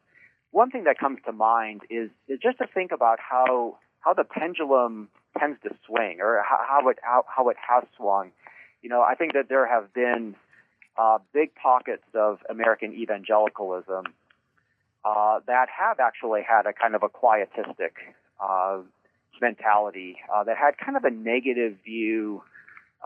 one 0.50 0.70
thing 0.70 0.84
that 0.84 0.98
comes 0.98 1.18
to 1.26 1.32
mind 1.32 1.82
is 1.90 2.10
is 2.28 2.38
just 2.40 2.58
to 2.58 2.66
think 2.66 2.92
about 2.92 3.18
how 3.20 3.78
how 4.00 4.14
the 4.14 4.24
pendulum 4.24 5.08
tends 5.38 5.58
to 5.62 5.70
swing, 5.86 6.20
or 6.20 6.42
how, 6.44 6.88
it 6.88 6.98
how, 7.02 7.24
how 7.28 7.48
it 7.48 7.56
has 7.66 7.84
swung. 7.96 8.30
You 8.82 8.90
know, 8.90 9.02
I 9.02 9.14
think 9.14 9.32
that 9.34 9.48
there 9.48 9.66
have 9.66 9.92
been 9.94 10.34
uh, 10.96 11.18
big 11.32 11.54
pockets 11.54 12.04
of 12.14 12.38
American 12.50 12.92
evangelicalism 12.92 14.06
uh, 15.04 15.40
that 15.46 15.68
have 15.76 16.00
actually 16.00 16.42
had 16.42 16.66
a 16.66 16.72
kind 16.72 16.94
of 16.94 17.02
a 17.02 17.08
quietistic 17.08 17.92
uh, 18.40 18.78
mentality 19.40 20.16
uh, 20.32 20.44
that 20.44 20.56
had 20.56 20.78
kind 20.78 20.96
of 20.96 21.04
a 21.04 21.10
negative 21.10 21.76
view 21.84 22.42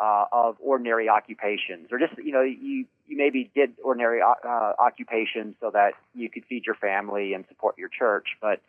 uh, 0.01 0.27
of 0.31 0.57
ordinary 0.61 1.09
occupations, 1.09 1.89
or 1.91 1.99
just 1.99 2.17
you 2.19 2.33
know 2.33 2.43
you 2.43 2.85
you 3.07 3.17
maybe 3.17 3.51
did 3.55 3.73
ordinary 3.83 4.21
uh, 4.23 4.73
occupations 4.79 5.55
so 5.61 5.71
that 5.71 5.93
you 6.15 6.29
could 6.29 6.45
feed 6.49 6.67
your 6.67 6.75
family 6.75 7.33
and 7.33 7.45
support 7.49 7.79
your 7.79 7.89
church, 7.89 8.29
but 8.41 8.61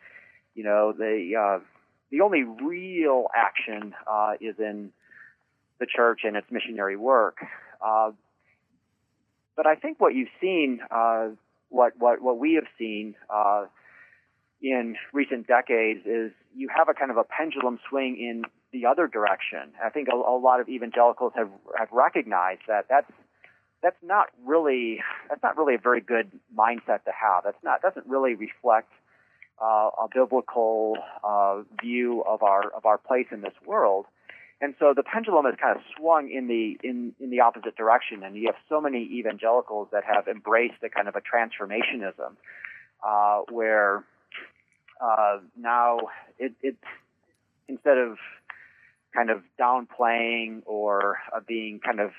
you 0.54 0.64
know 0.64 0.92
the 0.92 1.34
uh, 1.38 1.64
the 2.10 2.20
only 2.22 2.44
real 2.44 3.26
action 3.34 3.94
uh, 4.06 4.34
is 4.40 4.54
in 4.58 4.90
the 5.78 5.86
church 5.86 6.20
and 6.24 6.36
its 6.36 6.46
missionary 6.50 6.96
work. 6.96 7.38
Uh, 7.84 8.12
but 9.56 9.66
I 9.66 9.74
think 9.74 10.00
what 10.00 10.14
you've 10.14 10.28
seen, 10.40 10.80
uh, 10.90 11.28
what 11.68 11.92
what 11.98 12.22
what 12.22 12.38
we 12.38 12.54
have 12.54 12.66
seen 12.78 13.14
uh, 13.28 13.66
in 14.60 14.96
recent 15.12 15.46
decades, 15.46 16.00
is 16.04 16.32
you 16.54 16.68
have 16.74 16.88
a 16.88 16.94
kind 16.94 17.10
of 17.10 17.16
a 17.16 17.24
pendulum 17.24 17.78
swing 17.88 18.16
in 18.18 18.42
the 18.72 18.86
other 18.86 19.06
direction. 19.06 19.72
I 19.84 19.90
think 19.90 20.08
a, 20.12 20.16
a 20.16 20.38
lot 20.38 20.60
of 20.60 20.68
evangelicals 20.68 21.32
have 21.36 21.50
have 21.78 21.88
recognized 21.92 22.62
that 22.68 22.86
that's 22.88 23.10
that's 23.82 23.96
not 24.02 24.26
really 24.44 25.00
that's 25.28 25.42
not 25.42 25.56
really 25.56 25.74
a 25.74 25.78
very 25.78 26.00
good 26.00 26.30
mindset 26.56 27.04
to 27.04 27.12
have. 27.12 27.44
That's 27.44 27.62
not 27.62 27.82
doesn't 27.82 28.06
really 28.06 28.34
reflect 28.34 28.92
uh, 29.62 29.90
a 30.04 30.08
biblical 30.12 30.96
uh, 31.22 31.62
view 31.80 32.22
of 32.26 32.42
our 32.42 32.70
of 32.70 32.84
our 32.86 32.98
place 32.98 33.26
in 33.30 33.40
this 33.40 33.54
world. 33.64 34.06
And 34.60 34.74
so 34.80 34.92
the 34.94 35.04
pendulum 35.04 35.44
has 35.44 35.54
kind 35.60 35.76
of 35.76 35.82
swung 35.96 36.30
in 36.30 36.48
the 36.48 36.76
in, 36.82 37.14
in 37.20 37.30
the 37.30 37.40
opposite 37.40 37.76
direction, 37.76 38.24
and 38.24 38.36
you 38.36 38.46
have 38.46 38.56
so 38.68 38.80
many 38.80 39.04
evangelicals 39.04 39.88
that 39.92 40.02
have 40.04 40.26
embraced 40.26 40.82
a 40.82 40.88
kind 40.88 41.06
of 41.06 41.14
a 41.14 41.20
transformationism, 41.20 42.34
uh, 43.06 43.42
where 43.50 44.04
uh, 45.00 45.38
now 45.56 45.98
it, 46.38 46.52
it 46.62 46.76
instead 47.68 47.98
of 47.98 48.16
kind 49.14 49.30
of 49.30 49.42
downplaying 49.60 50.62
or 50.66 51.18
uh, 51.34 51.40
being 51.46 51.80
kind 51.84 52.00
of 52.00 52.10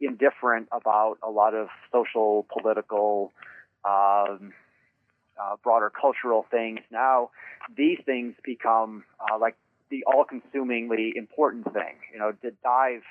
indifferent 0.00 0.68
about 0.72 1.16
a 1.22 1.30
lot 1.30 1.54
of 1.54 1.68
social, 1.92 2.46
political, 2.52 3.32
um, 3.84 4.52
uh, 5.40 5.56
broader 5.62 5.90
cultural 5.90 6.46
things. 6.50 6.80
Now, 6.90 7.30
these 7.76 7.98
things 8.04 8.34
become 8.44 9.04
uh, 9.20 9.38
like 9.38 9.56
the 9.90 10.04
all-consumingly 10.04 11.14
important 11.16 11.72
thing. 11.72 11.96
You 12.12 12.18
know, 12.18 12.32
to 12.42 12.50
dive 12.62 13.02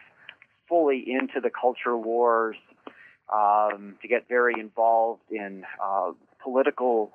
fully 0.68 1.04
into 1.08 1.40
the 1.42 1.50
culture 1.50 1.96
wars, 1.96 2.58
um, 3.34 3.96
to 4.02 4.08
get 4.08 4.28
very 4.28 4.54
involved 4.60 5.24
in 5.32 5.64
uh, 5.84 6.12
political 6.44 7.12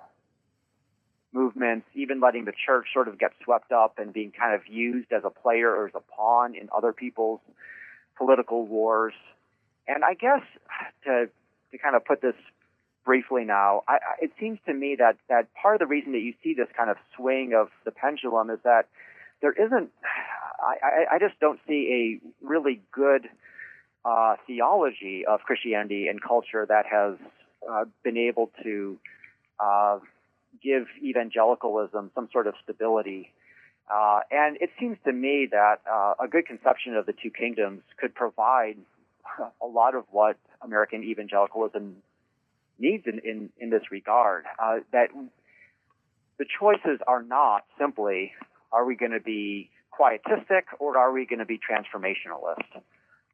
movements, 1.32 1.86
even 1.94 2.20
letting 2.20 2.44
the 2.44 2.52
church 2.66 2.86
sort 2.92 3.08
of 3.08 3.18
get 3.18 3.32
swept 3.44 3.72
up 3.72 3.98
and 3.98 4.12
being 4.12 4.32
kind 4.32 4.54
of 4.54 4.60
used 4.66 5.12
as 5.12 5.22
a 5.24 5.30
player 5.30 5.70
or 5.70 5.86
as 5.88 5.94
a 5.94 6.00
pawn 6.14 6.54
in 6.54 6.68
other 6.76 6.92
people's 6.92 7.40
political 8.16 8.66
wars. 8.66 9.14
And 9.88 10.04
I 10.04 10.14
guess 10.14 10.42
to 11.04 11.28
to 11.70 11.78
kind 11.78 11.96
of 11.96 12.04
put 12.04 12.20
this 12.20 12.34
briefly 13.04 13.44
now, 13.44 13.82
I, 13.88 13.94
I, 13.94 13.98
it 14.20 14.32
seems 14.38 14.58
to 14.66 14.74
me 14.74 14.96
that 14.98 15.16
that 15.28 15.48
part 15.54 15.74
of 15.74 15.80
the 15.80 15.86
reason 15.86 16.12
that 16.12 16.20
you 16.20 16.34
see 16.42 16.54
this 16.54 16.68
kind 16.76 16.90
of 16.90 16.96
swing 17.16 17.54
of 17.54 17.68
the 17.84 17.90
pendulum 17.90 18.50
is 18.50 18.58
that 18.64 18.88
there 19.40 19.52
isn't. 19.52 19.90
I, 20.62 21.16
I 21.16 21.18
just 21.18 21.40
don't 21.40 21.58
see 21.66 22.20
a 22.22 22.46
really 22.46 22.80
good 22.92 23.28
uh, 24.04 24.36
theology 24.46 25.24
of 25.26 25.40
Christianity 25.40 26.06
and 26.06 26.22
culture 26.22 26.64
that 26.68 26.86
has 26.86 27.16
uh, 27.68 27.84
been 28.04 28.16
able 28.16 28.50
to 28.62 28.96
uh, 29.58 29.98
give 30.62 30.86
evangelicalism 31.02 32.10
some 32.14 32.28
sort 32.32 32.46
of 32.46 32.54
stability. 32.62 33.32
Uh, 33.92 34.20
and 34.30 34.56
it 34.60 34.70
seems 34.78 34.96
to 35.04 35.12
me 35.12 35.48
that 35.50 35.80
uh, 35.90 36.14
a 36.22 36.28
good 36.28 36.46
conception 36.46 36.96
of 36.96 37.06
the 37.06 37.12
two 37.12 37.30
kingdoms 37.30 37.82
could 37.98 38.14
provide 38.14 38.76
a 39.62 39.66
lot 39.66 39.94
of 39.94 40.04
what 40.10 40.36
American 40.62 41.02
evangelicalism 41.02 41.96
needs 42.78 43.04
in, 43.06 43.20
in, 43.24 43.50
in 43.58 43.70
this 43.70 43.82
regard. 43.90 44.44
Uh, 44.58 44.78
that 44.92 45.08
the 46.38 46.46
choices 46.58 47.00
are 47.06 47.22
not 47.22 47.64
simply 47.78 48.32
are 48.72 48.84
we 48.84 48.96
going 48.96 49.12
to 49.12 49.20
be 49.20 49.68
quietistic 49.92 50.62
or 50.78 50.96
are 50.96 51.12
we 51.12 51.26
going 51.26 51.38
to 51.38 51.44
be 51.44 51.58
transformationalist? 51.58 52.80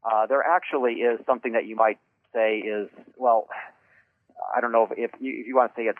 Uh, 0.05 0.26
there 0.26 0.43
actually 0.43 0.95
is 0.95 1.20
something 1.26 1.53
that 1.53 1.66
you 1.66 1.76
might 1.76 1.99
say 2.35 2.59
is, 2.59 2.89
well, 3.16 3.49
I 4.55 4.61
don't 4.61 4.72
know 4.72 4.89
if, 4.91 4.99
if, 4.99 5.20
you, 5.20 5.41
if 5.41 5.47
you 5.47 5.57
want 5.57 5.74
to 5.74 5.81
say 5.81 5.85
it's 5.85 5.99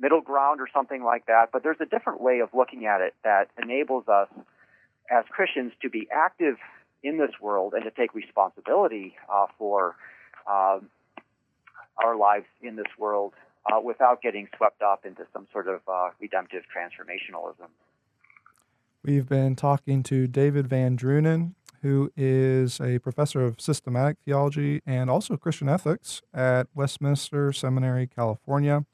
middle 0.00 0.20
ground 0.20 0.60
or 0.60 0.68
something 0.72 1.04
like 1.04 1.26
that, 1.26 1.50
but 1.52 1.62
there's 1.62 1.80
a 1.80 1.86
different 1.86 2.20
way 2.20 2.40
of 2.40 2.48
looking 2.54 2.86
at 2.86 3.00
it 3.00 3.14
that 3.22 3.48
enables 3.62 4.08
us 4.08 4.28
as 5.10 5.24
Christians 5.30 5.72
to 5.82 5.90
be 5.90 6.08
active 6.10 6.56
in 7.02 7.18
this 7.18 7.32
world 7.40 7.74
and 7.74 7.84
to 7.84 7.90
take 7.90 8.14
responsibility 8.14 9.14
uh, 9.32 9.46
for 9.58 9.96
uh, 10.46 10.78
our 12.02 12.16
lives 12.16 12.46
in 12.62 12.76
this 12.76 12.86
world 12.98 13.34
uh, 13.66 13.80
without 13.80 14.22
getting 14.22 14.48
swept 14.56 14.82
up 14.82 15.04
into 15.04 15.26
some 15.32 15.46
sort 15.52 15.68
of 15.68 15.80
uh, 15.88 16.10
redemptive 16.20 16.62
transformationalism. 16.74 17.68
We've 19.02 19.28
been 19.28 19.56
talking 19.56 20.02
to 20.04 20.26
David 20.26 20.68
Van 20.68 20.96
Drunen, 20.96 21.54
who 21.82 22.12
is 22.16 22.80
a 22.80 22.98
professor 22.98 23.42
of 23.42 23.60
systematic 23.60 24.18
theology 24.24 24.82
and 24.86 25.08
also 25.08 25.36
Christian 25.36 25.68
ethics 25.68 26.20
at 26.34 26.68
Westminster 26.74 27.52
Seminary, 27.52 28.06
California. 28.06 28.84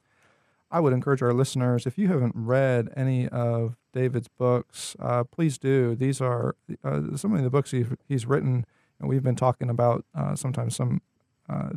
I 0.70 0.80
would 0.80 0.92
encourage 0.92 1.22
our 1.22 1.32
listeners, 1.32 1.86
if 1.86 1.96
you 1.96 2.08
haven't 2.08 2.34
read 2.34 2.88
any 2.96 3.28
of 3.28 3.76
David's 3.92 4.28
books, 4.28 4.96
uh, 4.98 5.24
please 5.24 5.58
do. 5.58 5.94
These 5.94 6.20
are 6.20 6.56
uh, 6.82 7.16
some 7.16 7.34
of 7.34 7.42
the 7.42 7.50
books 7.50 7.70
he, 7.70 7.86
he's 8.08 8.26
written, 8.26 8.66
and 8.98 9.08
we've 9.08 9.22
been 9.22 9.36
talking 9.36 9.70
about 9.70 10.04
uh, 10.14 10.34
sometimes 10.34 10.74
some 10.74 11.02
uh, 11.48 11.70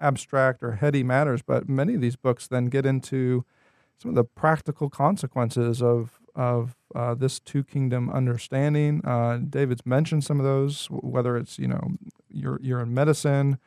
abstract 0.00 0.62
or 0.62 0.72
heady 0.72 1.02
matters, 1.02 1.40
but 1.42 1.68
many 1.68 1.94
of 1.94 2.00
these 2.00 2.16
books 2.16 2.46
then 2.46 2.66
get 2.66 2.84
into 2.84 3.44
some 3.98 4.10
of 4.10 4.14
the 4.14 4.24
practical 4.24 4.90
consequences 4.90 5.82
of 5.82 6.20
of 6.34 6.74
uh, 6.96 7.14
this 7.14 7.38
two 7.38 7.62
kingdom 7.62 8.10
understanding. 8.10 9.00
Uh, 9.04 9.38
David's 9.48 9.86
mentioned 9.86 10.24
some 10.24 10.40
of 10.40 10.44
those, 10.44 10.88
whether 10.90 11.36
it's 11.36 11.58
you 11.58 11.68
know 11.68 11.92
you're 12.28 12.58
you're 12.60 12.80
in 12.80 12.92
medicine 12.92 13.58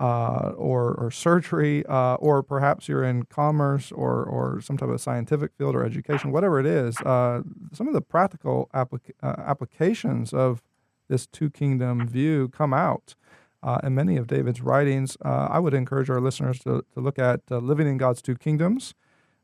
uh, 0.00 0.54
or 0.56 0.94
or 0.94 1.10
surgery, 1.10 1.84
uh, 1.86 2.14
or 2.14 2.42
perhaps 2.42 2.88
you're 2.88 3.04
in 3.04 3.24
commerce 3.24 3.92
or 3.92 4.24
or 4.24 4.60
some 4.62 4.78
type 4.78 4.88
of 4.88 5.00
scientific 5.00 5.52
field 5.58 5.74
or 5.76 5.84
education, 5.84 6.32
whatever 6.32 6.58
it 6.58 6.64
is. 6.64 6.98
Uh, 7.02 7.42
some 7.72 7.86
of 7.86 7.92
the 7.92 8.00
practical 8.00 8.70
applica- 8.72 9.12
uh, 9.22 9.34
applications 9.46 10.32
of 10.32 10.62
this 11.08 11.26
two 11.26 11.50
kingdom 11.50 12.08
view 12.08 12.48
come 12.48 12.72
out 12.72 13.14
uh, 13.62 13.78
in 13.82 13.94
many 13.94 14.16
of 14.16 14.26
David's 14.26 14.62
writings. 14.62 15.18
Uh, 15.22 15.48
I 15.50 15.58
would 15.58 15.74
encourage 15.74 16.08
our 16.08 16.20
listeners 16.20 16.58
to, 16.60 16.82
to 16.94 17.00
look 17.00 17.18
at 17.18 17.42
Living 17.50 17.86
in 17.86 17.98
God's 17.98 18.22
Two 18.22 18.36
Kingdoms 18.36 18.94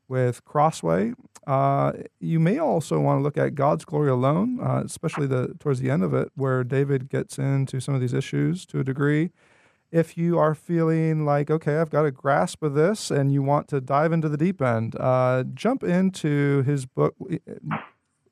with 0.07 0.43
Crossway. 0.43 1.13
You 2.19 2.39
may 2.39 2.57
also 2.57 2.99
want 2.99 3.19
to 3.19 3.21
look 3.21 3.37
at 3.37 3.53
God's 3.53 3.85
Glory 3.85 4.09
Alone, 4.09 4.59
especially 4.59 5.27
the 5.27 5.53
towards 5.59 5.81
the 5.81 5.91
end 5.91 6.03
of 6.03 6.15
it, 6.15 6.31
where 6.33 6.63
David 6.63 7.09
gets 7.09 7.37
into 7.37 7.79
some 7.79 7.93
of 7.93 8.01
these 8.01 8.13
issues 8.13 8.65
to 8.67 8.79
a 8.79 8.83
degree. 8.83 9.29
If 9.91 10.17
you 10.17 10.37
are 10.37 10.53
feeling 10.53 11.25
like, 11.25 11.49
okay, 11.49 11.77
I've 11.77 11.89
got 11.89 12.05
a 12.05 12.11
grasp 12.11 12.61
of 12.61 12.73
this 12.73 13.09
and 13.09 13.31
you 13.31 13.41
want 13.41 13.69
to 13.69 13.79
dive 13.79 14.11
into 14.11 14.27
the 14.27 14.37
deep 14.37 14.61
end, 14.61 14.95
uh, 14.99 15.43
jump 15.53 15.83
into 15.83 16.61
his 16.63 16.85
book 16.85 17.15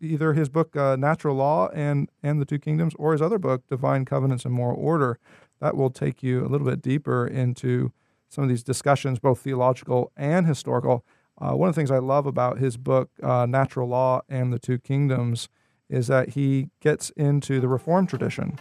either 0.02 0.34
his 0.34 0.50
book 0.50 0.76
uh, 0.76 0.96
Natural 0.96 1.36
Law 1.36 1.70
and 1.70 2.10
and 2.22 2.42
the 2.42 2.46
Two 2.46 2.60
Kingdoms, 2.60 2.94
or 2.98 3.14
his 3.14 3.22
other 3.22 3.40
book 3.40 3.68
Divine 3.68 4.06
Covenants 4.06 4.46
and 4.46 4.54
Moral 4.54 4.80
Order 4.80 5.20
that 5.62 5.76
will 5.76 5.90
take 5.90 6.22
you 6.22 6.46
a 6.46 6.48
little 6.50 6.68
bit 6.68 6.82
deeper 6.82 7.26
into 7.26 7.92
some 8.30 8.44
of 8.44 8.50
these 8.50 8.64
discussions, 8.64 9.20
both 9.20 9.40
theological 9.40 10.12
and 10.18 10.46
historical. 10.46 11.06
Uh, 11.40 11.52
one 11.52 11.70
of 11.70 11.76
the 11.76 11.80
things 11.80 11.92
I 11.92 12.00
love 12.00 12.26
about 12.26 12.60
his 12.60 12.78
book, 12.78 13.10
uh, 13.24 13.46
Natural 13.46 13.88
Law 13.88 14.22
and 14.30 14.52
the 14.52 14.60
Two 14.60 14.78
Kingdoms, 14.78 15.50
is 15.90 16.08
that 16.08 16.30
he 16.30 16.70
gets 16.82 17.10
into 17.12 17.60
the 17.60 17.68
Reformed 17.68 18.10
tradition 18.10 18.60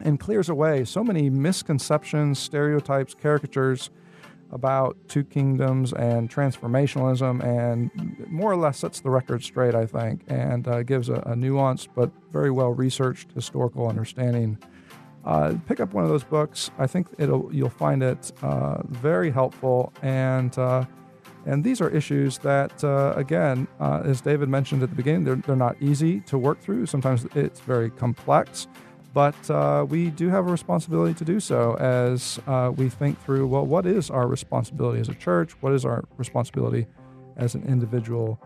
and 0.00 0.20
clears 0.20 0.48
away 0.48 0.84
so 0.84 1.02
many 1.02 1.30
misconceptions, 1.30 2.38
stereotypes, 2.38 3.14
caricatures 3.14 3.90
about 4.52 4.96
two 5.08 5.24
kingdoms 5.24 5.92
and 5.92 6.30
transformationalism, 6.30 7.42
and 7.44 7.90
more 8.30 8.52
or 8.52 8.56
less 8.56 8.78
sets 8.78 9.00
the 9.00 9.10
record 9.10 9.42
straight, 9.42 9.74
I 9.74 9.86
think, 9.86 10.22
and 10.28 10.68
uh, 10.68 10.82
gives 10.82 11.08
a, 11.08 11.14
a 11.14 11.34
nuanced 11.34 11.88
but 11.94 12.10
very 12.30 12.50
well 12.50 12.72
researched 12.72 13.32
historical 13.32 13.88
understanding 13.88 14.58
uh, 15.26 15.54
pick 15.66 15.80
up 15.80 15.92
one 15.92 16.04
of 16.04 16.10
those 16.10 16.24
books. 16.24 16.70
I 16.78 16.86
think 16.86 17.08
it'll 17.18 17.52
you'll 17.52 17.68
find 17.68 18.02
it 18.02 18.32
uh, 18.42 18.82
very 18.86 19.30
helpful 19.30 19.92
and. 20.02 20.56
Uh, 20.56 20.84
and 21.48 21.62
these 21.62 21.80
are 21.80 21.88
issues 21.88 22.38
that, 22.38 22.82
uh, 22.82 23.12
again, 23.14 23.68
uh, 23.78 24.02
as 24.04 24.20
David 24.20 24.48
mentioned 24.48 24.82
at 24.82 24.90
the 24.90 24.96
beginning, 24.96 25.22
they're, 25.22 25.36
they're 25.36 25.54
not 25.54 25.76
easy 25.80 26.18
to 26.22 26.36
work 26.36 26.60
through. 26.60 26.86
Sometimes 26.86 27.24
it's 27.36 27.60
very 27.60 27.88
complex, 27.88 28.66
but 29.16 29.50
uh, 29.50 29.86
we 29.88 30.10
do 30.10 30.28
have 30.28 30.46
a 30.46 30.50
responsibility 30.50 31.14
to 31.14 31.24
do 31.24 31.40
so 31.40 31.74
as 31.78 32.38
we 32.76 32.90
think 32.90 33.18
through 33.24 33.46
well, 33.46 33.64
what 33.64 33.86
is 33.86 34.10
our 34.10 34.26
responsibility 34.26 35.00
as 35.00 35.08
a 35.08 35.14
church? 35.14 35.52
What 35.62 35.72
is 35.72 35.86
our 35.86 36.04
responsibility 36.18 36.86
as 37.38 37.54
an 37.54 37.62
individual 37.66 38.38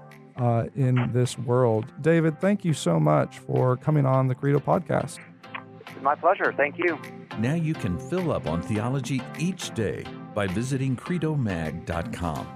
in 0.77 1.11
this 1.13 1.37
world? 1.37 1.87
David, 2.01 2.41
thank 2.41 2.65
you 2.65 2.73
so 2.73 3.01
much 3.01 3.41
for 3.41 3.77
coming 3.79 4.07
on 4.07 4.29
the 4.29 4.35
Credo 4.37 4.61
podcast 4.61 5.19
my 6.03 6.15
pleasure. 6.15 6.53
Thank 6.57 6.79
you. 6.79 6.99
Now 7.39 7.55
you 7.55 7.75
can 7.75 7.99
fill 7.99 8.33
up 8.33 8.47
on 8.47 8.63
theology 8.63 9.21
each 9.39 9.75
day 9.75 10.05
by 10.35 10.47
visiting 10.47 10.97
credomag.com. 10.97 12.47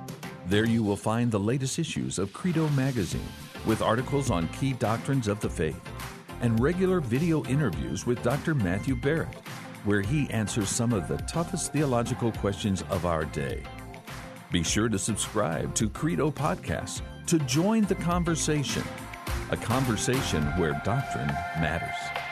There 0.47 0.67
you 0.67 0.83
will 0.83 0.97
find 0.97 1.31
the 1.31 1.41
latest 1.41 1.79
issues 1.79 2.19
of 2.19 2.33
Credo 2.33 2.69
Magazine, 2.71 3.27
with 3.67 3.81
articles 3.81 4.31
on 4.31 4.49
key 4.49 4.75
doctrines 4.75 5.27
of 5.27 5.41
the 5.41 5.49
faith, 5.49 5.81
and 6.41 6.61
regular 6.61 7.01
video 7.01 7.45
interviews 7.45 8.07
with 8.07 8.23
Dr. 8.23 8.55
Matthew 8.55 8.97
Barrett, 8.97 9.35
where 9.85 10.01
he 10.01 10.29
answers 10.31 10.69
some 10.69 10.93
of 10.93 11.09
the 11.09 11.19
toughest 11.19 11.73
theological 11.73 12.33
questions 12.33 12.83
of 12.91 13.07
our 13.07 13.25
day. 13.27 13.63
Be 14.51 14.63
sure 14.63 14.89
to 14.89 14.99
subscribe 14.99 15.75
to 15.75 15.89
Credo 15.89 16.31
Podcasts 16.31 17.03
to 17.27 17.39
join 17.41 17.83
the 17.83 17.97
conversation, 17.97 18.85
a 19.51 19.57
conversation 19.57 20.45
where 20.59 20.81
doctrine 20.85 21.29
matters. 21.61 22.24